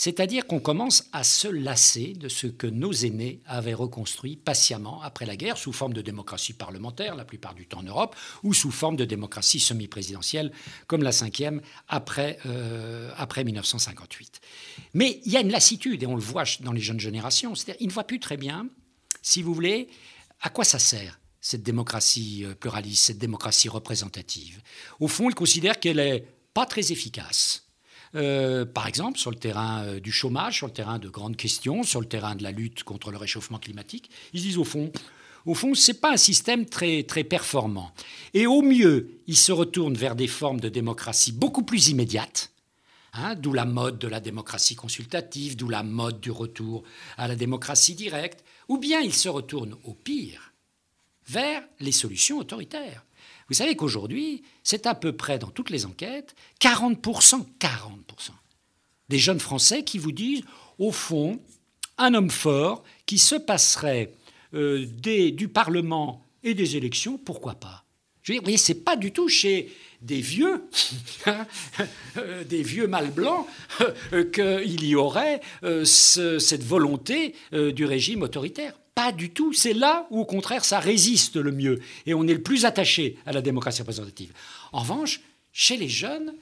C'est-à-dire 0.00 0.46
qu'on 0.46 0.60
commence 0.60 1.04
à 1.12 1.22
se 1.24 1.46
lasser 1.46 2.14
de 2.14 2.30
ce 2.30 2.46
que 2.46 2.66
nos 2.66 2.90
aînés 2.90 3.42
avaient 3.44 3.74
reconstruit 3.74 4.34
patiemment 4.34 5.02
après 5.02 5.26
la 5.26 5.36
guerre, 5.36 5.58
sous 5.58 5.74
forme 5.74 5.92
de 5.92 6.00
démocratie 6.00 6.54
parlementaire, 6.54 7.14
la 7.16 7.26
plupart 7.26 7.54
du 7.54 7.66
temps 7.66 7.80
en 7.80 7.82
Europe, 7.82 8.16
ou 8.42 8.54
sous 8.54 8.70
forme 8.70 8.96
de 8.96 9.04
démocratie 9.04 9.60
semi-présidentielle, 9.60 10.52
comme 10.86 11.02
la 11.02 11.12
cinquième 11.12 11.60
après, 11.86 12.38
euh, 12.46 13.12
après 13.18 13.44
1958. 13.44 14.40
Mais 14.94 15.20
il 15.26 15.32
y 15.32 15.36
a 15.36 15.42
une 15.42 15.50
lassitude, 15.50 16.02
et 16.02 16.06
on 16.06 16.14
le 16.14 16.22
voit 16.22 16.44
dans 16.60 16.72
les 16.72 16.80
jeunes 16.80 16.98
générations, 16.98 17.54
c'est-à-dire 17.54 17.76
qu'ils 17.76 17.88
ne 17.88 17.92
voient 17.92 18.04
plus 18.04 18.20
très 18.20 18.38
bien, 18.38 18.70
si 19.20 19.42
vous 19.42 19.52
voulez, 19.52 19.88
à 20.40 20.48
quoi 20.48 20.64
ça 20.64 20.78
sert 20.78 21.20
cette 21.42 21.62
démocratie 21.62 22.46
euh, 22.46 22.54
pluraliste, 22.54 23.04
cette 23.04 23.18
démocratie 23.18 23.68
représentative? 23.68 24.62
Au 24.98 25.08
fond, 25.08 25.28
ils 25.28 25.34
considèrent 25.34 25.78
qu'elle 25.78 25.98
n'est 25.98 26.24
pas 26.54 26.64
très 26.64 26.90
efficace 26.90 27.69
euh, 28.16 28.64
par 28.64 28.88
exemple 28.88 29.18
sur 29.18 29.30
le 29.30 29.36
terrain 29.36 29.84
euh, 29.84 30.00
du 30.00 30.10
chômage, 30.10 30.56
sur 30.56 30.66
le 30.66 30.72
terrain 30.72 30.98
de 30.98 31.08
grandes 31.08 31.36
questions, 31.36 31.82
sur 31.82 32.00
le 32.00 32.06
terrain 32.06 32.34
de 32.34 32.42
la 32.42 32.50
lutte 32.50 32.82
contre 32.82 33.10
le 33.10 33.16
réchauffement 33.16 33.58
climatique. 33.58 34.10
Ils 34.32 34.42
disent 34.42 34.58
au 34.58 34.64
fond, 34.64 34.90
au 35.46 35.54
fond, 35.54 35.74
ce 35.74 35.92
n'est 35.92 35.98
pas 35.98 36.12
un 36.12 36.16
système 36.16 36.66
très, 36.66 37.04
performant. 37.24 37.92
Et 38.34 38.46
au 38.46 38.62
mieux, 38.62 39.20
ils 39.26 39.36
se 39.36 39.52
retournent 39.52 39.94
vers 39.94 40.16
des 40.16 40.26
formes 40.26 40.60
de 40.60 40.68
démocratie 40.68 41.32
beaucoup 41.32 41.62
plus 41.62 41.88
immédiates, 41.88 42.52
hein, 43.14 43.34
d'où 43.36 43.52
la 43.52 43.64
mode 43.64 43.98
de 43.98 44.08
la 44.08 44.20
démocratie 44.20 44.74
consultative, 44.74 45.56
d'où 45.56 45.68
la 45.68 45.82
mode 45.82 46.20
du 46.20 46.30
retour 46.30 46.82
à 47.16 47.28
la 47.28 47.36
démocratie 47.36 47.94
directe, 47.94 48.44
ou 48.68 48.78
bien 48.78 49.00
ils 49.00 49.14
se 49.14 49.28
retournent 49.28 49.76
au 49.84 49.94
pire 49.94 50.52
vers 51.28 51.62
les 51.78 51.92
solutions 51.92 52.38
autoritaires. 52.38 53.04
Vous 53.50 53.56
savez 53.56 53.74
qu'aujourd'hui, 53.74 54.42
c'est 54.62 54.86
à 54.86 54.94
peu 54.94 55.12
près 55.12 55.40
dans 55.40 55.50
toutes 55.50 55.70
les 55.70 55.84
enquêtes, 55.84 56.36
40%, 56.60 57.44
40% 57.58 58.30
des 59.08 59.18
jeunes 59.18 59.40
Français 59.40 59.82
qui 59.82 59.98
vous 59.98 60.12
disent, 60.12 60.42
au 60.78 60.92
fond, 60.92 61.40
un 61.98 62.14
homme 62.14 62.30
fort 62.30 62.84
qui 63.06 63.18
se 63.18 63.34
passerait 63.34 64.14
euh, 64.54 64.86
du 64.86 65.48
Parlement 65.48 66.24
et 66.44 66.54
des 66.54 66.76
élections, 66.76 67.18
pourquoi 67.18 67.56
pas? 67.56 67.84
Je 68.22 68.30
veux 68.30 68.34
dire, 68.34 68.42
vous 68.42 68.46
voyez, 68.46 68.56
c'est 68.56 68.84
pas 68.84 68.96
du 68.96 69.10
tout 69.10 69.28
chez 69.28 69.72
des 70.00 70.20
vieux, 70.20 70.62
hein, 71.26 71.44
euh, 72.18 72.44
des 72.44 72.62
vieux 72.62 72.86
mâles 72.86 73.10
blancs, 73.10 73.46
euh, 74.12 74.30
qu'il 74.30 74.84
y 74.84 74.94
aurait 74.94 75.40
cette 75.84 76.62
volonté 76.62 77.34
du 77.52 77.84
régime 77.84 78.22
autoritaire. 78.22 78.79
Pas 79.02 79.12
du 79.12 79.30
tout. 79.30 79.54
C'est 79.54 79.72
là 79.72 80.06
où, 80.10 80.20
au 80.20 80.24
contraire, 80.26 80.62
ça 80.62 80.78
résiste 80.78 81.36
le 81.36 81.52
mieux. 81.52 81.80
Et 82.04 82.12
on 82.12 82.26
est 82.26 82.34
le 82.34 82.42
plus 82.42 82.66
attaché 82.66 83.16
à 83.24 83.32
la 83.32 83.40
démocratie 83.40 83.80
représentative. 83.80 84.30
En 84.72 84.80
revanche, 84.80 85.22
chez 85.54 85.78
les 85.78 85.88
jeunes, 85.88 86.34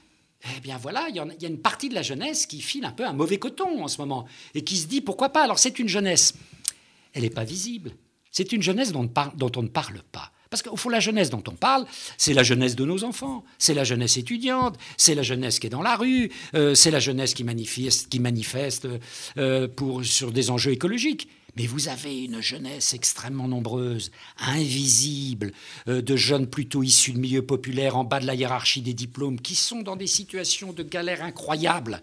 eh 0.57 0.59
bien 0.59 0.77
voilà, 0.77 1.07
il 1.07 1.15
y, 1.15 1.19
a 1.19 1.47
une 1.47 1.61
partie 1.61 1.87
de 1.87 1.93
la 1.95 2.01
jeunesse 2.01 2.45
qui 2.45 2.59
file 2.59 2.83
un 2.83 2.91
peu 2.91 3.05
un 3.05 3.13
mauvais 3.13 3.39
coton 3.39 3.81
en 3.81 3.87
ce 3.87 3.97
moment. 3.99 4.25
Et 4.55 4.65
qui 4.65 4.75
se 4.75 4.87
dit 4.87 4.99
pourquoi 4.99 5.29
pas? 5.29 5.43
Alors 5.43 5.57
c'est 5.57 5.79
une 5.79 5.87
jeunesse. 5.87 6.33
Elle 7.13 7.21
n'est 7.21 7.29
pas 7.29 7.45
visible. 7.45 7.91
C'est 8.29 8.51
une 8.51 8.61
jeunesse 8.61 8.91
dont, 8.91 9.09
on 9.55 9.63
ne 9.63 9.67
parle 9.69 10.01
pas. 10.11 10.33
Parce 10.49 10.61
qu'au 10.61 10.75
fond, 10.75 10.89
la 10.89 10.99
jeunesse 10.99 11.29
dont 11.29 11.43
on 11.47 11.55
parle, 11.55 11.85
c'est 12.17 12.33
la 12.33 12.43
jeunesse 12.43 12.75
de 12.75 12.83
nos 12.83 13.05
enfants, 13.05 13.45
c'est 13.57 13.73
la 13.73 13.85
jeunesse 13.85 14.17
étudiante, 14.17 14.75
c'est 14.97 15.15
la 15.15 15.23
jeunesse 15.23 15.59
qui 15.59 15.67
est 15.67 15.69
dans 15.69 15.81
la 15.81 15.95
rue, 15.95 16.29
euh, 16.55 16.75
c'est 16.75 16.91
la 16.91 16.99
jeunesse 16.99 17.33
qui 17.33 17.45
manifeste, 17.45 18.09
qui 18.09 18.19
manifeste 18.19 18.85
euh, 19.37 19.69
pour, 19.69 20.03
sur 20.03 20.33
des 20.33 20.49
enjeux 20.49 20.71
écologiques. 20.71 21.29
Mais 21.59 21.67
vous 21.67 21.89
avez 21.89 22.23
une 22.23 22.39
jeunesse 22.39 22.93
extrêmement 22.93 23.49
nombreuse, 23.49 24.11
invisible, 24.37 25.51
euh, 25.89 26.01
de 26.01 26.15
jeunes 26.15 26.47
plutôt 26.47 26.83
issus 26.83 27.11
de 27.11 27.19
milieux 27.19 27.45
populaires 27.45 27.97
en 27.97 28.05
bas 28.05 28.21
de 28.21 28.25
la 28.25 28.33
hiérarchie 28.33 28.81
des 28.81 28.93
diplômes, 28.93 29.41
qui 29.41 29.55
sont 29.55 29.81
dans 29.81 29.97
des 29.97 30.07
situations 30.07 30.71
de 30.71 30.83
galère 30.83 31.21
incroyables, 31.21 32.01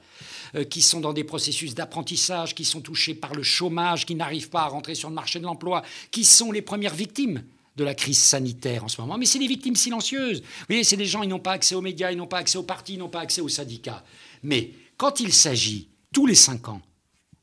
euh, 0.57 0.65
qui 0.65 0.83
sont 0.83 1.01
dans 1.01 1.15
des 1.15 1.25
processus 1.25 1.75
d'apprentissage, 1.75 2.55
qui 2.55 2.67
sont 2.67 2.83
touchés 2.83 3.15
par 3.15 3.35
le 3.35 3.43
chômage, 3.43 4.05
qui 4.05 4.15
n'arrivent 4.15 4.51
pas 4.51 4.61
à 4.61 4.67
rentrer 4.67 4.95
sur 4.95 5.09
le 5.09 5.15
marché 5.15 5.39
de 5.39 5.45
l'emploi, 5.45 5.83
qui 6.11 6.27
sont 6.27 6.53
les 6.53 6.61
premières 6.61 6.95
victimes 6.95 7.43
de 7.79 7.85
la 7.85 7.95
crise 7.95 8.19
sanitaire 8.19 8.85
en 8.85 8.89
ce 8.89 9.01
moment. 9.01 9.17
Mais 9.17 9.25
c'est 9.25 9.39
des 9.39 9.47
victimes 9.47 9.77
silencieuses. 9.77 10.43
Vous 10.43 10.67
voyez, 10.69 10.85
c'est 10.85 10.99
des 10.99 11.07
gens, 11.07 11.23
ils 11.23 11.31
n'ont 11.31 11.39
pas 11.39 11.53
accès 11.53 11.75
aux 11.75 11.81
médias, 11.81 12.13
ils 12.13 12.19
n'ont 12.19 12.27
pas 12.27 12.41
accès 12.41 12.59
aux 12.59 12.63
partis, 12.63 12.93
ils 12.93 12.99
n'ont 12.99 13.09
pas 13.09 13.21
accès 13.21 13.41
aux 13.41 13.49
syndicats. 13.49 14.05
Mais 14.43 14.73
quand 14.99 15.19
il 15.21 15.33
s'agit, 15.33 15.89
tous 16.13 16.27
les 16.27 16.35
cinq 16.35 16.69
ans, 16.69 16.83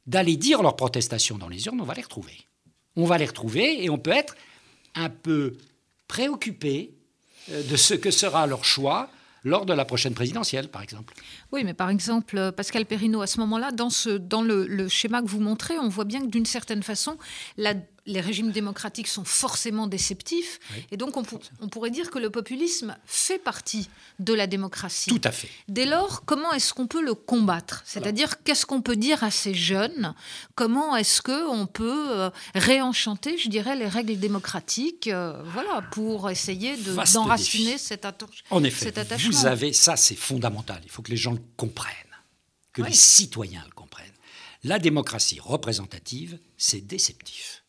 d'aller 0.05 0.37
dire 0.37 0.61
leurs 0.61 0.75
protestations 0.75 1.37
dans 1.37 1.49
les 1.49 1.65
urnes, 1.65 1.81
on 1.81 1.85
va 1.85 1.93
les 1.93 2.01
retrouver. 2.01 2.37
On 2.95 3.05
va 3.05 3.17
les 3.17 3.25
retrouver 3.25 3.83
et 3.83 3.89
on 3.89 3.97
peut 3.97 4.11
être 4.11 4.35
un 4.95 5.09
peu 5.09 5.57
préoccupé 6.07 6.91
euh, 7.49 7.63
de 7.63 7.75
ce 7.75 7.93
que 7.93 8.11
sera 8.11 8.45
leur 8.47 8.65
choix 8.65 9.09
lors 9.43 9.65
de 9.65 9.73
la 9.73 9.85
prochaine 9.85 10.13
présidentielle, 10.13 10.69
par 10.69 10.81
exemple. 10.81 11.13
Oui, 11.53 11.63
mais 11.63 11.75
par 11.75 11.91
exemple, 11.91 12.35
euh, 12.37 12.51
Pascal 12.51 12.87
Perrineau, 12.87 13.21
à 13.21 13.27
ce 13.27 13.39
moment-là, 13.39 13.71
dans, 13.71 13.91
ce, 13.91 14.09
dans 14.09 14.41
le, 14.41 14.65
le, 14.65 14.89
schéma 14.89 15.21
que 15.21 15.27
vous 15.27 15.39
montrez, 15.39 15.77
on 15.77 15.87
voit 15.87 16.03
bien 16.03 16.19
que 16.21 16.25
d'une 16.25 16.47
certaine 16.47 16.81
façon, 16.81 17.15
la 17.57 17.75
les 18.05 18.21
régimes 18.21 18.51
démocratiques 18.51 19.07
sont 19.07 19.23
forcément 19.23 19.87
déceptifs. 19.87 20.59
Et 20.91 20.97
donc, 20.97 21.15
on, 21.15 21.23
on, 21.61 21.69
pourrait 21.69 21.89
dire 21.89 22.09
que 22.09 22.19
le 22.19 22.29
populisme 22.29 22.95
fait 23.05 23.39
partie 23.39 23.89
de 24.19 24.33
la 24.33 24.47
démocratie. 24.47 25.09
Tout 25.09 25.21
à 25.23 25.31
fait. 25.31 25.49
Dès 25.69 25.85
lors, 25.85 26.25
comment 26.25 26.51
est-ce 26.51 26.73
qu'on 26.73 26.87
peut 26.87 27.03
le 27.03 27.13
combattre? 27.13 27.81
C'est-à-dire, 27.85 28.43
qu'est-ce 28.43 28.65
qu'on 28.65 28.81
peut 28.81 28.95
dire 28.95 29.23
à 29.23 29.31
ces 29.31 29.53
jeunes? 29.53 30.13
Comment 30.55 30.95
est-ce 30.95 31.21
qu'on 31.21 31.65
peut 31.65 32.07
euh, 32.09 32.29
réenchanter, 32.55 33.37
je 33.37 33.49
dirais, 33.49 33.75
les 33.75 33.87
règles 33.87 34.17
démocratiques 34.17 35.07
euh, 35.07 35.41
voilà, 35.45 35.81
pour 35.91 36.29
essayer 36.29 36.75
d'enraciner 36.77 37.77
cet, 37.77 38.05
en 38.49 38.63
effet, 38.63 38.93
Vous 39.17 39.45
avez, 39.45 39.71
ça 39.71 39.95
c'est 39.95 40.15
fondamental. 40.15 40.81
Il 40.83 40.91
faut 40.91 41.01
que 41.01 41.11
les 41.11 41.17
gens 41.17 41.31
le 41.31 41.39
comprennent, 41.57 41.93
que 42.71 42.81
les 42.81 42.93
citoyens 42.93 43.63
le 43.65 43.73
comprennent. 43.73 44.05
La 44.63 44.79
démocratie 44.79 45.39
représentative, 45.39 46.39
c'est 46.57 46.81
déceptif. 46.81 47.63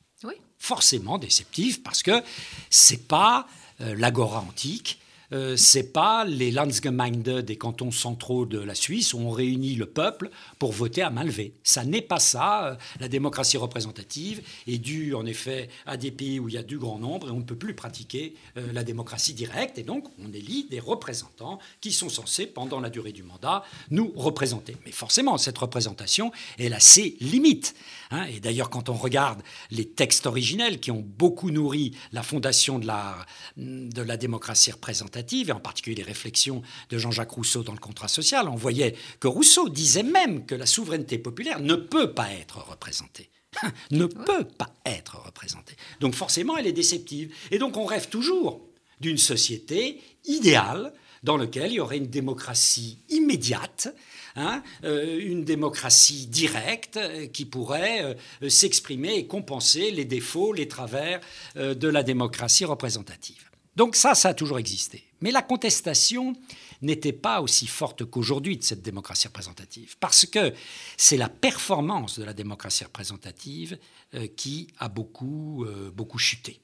Forcément 0.59 1.18
déceptive 1.18 1.83
parce 1.83 2.03
que 2.03 2.22
c'est 2.70 3.07
pas 3.07 3.47
euh, 3.83 3.95
l'agora 3.99 4.41
antique, 4.41 4.99
euh, 5.35 5.57
c'est 5.57 5.93
pas 5.93 6.24
les 6.24 6.53
Landsgemeinde 6.53 7.41
des 7.41 7.57
cantons 7.57 7.91
centraux 7.91 8.47
de 8.47 8.61
la 8.61 8.76
Suisse 8.76 9.14
où 9.14 9.18
on 9.18 9.30
réunit 9.30 9.74
le 9.74 9.87
peuple 9.87 10.30
pour 10.61 10.72
voter 10.72 11.03
à 11.03 11.11
main 11.11 11.24
levée. 11.24 11.55
Ça 11.64 11.85
n'est 11.85 12.03
pas 12.03 12.20
ça. 12.20 12.68
Euh, 12.68 12.74
la 13.01 13.09
démocratie 13.09 13.57
représentative 13.57 14.43
est 14.68 14.78
due 14.78 15.14
en 15.14 15.26
effet 15.26 15.68
à 15.87 15.97
des 15.97 16.12
pays 16.12 16.39
où 16.39 16.49
il 16.49 16.55
y 16.55 16.59
a 16.59 16.62
du 16.62 16.78
grand 16.78 16.99
nombre 16.99 17.28
et 17.28 17.30
on 17.32 17.39
ne 17.39 17.45
peut 17.45 17.57
plus 17.57 17.74
pratiquer 17.74 18.37
euh, 18.57 18.72
la 18.72 18.85
démocratie 18.85 19.35
directe 19.35 19.76
et 19.76 19.82
donc 19.82 20.07
on 20.24 20.32
élit 20.32 20.68
des 20.70 20.78
représentants 20.78 21.59
qui 21.80 21.91
sont 21.91 22.09
censés 22.09 22.47
pendant 22.47 22.78
la 22.78 22.91
durée 22.91 23.12
du 23.12 23.24
mandat 23.24 23.64
nous 23.91 24.12
représenter. 24.14 24.76
Mais 24.87 24.93
forcément 24.93 25.37
cette 25.37 25.59
représentation 25.59 26.30
elle 26.59 26.74
a 26.74 26.80
ses 26.80 27.16
limites. 27.20 27.74
Hein. 28.12 28.24
et 28.26 28.39
d'ailleurs 28.39 28.70
quand 28.70 28.89
on 28.89 28.95
regarde 28.95 29.43
les 29.72 29.89
textes 29.89 30.26
originels 30.26 30.78
qui 30.78 30.93
ont 30.93 31.05
beaucoup 31.05 31.51
nourri 31.51 31.97
la 32.12 32.22
fondation 32.22 32.78
de 32.78 32.87
la, 32.87 33.16
de 33.57 34.03
la 34.03 34.16
démocratie 34.16 34.70
représentative 34.70 35.24
et 35.33 35.53
en 35.53 35.61
particulier 35.61 35.97
les 35.97 36.03
réflexions 36.03 36.62
de 36.91 36.99
Jean-Jacques 36.99 37.33
Rousseau 37.33 37.62
dans 37.62 37.72
le 37.72 37.79
contrat 37.79 38.09
social, 38.09 38.49
on 38.49 38.57
voyait 38.57 38.95
que 39.20 39.29
Rousseau 39.29 39.68
disait 39.68 40.03
même 40.03 40.47
que 40.47 40.55
la 40.55 40.66
souveraineté 40.66 41.18
populaire 41.18 41.61
ne 41.61 41.75
peut 41.75 42.12
pas 42.12 42.31
être 42.33 42.59
représentée 42.59 43.31
ne 43.91 44.07
peut 44.07 44.45
pas 44.45 44.75
être 44.85 45.16
représentée. 45.25 45.77
Donc 46.01 46.14
forcément, 46.14 46.57
elle 46.57 46.66
est 46.66 46.72
déceptive. 46.72 47.33
Et 47.51 47.59
donc 47.59 47.77
on 47.77 47.85
rêve 47.85 48.09
toujours 48.09 48.61
d'une 49.01 49.18
société 49.18 50.01
idéale 50.25 50.93
dans 51.22 51.37
laquelle 51.37 51.72
il 51.72 51.77
y 51.77 51.81
aurait 51.81 51.97
une 51.97 52.07
démocratie 52.07 52.99
immédiate, 53.09 53.89
hein, 54.37 54.62
euh, 54.85 55.18
une 55.18 55.45
démocratie 55.45 56.27
directe 56.27 56.99
euh, 56.99 57.27
qui 57.27 57.47
pourrait 57.47 58.16
euh, 58.43 58.49
s'exprimer 58.49 59.14
et 59.14 59.27
compenser 59.27 59.91
les 59.91 60.05
défauts, 60.05 60.53
les 60.53 60.68
travers 60.68 61.20
de 61.57 61.89
la 61.89 62.03
démocratie 62.03 62.64
représentative. 62.64 63.51
Donc 63.77 63.97
ça, 63.97 64.14
ça 64.14 64.31
a 64.31 64.35
toujours 64.35 64.59
existé. 64.59 65.05
Mais 65.25 65.31
la 65.31 65.41
contestation 65.41 66.35
n'était 66.83 67.14
pas 67.14 67.41
aussi 67.41 67.66
forte 67.66 68.05
qu'aujourd'hui 68.05 68.59
de 68.59 68.62
cette 68.62 68.83
démocratie 68.83 69.27
représentative, 69.27 69.97
parce 69.99 70.27
que 70.27 70.53
c'est 70.99 71.16
la 71.16 71.31
performance 71.31 72.18
de 72.18 72.25
la 72.25 72.35
démocratie 72.35 72.85
représentative 72.85 73.79
euh, 74.12 74.27
qui 74.27 74.68
a 74.79 74.91
beaucoup, 74.91 75.64
euh, 75.64 75.91
beaucoup 75.91 76.18
chuté. 76.18 76.61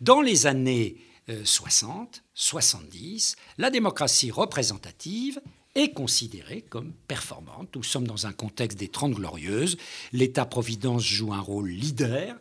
Dans 0.00 0.22
les 0.22 0.46
années 0.46 0.96
60, 1.44 2.16
euh, 2.16 2.20
70, 2.32 3.36
la 3.58 3.68
démocratie 3.68 4.30
représentative 4.30 5.38
est 5.74 5.92
considérée 5.92 6.62
comme 6.62 6.94
performante. 7.06 7.76
Nous 7.76 7.82
sommes 7.82 8.06
dans 8.06 8.26
un 8.26 8.32
contexte 8.32 8.78
des 8.78 8.88
Trente 8.88 9.12
Glorieuses. 9.12 9.76
L'État-providence 10.12 11.04
joue 11.04 11.34
un 11.34 11.40
rôle 11.40 11.68
leader 11.68 12.38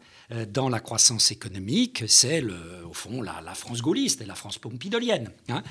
dans 0.53 0.69
la 0.69 0.79
croissance 0.79 1.31
économique, 1.31 2.05
c'est 2.07 2.41
au 2.89 2.93
fond 2.93 3.21
la, 3.21 3.41
France 3.53 3.81
gaulliste 3.81 4.21
et 4.21 4.25
la 4.25 4.35
France 4.35 4.57
pompidolienne. 4.57 5.29
Hein. 5.49 5.61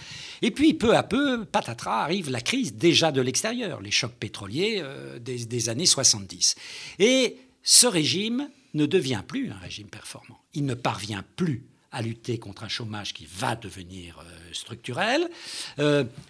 Et 0.43 0.51
puis 0.51 0.75
peu 0.75 0.95
à 0.95 1.03
peu, 1.03 1.45
patatras, 1.45 2.03
arrive 2.03 2.31
la 2.31 2.41
crise 2.41 2.75
déjà 2.75 3.11
de 3.11 3.23
l'extérieur, 3.23 3.81
les 3.81 3.91
chocs 3.91 4.15
pétroliers 4.15 4.81
euh, 4.83 5.19
des, 5.19 5.69
années 5.69 5.87
70. 5.87 6.57
Et 6.99 7.39
ce 7.63 7.87
régime 7.87 8.51
ne 8.75 8.87
devient 8.87 9.23
plus 9.27 9.51
un 9.51 9.59
régime 9.59 9.89
performant. 9.89 10.39
Il 10.53 10.67
ne 10.67 10.75
parvient 10.75 11.25
plus 11.37 11.65
à 11.93 12.03
lutter 12.03 12.39
contre 12.39 12.63
un 12.63 12.69
chômage 12.69 13.15
qui 13.15 13.27
va 13.27 13.57
devenir 13.57 14.19
euh, 14.19 14.53
structurel. 14.53 15.29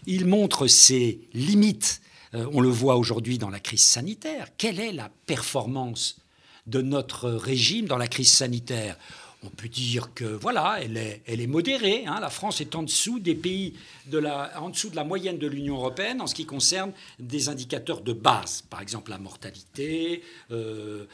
il 0.07 0.27
montre 0.27 0.69
ses 0.69 1.21
limites. 1.35 2.01
on 2.33 2.61
le 2.61 2.69
voit 2.69 2.97
aujourd'hui 2.97 3.39
dans 3.39 3.51
la 3.51 3.61
crise 3.61 3.83
sanitaire. 3.83 4.49
Quelle 4.57 4.79
est 4.79 4.93
la 4.93 5.11
performance 5.27 6.21
de 6.67 6.83
notre 6.83 7.31
régime 7.31 7.87
dans 7.87 7.97
la 7.97 8.09
crise 8.09 8.33
sanitaire. 8.33 8.97
On 9.43 9.49
peut 9.49 9.69
dire 9.69 10.13
que 10.15 10.25
voilà, 10.25 10.81
elle 10.83 10.97
est, 10.99 11.47
modérée. 11.47 12.05
Hein. 12.07 12.21
La 12.21 12.29
France 12.29 12.61
est 12.61 12.75
en 12.75 12.83
dessous 12.83 13.21
des 13.21 13.35
pays 13.35 13.75
de 14.07 14.19
la, 14.19 14.61
en 14.61 14.69
dessous 14.69 14.91
de 14.91 14.97
la 14.97 15.05
moyenne 15.05 15.39
de 15.39 15.47
l'Union 15.47 15.77
européenne 15.77 16.21
en 16.21 16.27
ce 16.27 16.35
qui 16.35 16.45
concerne 16.45 16.93
des 17.19 17.49
indicateurs 17.49 18.03
de 18.03 18.13
base, 18.13 18.63
par 18.69 18.83
exemple 18.83 19.11
la 19.11 19.19
mortalité 19.19 20.23
euh, 20.51 21.07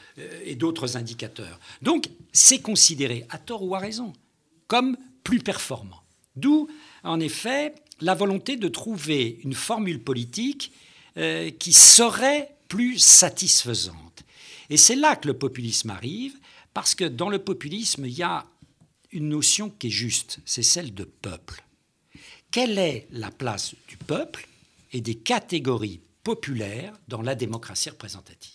et 0.43 0.55
d'autres 0.55 0.97
indicateurs. 0.97 1.57
Donc, 1.81 2.09
c'est 2.33 2.59
considéré, 2.59 3.25
à 3.29 3.37
tort 3.37 3.63
ou 3.63 3.75
à 3.75 3.79
raison, 3.79 4.11
comme 4.67 4.97
plus 5.23 5.39
performant. 5.39 6.01
D'où, 6.35 6.67
en 7.03 7.21
effet, 7.21 7.73
la 8.01 8.13
volonté 8.13 8.57
de 8.57 8.67
trouver 8.67 9.39
une 9.43 9.53
formule 9.53 10.03
politique 10.03 10.73
euh, 11.17 11.49
qui 11.49 11.71
serait 11.71 12.55
plus 12.67 12.99
satisfaisante. 12.99 13.95
Et 14.69 14.77
c'est 14.77 14.95
là 14.95 15.15
que 15.15 15.27
le 15.27 15.37
populisme 15.37 15.89
arrive, 15.89 16.35
parce 16.73 16.95
que 16.95 17.05
dans 17.05 17.29
le 17.29 17.39
populisme, 17.39 18.05
il 18.05 18.13
y 18.13 18.23
a 18.23 18.45
une 19.11 19.29
notion 19.29 19.69
qui 19.69 19.87
est 19.87 19.91
juste, 19.91 20.39
c'est 20.45 20.63
celle 20.63 20.93
de 20.93 21.05
peuple. 21.05 21.63
Quelle 22.51 22.77
est 22.77 23.07
la 23.11 23.31
place 23.31 23.75
du 23.87 23.97
peuple 23.97 24.47
et 24.93 25.01
des 25.01 25.15
catégories 25.15 26.01
populaires 26.23 26.93
dans 27.07 27.21
la 27.21 27.35
démocratie 27.35 27.89
représentative? 27.89 28.51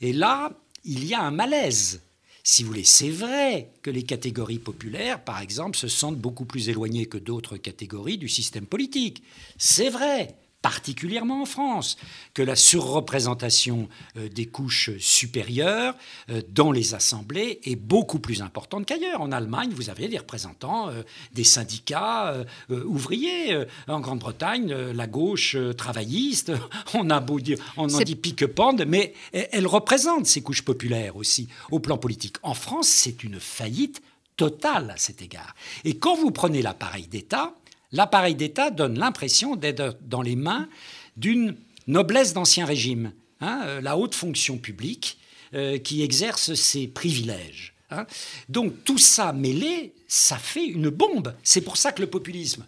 Et 0.00 0.12
là, 0.12 0.52
il 0.84 1.04
y 1.04 1.14
a 1.14 1.22
un 1.22 1.30
malaise. 1.30 2.02
Si 2.42 2.62
vous 2.62 2.68
voulez, 2.68 2.84
c'est 2.84 3.10
vrai 3.10 3.72
que 3.82 3.90
les 3.90 4.04
catégories 4.04 4.60
populaires, 4.60 5.22
par 5.22 5.40
exemple, 5.40 5.76
se 5.76 5.88
sentent 5.88 6.18
beaucoup 6.18 6.44
plus 6.44 6.68
éloignées 6.68 7.06
que 7.06 7.18
d'autres 7.18 7.56
catégories 7.56 8.18
du 8.18 8.28
système 8.28 8.66
politique. 8.66 9.22
C'est 9.58 9.90
vrai 9.90 10.36
particulièrement 10.66 11.42
en 11.42 11.46
France, 11.46 11.96
que 12.34 12.42
la 12.42 12.56
surreprésentation 12.56 13.88
euh, 14.16 14.28
des 14.28 14.46
couches 14.46 14.90
supérieures 14.98 15.94
euh, 16.28 16.42
dans 16.48 16.72
les 16.72 16.92
assemblées 16.92 17.60
est 17.62 17.76
beaucoup 17.76 18.18
plus 18.18 18.42
importante 18.42 18.84
qu'ailleurs. 18.84 19.20
En 19.20 19.30
Allemagne, 19.30 19.70
vous 19.72 19.90
avez 19.90 20.08
des 20.08 20.18
représentants 20.18 20.88
euh, 20.88 21.04
des 21.32 21.44
syndicats 21.44 22.44
ouvriers. 22.68 23.64
En 23.86 24.00
Grande-Bretagne, 24.00 24.74
la 24.74 25.06
gauche 25.06 25.56
travailliste, 25.76 26.50
on 26.94 27.10
a 27.10 27.20
beau 27.20 27.38
dire, 27.38 27.58
on 27.76 27.88
en 27.88 28.00
dit 28.00 28.16
pique-pende, 28.16 28.84
mais 28.88 29.14
elle 29.32 29.68
représente 29.68 30.26
ces 30.26 30.42
couches 30.42 30.64
populaires 30.64 31.16
aussi 31.16 31.46
au 31.70 31.78
plan 31.78 31.96
politique. 31.96 32.38
En 32.42 32.54
France, 32.54 32.88
c'est 32.88 33.22
une 33.22 33.38
faillite 33.38 34.02
totale 34.36 34.90
à 34.90 34.96
cet 34.96 35.22
égard. 35.22 35.54
Et 35.84 35.96
quand 35.96 36.16
vous 36.16 36.32
prenez 36.32 36.60
l'appareil 36.60 37.06
d'État, 37.06 37.54
l'appareil 37.92 38.34
d'État 38.34 38.70
donne 38.70 38.98
l'impression 38.98 39.56
d'être 39.56 39.98
dans 40.02 40.22
les 40.22 40.36
mains 40.36 40.68
d'une 41.16 41.56
noblesse 41.86 42.32
d'ancien 42.32 42.66
régime, 42.66 43.12
hein, 43.40 43.62
euh, 43.66 43.80
la 43.80 43.96
haute 43.96 44.14
fonction 44.14 44.58
publique 44.58 45.18
euh, 45.54 45.78
qui 45.78 46.02
exerce 46.02 46.54
ses 46.54 46.88
privilèges. 46.88 47.74
Hein. 47.90 48.06
Donc 48.48 48.84
tout 48.84 48.98
ça 48.98 49.32
mêlé, 49.32 49.94
ça 50.08 50.38
fait 50.38 50.66
une 50.66 50.90
bombe. 50.90 51.34
C'est 51.42 51.60
pour 51.60 51.76
ça 51.76 51.92
que 51.92 52.00
le 52.00 52.10
populisme, 52.10 52.66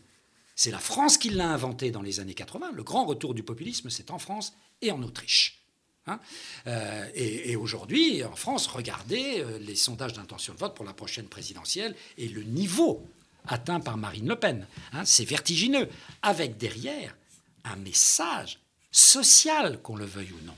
c'est 0.55 0.71
la 0.71 0.79
France 0.79 1.19
qui 1.19 1.31
l'a 1.31 1.51
inventé 1.51 1.91
dans 1.91 2.03
les 2.03 2.21
années 2.21 2.35
80. 2.35 2.73
Le 2.75 2.83
grand 2.83 3.05
retour 3.05 3.35
du 3.35 3.43
populisme, 3.43 3.91
c'est 3.91 4.11
en 4.11 4.19
France 4.19 4.55
et 4.81 4.91
en 4.93 5.03
Autriche. 5.03 5.63
Hein. 6.07 6.21
Euh, 6.67 7.07
et, 7.15 7.51
et 7.51 7.57
aujourd'hui, 7.57 8.25
en 8.25 8.37
France, 8.37 8.67
regardez 8.67 9.45
les 9.61 9.75
sondages 9.75 10.15
d'intention 10.15 10.55
de 10.55 10.59
vote 10.59 10.75
pour 10.75 10.85
la 10.85 10.95
prochaine 10.95 11.27
présidentielle 11.27 11.95
et 12.17 12.29
le 12.29 12.43
niveau 12.45 13.07
atteint 13.49 13.81
par 13.81 13.97
Marine 13.97 14.29
Le 14.29 14.37
Pen. 14.37 14.67
Hein, 14.93 15.03
c'est 15.05 15.25
vertigineux, 15.25 15.89
avec 16.23 16.57
derrière 16.57 17.17
un 17.65 17.77
message 17.77 18.61
social, 18.91 19.81
qu'on 19.83 19.97
le 19.97 20.05
veuille 20.05 20.33
ou 20.33 20.47
non. 20.47 20.55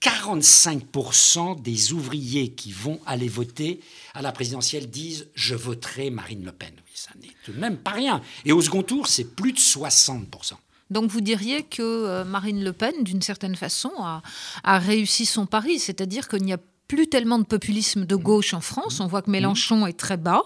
45% 0.00 1.38
hein. 1.38 1.56
euh, 1.56 1.62
des 1.62 1.92
ouvriers 1.92 2.50
qui 2.52 2.72
vont 2.72 3.00
aller 3.06 3.28
voter 3.28 3.80
à 4.14 4.22
la 4.22 4.32
présidentielle 4.32 4.88
disent 4.88 5.28
je 5.34 5.54
voterai 5.54 6.10
Marine 6.10 6.44
Le 6.44 6.52
Pen. 6.52 6.72
Oui, 6.74 6.92
ça 6.94 7.10
n'est 7.20 7.32
tout 7.44 7.52
de 7.52 7.58
même 7.58 7.78
pas 7.78 7.92
rien. 7.92 8.22
Et 8.44 8.52
au 8.52 8.60
second 8.60 8.82
tour, 8.82 9.06
c'est 9.08 9.24
plus 9.24 9.52
de 9.52 9.58
60%. 9.58 10.54
Donc 10.90 11.10
vous 11.10 11.20
diriez 11.20 11.64
que 11.64 11.82
euh, 11.82 12.24
Marine 12.24 12.62
Le 12.62 12.72
Pen, 12.72 13.02
d'une 13.02 13.22
certaine 13.22 13.56
façon, 13.56 13.90
a, 13.98 14.22
a 14.62 14.78
réussi 14.78 15.26
son 15.26 15.46
pari, 15.46 15.80
c'est-à-dire 15.80 16.28
qu'il 16.28 16.42
n'y 16.42 16.52
a 16.52 16.58
plus 16.88 17.08
tellement 17.08 17.38
de 17.38 17.44
populisme 17.44 18.04
de 18.04 18.16
gauche 18.16 18.54
en 18.54 18.60
France. 18.60 19.00
On 19.00 19.06
voit 19.06 19.22
que 19.22 19.30
Mélenchon 19.30 19.86
est 19.86 19.98
très 19.98 20.16
bas. 20.16 20.42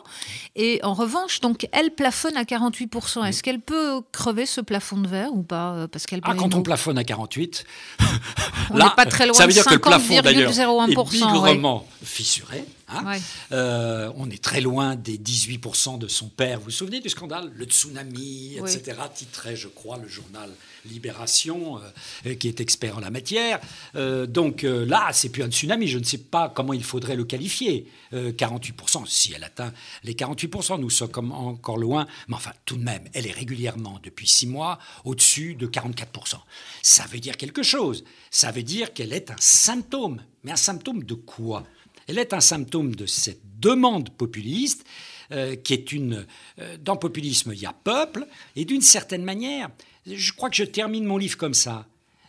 Et 0.57 0.81
en 0.83 0.95
revanche, 0.95 1.41
donc, 1.41 1.69
elle 1.73 1.95
plafonne 1.95 2.37
à 2.37 2.45
48%. 2.45 3.27
Est-ce 3.27 3.43
qu'elle 3.43 3.61
peut 3.61 4.01
crever 4.13 4.47
ce 4.47 4.61
plafond 4.61 4.99
de 4.99 5.09
verre 5.09 5.33
ou 5.33 5.43
pas 5.43 5.75
euh, 5.75 5.87
Parce 5.87 6.07
qu'elle 6.07 6.21
ah, 6.25 6.35
Quand 6.37 6.55
on 6.55 6.63
plafonne 6.63 6.99
à 6.99 7.05
48, 7.05 7.65
on 8.71 8.79
n'est 8.79 8.85
pas 8.97 9.07
très 9.07 9.27
loin 9.27 9.35
ça 9.35 9.47
veut 9.47 9.53
dire 9.53 9.65
que 9.65 9.75
le 9.75 9.81
plafond 9.81 10.21
d'ailleurs 10.21 10.51
est 10.51 10.95
bigrement 11.11 11.87
fissuré. 12.03 12.65
Hein. 12.89 13.05
Euh, 13.53 14.11
on 14.17 14.31
est 14.31 14.43
très 14.43 14.61
loin 14.61 14.97
des 14.97 15.19
18% 15.19 15.99
de 15.99 16.09
son 16.09 16.29
père. 16.29 16.59
Vous 16.59 16.67
vous 16.67 16.71
souvenez 16.71 17.01
du 17.01 17.09
scandale? 17.09 17.51
Le 17.55 17.65
tsunami, 17.67 18.57
etc. 18.57 18.99
Titrait, 19.15 19.57
je 19.57 19.69
crois, 19.69 19.99
le 19.99 20.09
journal 20.09 20.51
Libération, 20.85 21.81
euh, 22.27 22.35
qui 22.35 22.49
est 22.49 22.61
expert 22.61 22.97
en 22.97 23.01
la 23.01 23.11
matière. 23.11 23.61
Euh, 23.97 24.27
donc 24.27 24.63
là, 24.63 25.11
c'est 25.13 25.29
plus 25.29 25.43
un 25.43 25.51
tsunami. 25.51 25.87
Je 25.87 25.99
ne 25.99 26.05
sais 26.05 26.19
pas 26.19 26.49
comment 26.49 26.73
il 26.73 26.85
faudrait 26.85 27.17
le 27.17 27.25
qualifier. 27.25 27.87
48%, 28.13 29.07
si 29.07 29.33
elle 29.35 29.45
atteint 29.45 29.73
les 30.03 30.15
48%, 30.15 30.81
nous 30.81 30.91
sommes 30.91 31.33
encore 31.33 31.79
loin. 31.79 32.07
Mais 32.29 32.35
enfin, 32.35 32.53
tout 32.65 32.77
de 32.77 32.83
même, 32.83 33.05
elle 33.15 33.27
est 33.27 33.33
régulièrement, 33.33 34.01
depuis 34.03 34.27
six 34.27 34.47
mois, 34.47 34.79
au-dessus 35.05 35.55
de 35.55 35.67
44%. 35.67 36.37
Ça 36.83 37.05
veut 37.07 37.21
dire 37.21 37.37
quelque 37.37 37.63
chose. 37.63 38.05
Ça 38.31 38.51
veut 38.51 38.63
dire 38.63 38.93
qu'elle 38.93 39.13
est 39.13 39.31
un 39.31 39.37
symptôme. 39.39 40.23
Mais 40.43 40.53
un 40.53 40.57
symptôme 40.57 41.05
de 41.05 41.15
quoi? 41.15 41.65
Elle 42.07 42.19
est 42.19 42.33
un 42.33 42.41
symptôme 42.41 42.97
de 42.97 43.07
cette 43.07 43.43
demande 43.61 44.11
populiste 44.11 44.85
euh, 45.33 45.55
qui 45.55 45.75
est 45.75 45.93
une... 45.93 46.27
Euh, 46.59 46.77
dans 46.79 46.97
populisme, 46.97 47.53
il 47.55 47.61
y 47.61 47.67
a 47.67 47.73
peuple, 47.73 48.27
et 48.57 48.65
d'une 48.65 48.81
certaine 48.81 49.23
manière, 49.23 49.71
je 50.17 50.33
crois 50.33 50.51
que 50.51 50.57
je 50.57 50.65
termine 50.65 51.05
mon 51.05 51.17
livre 51.17 51.37
comme 51.37 51.55
ça. 51.55 51.87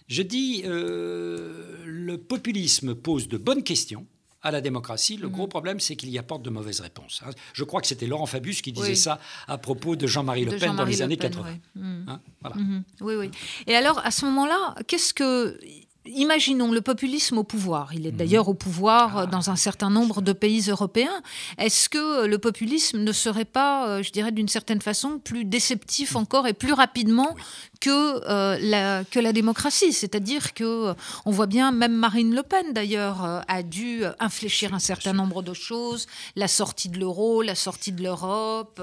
Je 0.08 0.22
dis, 0.22 0.64
euh, 0.66 1.78
le 1.86 2.18
populisme 2.18 2.96
pose 2.96 3.28
de 3.28 3.38
bonnes 3.38 3.64
questions, 3.64 4.06
à 4.42 4.52
la 4.52 4.62
démocratie. 4.62 5.18
Le 5.18 5.30
gros 5.30 5.44
mhm. 5.44 5.50
problème, 5.50 5.80
c'est 5.80 5.96
qu'il 5.96 6.10
y 6.10 6.18
apporte 6.18 6.42
de 6.42 6.50
mauvaises 6.50 6.80
réponses. 6.80 7.22
Hein. 7.26 7.32
Je 7.54 7.64
crois 7.64 7.82
que 7.82 7.88
c'était 7.88 8.08
Laurent 8.08 8.26
Fabius 8.26 8.62
qui 8.62 8.72
disait 8.72 8.96
ça 8.96 9.20
à 9.48 9.58
propos 9.58 9.96
de 9.96 10.08
Jean-Marie 10.08 10.46
Le 10.46 10.58
Pen 10.58 10.76
dans 10.76 10.86
les 10.86 11.02
années 11.02 11.18
80. 11.18 11.58
Hein, 11.78 12.22
mhm. 12.56 12.84
Oui, 13.02 13.16
oui. 13.16 13.32
Et 13.68 13.76
alors, 13.76 14.00
à 14.04 14.12
ce 14.12 14.26
moment-là, 14.26 14.76
qu'est-ce 14.88 15.14
que 15.14 15.60
Imaginons 16.06 16.72
le 16.72 16.82
populisme 16.82 17.38
au 17.38 17.44
pouvoir. 17.44 17.94
Il 17.94 18.08
est 18.08 18.12
mhm. 18.12 18.18
d'ailleurs 18.18 18.48
au 18.48 18.56
pouvoir 18.56 19.18
ah. 19.18 19.26
dans 19.28 19.52
un 19.52 19.56
certain 19.56 19.92
nombre 19.92 20.22
de 20.22 20.34
pays 20.34 20.70
européens. 20.70 21.22
Est-ce 21.60 21.90
que 21.90 22.26
le 22.26 22.38
populisme 22.40 23.00
ne 23.00 23.12
serait 23.12 23.46
pas, 23.46 23.88
euh, 23.88 24.04
je 24.04 24.12
dirais 24.12 24.32
d'une 24.32 24.48
certaine 24.48 24.82
façon, 24.82 25.20
plus 25.20 25.46
déceptif 25.46 26.16
encore 26.16 26.48
et 26.48 26.54
plus 26.54 26.74
rapidement 26.74 27.36
que, 27.82 28.28
euh, 28.28 28.58
la, 28.60 29.04
que 29.04 29.20
la 29.20 29.32
démocratie? 29.32 29.94
C'est-à-dire 29.94 30.56
que 30.56 30.64
euh, 30.64 30.94
on 31.26 31.32
voit 31.32 31.46
bien, 31.46 31.72
même 31.72 31.94
Marine 31.94 32.34
Le 32.34 32.42
Pen 32.42 32.74
d'ailleurs 32.74 33.24
euh, 33.24 33.42
a 33.48 33.62
dû 33.62 34.04
infléchir 34.20 34.74
un 34.74 34.80
certain 34.80 35.14
nombre 35.14 35.44
de 35.44 35.54
choses, 35.54 36.08
la 36.36 36.48
sortie 36.48 36.90
de 36.90 37.00
l'euro, 37.00 37.44
la 37.44 37.56
sortie 37.56 37.92
de 37.92 38.02
l'Europe. 38.02 38.82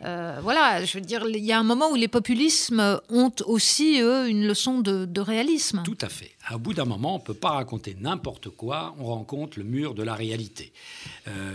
voilà, 0.00 0.84
je 0.84 0.98
veux 0.98 1.04
dire, 1.04 1.26
il 1.28 1.44
y 1.44 1.52
a 1.52 1.58
un 1.58 1.64
moment 1.64 1.90
où 1.90 1.96
les 1.96 2.08
populismes 2.08 3.00
ont 3.08 3.32
aussi, 3.46 4.00
eux, 4.00 4.28
une 4.28 4.46
leçon 4.46 4.78
de, 4.78 5.04
de 5.04 5.20
réalisme. 5.20 5.82
Tout 5.84 5.98
à 6.00 6.08
fait. 6.08 6.30
À 6.46 6.58
bout 6.58 6.74
d'un 6.74 6.84
moment, 6.84 7.16
on 7.16 7.18
ne 7.18 7.24
peut 7.24 7.34
pas 7.34 7.52
raconter 7.52 7.96
n'importe 7.98 8.50
quoi, 8.50 8.94
on 8.98 9.06
rencontre 9.06 9.58
le 9.58 9.64
mur 9.64 9.94
de 9.94 10.02
la 10.02 10.14
réalité. 10.14 10.72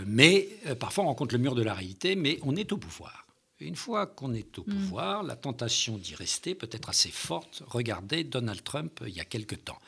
mais 0.06 0.48
parfois, 0.78 1.04
on 1.04 1.06
rencontre 1.08 1.34
le 1.34 1.40
mur 1.40 1.54
de 1.54 1.62
la 1.62 1.74
réalité, 1.74 2.16
mais 2.16 2.38
on 2.42 2.56
est 2.56 2.72
au 2.72 2.76
pouvoir 2.76 3.26
une 3.60 3.76
fois 3.76 4.06
qu'on 4.06 4.34
est 4.34 4.58
au 4.58 4.62
mm. 4.62 4.74
pouvoir, 4.74 5.22
la 5.22 5.36
tentation 5.36 5.98
d'y 5.98 6.14
rester 6.14 6.54
peut 6.54 6.68
être 6.72 6.88
assez 6.88 7.10
forte. 7.10 7.62
Regardez 7.66 8.24
Donald 8.24 8.62
Trump 8.64 9.00
il 9.06 9.14
y 9.14 9.20
a 9.20 9.24
quelque 9.24 9.54
temps. 9.54 9.78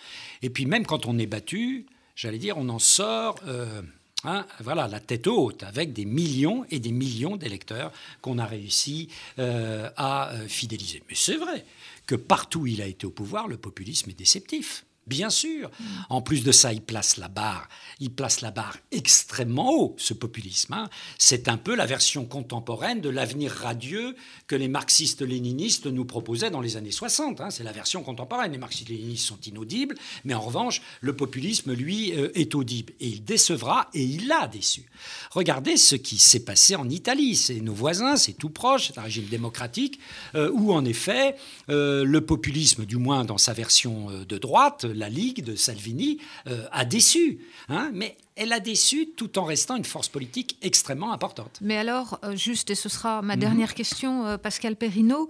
Et 0.43 0.51
puis 0.51 0.67
même 0.67 0.87
quand 0.87 1.07
on 1.07 1.19
est 1.19 1.27
battu, 1.27 1.87
j'allais 2.15 2.39
dire, 2.39 2.59
on 2.59 2.69
en 2.69 2.79
sort. 2.79 3.37
Euh, 3.47 3.83
hein, 4.25 4.47
voilà, 4.61 4.89
la 4.89 5.01
tête 5.01 5.27
haute, 5.27 5.63
avec 5.63 5.93
des 5.93 6.05
millions 6.05 6.65
et 6.71 6.79
des 6.79 6.93
millions 6.93 7.37
d'électeurs 7.37 7.93
qu'on 8.21 8.39
a 8.39 8.47
réussi 8.47 9.09
euh, 9.39 9.91
à 9.97 10.33
euh, 10.33 10.49
fidéliser. 10.49 11.03
Mais 11.09 11.15
c'est 11.15 11.37
vrai 11.37 11.65
que 12.07 12.15
partout 12.15 12.61
où 12.61 12.67
il 12.67 12.83
a 12.83 12.87
été 12.87 13.07
au 13.07 13.11
pouvoir, 13.11 13.49
le 13.49 13.57
populisme 13.57 14.11
est 14.11 14.19
déceptif. 14.19 14.85
Bien 15.09 15.31
sûr. 15.31 15.69
En 16.11 16.23
plus 16.23 16.45
de 16.45 16.53
ça, 16.53 16.73
il 16.73 16.81
place 16.81 17.17
la 17.17 17.27
barre, 17.27 17.69
il 17.99 18.11
place 18.11 18.41
la 18.41 18.53
barre 18.53 18.79
extrêmement 18.93 19.73
haut, 19.73 19.97
ce 19.99 20.15
populisme. 20.15 20.75
Hein. 20.75 20.89
C'est 21.19 21.49
un 21.49 21.57
peu 21.57 21.75
la 21.75 21.87
version 21.87 22.25
contemporaine 22.25 23.01
de 23.01 23.09
l'avenir 23.09 23.51
radieux 23.51 24.15
que 24.47 24.55
les 24.55 24.69
marxistes-léninistes 24.69 25.87
nous 25.87 26.05
proposaient 26.05 26.51
dans 26.51 26.61
les 26.61 26.77
années 26.77 26.93
60. 26.93 27.41
Hein. 27.41 27.51
C'est 27.51 27.65
la 27.65 27.73
version 27.73 28.05
contemporaine. 28.05 28.53
Les 28.53 28.59
marxistes-léninistes 28.59 29.27
sont 29.27 29.41
inaudibles, 29.41 29.97
mais 30.25 30.35
en 30.35 30.41
revanche, 30.41 30.83
le 31.01 31.17
populisme, 31.17 31.73
lui, 31.73 32.13
euh, 32.13 32.31
est 32.35 32.55
audible. 32.55 32.93
Et 33.01 33.09
il 33.09 33.25
décevra, 33.25 33.91
et 33.95 34.05
il 34.05 34.29
l'a 34.29 34.47
déçu. 34.47 34.85
Regardez 35.33 35.77
ce 35.77 35.97
qui 35.97 36.19
s'est 36.19 36.45
passé 36.45 36.77
en 36.77 36.89
Italie. 36.89 37.35
C'est 37.35 37.61
nos 37.61 37.75
voisins, 37.75 38.17
c'est 38.17 38.35
tout 38.35 38.51
proche, 38.51 38.89
c'est 38.89 38.99
un 38.99 39.03
régime 39.03 39.27
démocratique, 39.27 39.99
euh, 40.37 40.49
où 40.53 40.73
en 40.73 40.85
effet, 40.85 41.35
euh, 41.71 42.05
le 42.05 42.21
populisme, 42.21 42.85
du 42.85 42.99
moins 42.99 43.25
dans 43.25 43.39
sa 43.39 43.53
version 43.53 44.11
de 44.11 44.39
droite, 44.39 44.87
la 44.93 45.09
Ligue 45.09 45.45
de 45.45 45.57
Salvini 45.57 46.19
euh, 46.47 46.67
a 46.73 46.85
déçu. 46.85 47.41
Hein, 47.69 47.91
mais 47.93 48.17
elle 48.35 48.53
a 48.53 48.61
déçu 48.61 49.11
tout 49.17 49.39
en 49.39 49.45
restant 49.45 49.77
une 49.77 49.85
force 49.85 50.09
politique 50.09 50.57
extrêmement 50.63 51.13
importante. 51.13 51.59
Mais 51.61 51.77
alors, 51.77 52.19
euh, 52.25 52.35
juste, 52.35 52.71
et 52.71 52.75
ce 52.75 52.89
sera 52.89 53.21
ma 53.21 53.37
dernière 53.37 53.69
mhm. 53.69 53.75
question, 53.75 54.27
euh, 54.27 54.39
Pascal 54.39 54.77
Perrineau, 54.77 55.29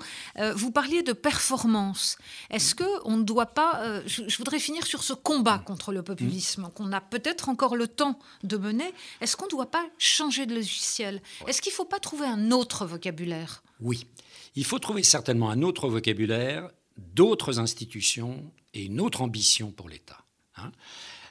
vous 0.54 0.70
parliez 0.70 1.02
de 1.02 1.12
performance. 1.12 2.16
Est-ce 2.50 2.74
qu'on 2.74 3.16
ne 3.16 3.22
doit 3.22 3.46
pas, 3.46 4.02
je, 4.06 4.36
voudrais 4.38 4.58
finir 4.58 4.86
sur 4.86 5.02
ce 5.02 5.12
combat 5.12 5.58
contre 5.58 5.92
le 5.92 6.02
populisme, 6.02 6.70
qu'on 6.74 6.92
a 6.92 7.00
peut-être 7.00 7.48
encore 7.48 7.76
le 7.76 7.88
temps 7.88 8.18
de 8.44 8.56
mener, 8.56 8.92
est-ce 9.20 9.36
qu'on 9.36 9.46
ne 9.46 9.50
doit 9.50 9.70
pas 9.70 9.84
changer 9.98 10.46
de 10.46 10.54
logiciel? 10.54 11.22
Est-ce 11.46 11.60
qu'il 11.60 11.72
ne 11.72 11.76
faut 11.76 11.84
pas 11.84 12.00
trouver 12.00 12.26
un 12.26 12.50
autre 12.50 12.86
vocabulaire? 12.86 13.62
Oui, 13.80 14.06
il 14.54 14.64
faut 14.64 14.78
trouver 14.78 15.02
certainement 15.02 15.50
un 15.50 15.62
autre 15.62 15.88
vocabulaire 15.88 16.70
d'autres 17.14 17.58
institutions 17.58 18.52
et 18.74 18.84
une 18.84 19.00
autre 19.00 19.22
ambition 19.22 19.70
pour 19.70 19.88
l'État. 19.88 20.24
Hein. 20.56 20.72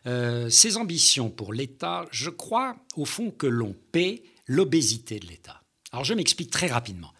Euh, 0.07 0.49
ces 0.49 0.77
ambitions 0.77 1.29
pour 1.29 1.53
l'État, 1.53 2.05
je 2.11 2.29
crois 2.29 2.75
au 2.95 3.05
fond 3.05 3.31
que 3.31 3.47
l'on 3.47 3.75
paie 3.91 4.23
l'obésité 4.47 5.19
de 5.19 5.27
l'État. 5.27 5.61
Alors 5.91 6.05
je 6.05 6.13
m'explique 6.13 6.51
très 6.51 6.67
rapidement. 6.67 7.13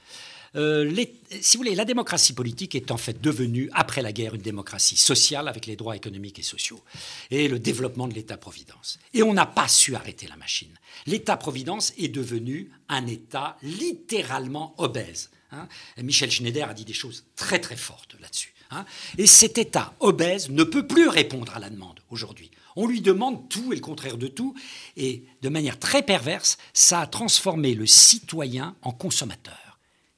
Euh, 0.55 1.05
si 1.41 1.55
vous 1.55 1.63
voulez, 1.63 1.75
la 1.75 1.85
démocratie 1.85 2.33
politique 2.33 2.75
est 2.75 2.91
en 2.91 2.97
fait 2.97 3.21
devenue, 3.21 3.69
après 3.73 4.01
la 4.01 4.11
guerre, 4.11 4.35
une 4.35 4.41
démocratie 4.41 4.97
sociale 4.97 5.47
avec 5.47 5.65
les 5.65 5.75
droits 5.75 5.95
économiques 5.95 6.39
et 6.39 6.43
sociaux 6.43 6.83
et 7.29 7.47
le 7.47 7.57
développement 7.57 8.07
de 8.07 8.13
l'État-providence. 8.13 8.99
Et 9.13 9.23
on 9.23 9.33
n'a 9.33 9.45
pas 9.45 9.69
su 9.69 9.95
arrêter 9.95 10.27
la 10.27 10.35
machine. 10.35 10.73
L'État-providence 11.05 11.93
est 11.97 12.09
devenu 12.09 12.71
un 12.89 13.07
État 13.07 13.57
littéralement 13.61 14.75
obèse. 14.77 15.31
Hein. 15.51 15.67
Michel 15.97 16.31
Schneider 16.31 16.69
a 16.69 16.73
dit 16.73 16.85
des 16.85 16.93
choses 16.93 17.25
très 17.35 17.59
très 17.59 17.77
fortes 17.77 18.15
là-dessus. 18.19 18.53
Hein. 18.71 18.85
Et 19.17 19.27
cet 19.27 19.57
État 19.57 19.93
obèse 19.99 20.49
ne 20.49 20.63
peut 20.63 20.87
plus 20.87 21.07
répondre 21.07 21.53
à 21.55 21.59
la 21.59 21.69
demande 21.69 21.99
aujourd'hui. 22.09 22.51
On 22.75 22.87
lui 22.87 23.01
demande 23.01 23.49
tout 23.49 23.73
et 23.73 23.75
le 23.75 23.81
contraire 23.81 24.17
de 24.17 24.27
tout. 24.27 24.55
Et 24.97 25.23
de 25.41 25.49
manière 25.49 25.79
très 25.79 26.03
perverse, 26.03 26.57
ça 26.73 27.01
a 27.01 27.07
transformé 27.07 27.73
le 27.73 27.85
citoyen 27.85 28.75
en 28.81 28.91
consommateur 28.91 29.71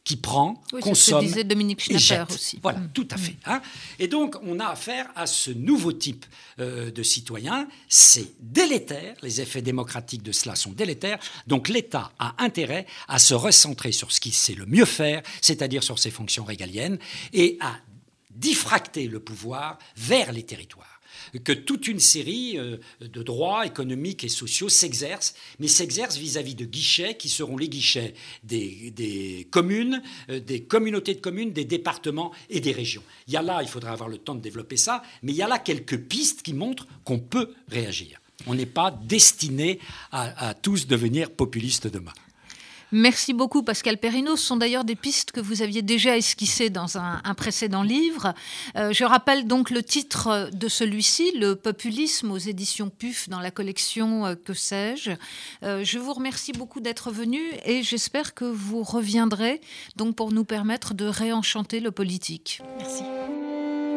qui 0.04 0.18
prend, 0.18 0.62
consomme, 0.82 0.96
ce 0.96 1.12
que 1.12 1.20
disait 1.30 1.44
Dominique 1.46 1.80
Schnapper 1.80 2.34
aussi. 2.34 2.60
Voilà, 2.62 2.80
mm. 2.80 2.90
tout 2.94 3.08
à 3.10 3.18
fait. 3.18 3.38
Hein. 3.46 3.62
Et 4.00 4.08
donc, 4.08 4.36
on 4.44 4.60
a 4.60 4.66
affaire 4.66 5.10
à 5.16 5.28
ce 5.28 5.50
nouveau 5.50 5.94
type 5.94 6.26
euh, 6.60 6.92
de 6.92 7.04
citoyen. 7.04 7.70
C'est 7.88 8.34
délétère. 8.42 9.16
Les 9.22 9.40
effets 9.40 9.62
démocratiques 9.62 10.22
de 10.22 10.34
cela 10.34 10.56
sont 10.56 10.72
délétères. 10.72 11.20
Donc, 11.48 11.70
l'État 11.70 12.12
a 12.20 12.36
intérêt 12.40 12.86
à 13.08 13.18
se 13.18 13.34
recentrer 13.34 13.94
sur 13.94 14.12
ce 14.12 14.20
qu'il 14.20 14.34
sait 14.34 14.56
le 14.56 14.66
mieux 14.66 14.86
faire, 14.86 15.22
c'est-à-dire 15.42 15.84
sur 15.84 15.98
ses 15.98 16.12
fonctions 16.12 16.44
régaliennes, 16.44 17.00
et 17.32 17.58
à 17.62 17.78
diffracter 18.36 19.08
le 19.08 19.20
pouvoir 19.20 19.78
vers 19.96 20.32
les 20.32 20.44
territoires 20.44 20.94
que 21.44 21.52
toute 21.52 21.88
une 21.88 22.00
série 22.00 22.58
euh, 22.58 22.78
de 23.02 23.24
droits 23.24 23.66
économiques 23.66 24.24
et 24.24 24.30
sociaux 24.30 24.70
s'exercent, 24.70 25.34
mais 25.60 25.68
s'exercent 25.68 26.18
vis-à-vis 26.18 26.56
de 26.56 26.66
guichets 26.66 27.18
qui 27.18 27.30
seront 27.30 27.58
les 27.58 27.70
guichets 27.70 28.14
des, 28.44 29.48
communes, 29.52 30.02
euh, 30.30 30.40
des 30.40 30.64
communautés 30.64 31.16
de 31.16 31.22
communes, 31.22 31.52
des 31.52 31.66
départements 31.66 32.32
et 32.50 32.60
des 32.60 32.72
régions. 32.72 33.04
Il 33.28 33.34
y 33.34 33.38
a 33.38 33.42
là, 33.42 33.62
il 33.62 33.68
faudra 33.68 33.92
avoir 33.92 34.10
le 34.10 34.18
temps 34.18 34.36
de 34.36 34.42
développer 34.42 34.78
ça, 34.78 35.04
mais 35.22 35.32
il 35.32 35.36
y 35.36 35.42
a 35.42 35.48
là 35.48 35.60
quelques 35.60 35.98
pistes 35.98 36.42
qui 36.42 36.54
montrent 36.54 36.88
qu'on 37.04 37.20
peut 37.20 37.54
réagir. 37.68 38.20
On 38.46 38.56
n'est 38.56 38.66
pas 38.66 38.92
destiné 38.92 39.80
à, 40.12 40.50
à 40.50 40.54
tous 40.54 40.88
devenir 40.88 41.32
populistes 41.32 41.88
demain. 41.88 42.14
Merci 42.96 43.34
beaucoup 43.34 43.64
Pascal 43.64 43.98
Perrino. 43.98 44.36
Ce 44.36 44.46
sont 44.46 44.56
d'ailleurs 44.56 44.84
des 44.84 44.96
pistes 44.96 45.32
que 45.32 45.42
vous 45.42 45.64
aviez 45.64 45.82
déjà 45.82 46.16
esquissées 46.16 46.70
dans 46.70 47.00
un, 47.00 47.34
précédent 47.36 47.82
livre. 47.82 48.36
Euh, 48.76 48.94
je 48.94 49.04
rappelle 49.04 49.48
donc 49.48 49.72
le 49.72 49.82
titre 49.82 50.52
de 50.54 50.68
celui-ci, 50.68 51.32
Le 51.36 51.56
populisme 51.56 52.30
aux 52.30 52.38
éditions 52.38 52.92
PUF 52.92 53.30
dans 53.30 53.40
la 53.40 53.50
collection 53.50 54.28
euh, 54.28 54.36
Que 54.36 54.54
sais-je. 54.54 55.10
Euh, 55.64 55.84
je 55.84 55.98
vous 55.98 56.14
remercie 56.14 56.52
beaucoup 56.52 56.82
d'être 56.82 57.10
venu 57.10 57.42
et 57.66 57.82
j'espère 57.82 58.36
que 58.36 58.46
vous 58.46 58.84
reviendrez 58.84 59.60
donc 59.96 60.16
pour 60.16 60.32
nous 60.32 60.44
permettre 60.44 60.94
de 60.94 61.06
réenchanter 61.06 61.80
le 61.80 61.90
politique. 61.90 62.62
Merci. 62.78 63.04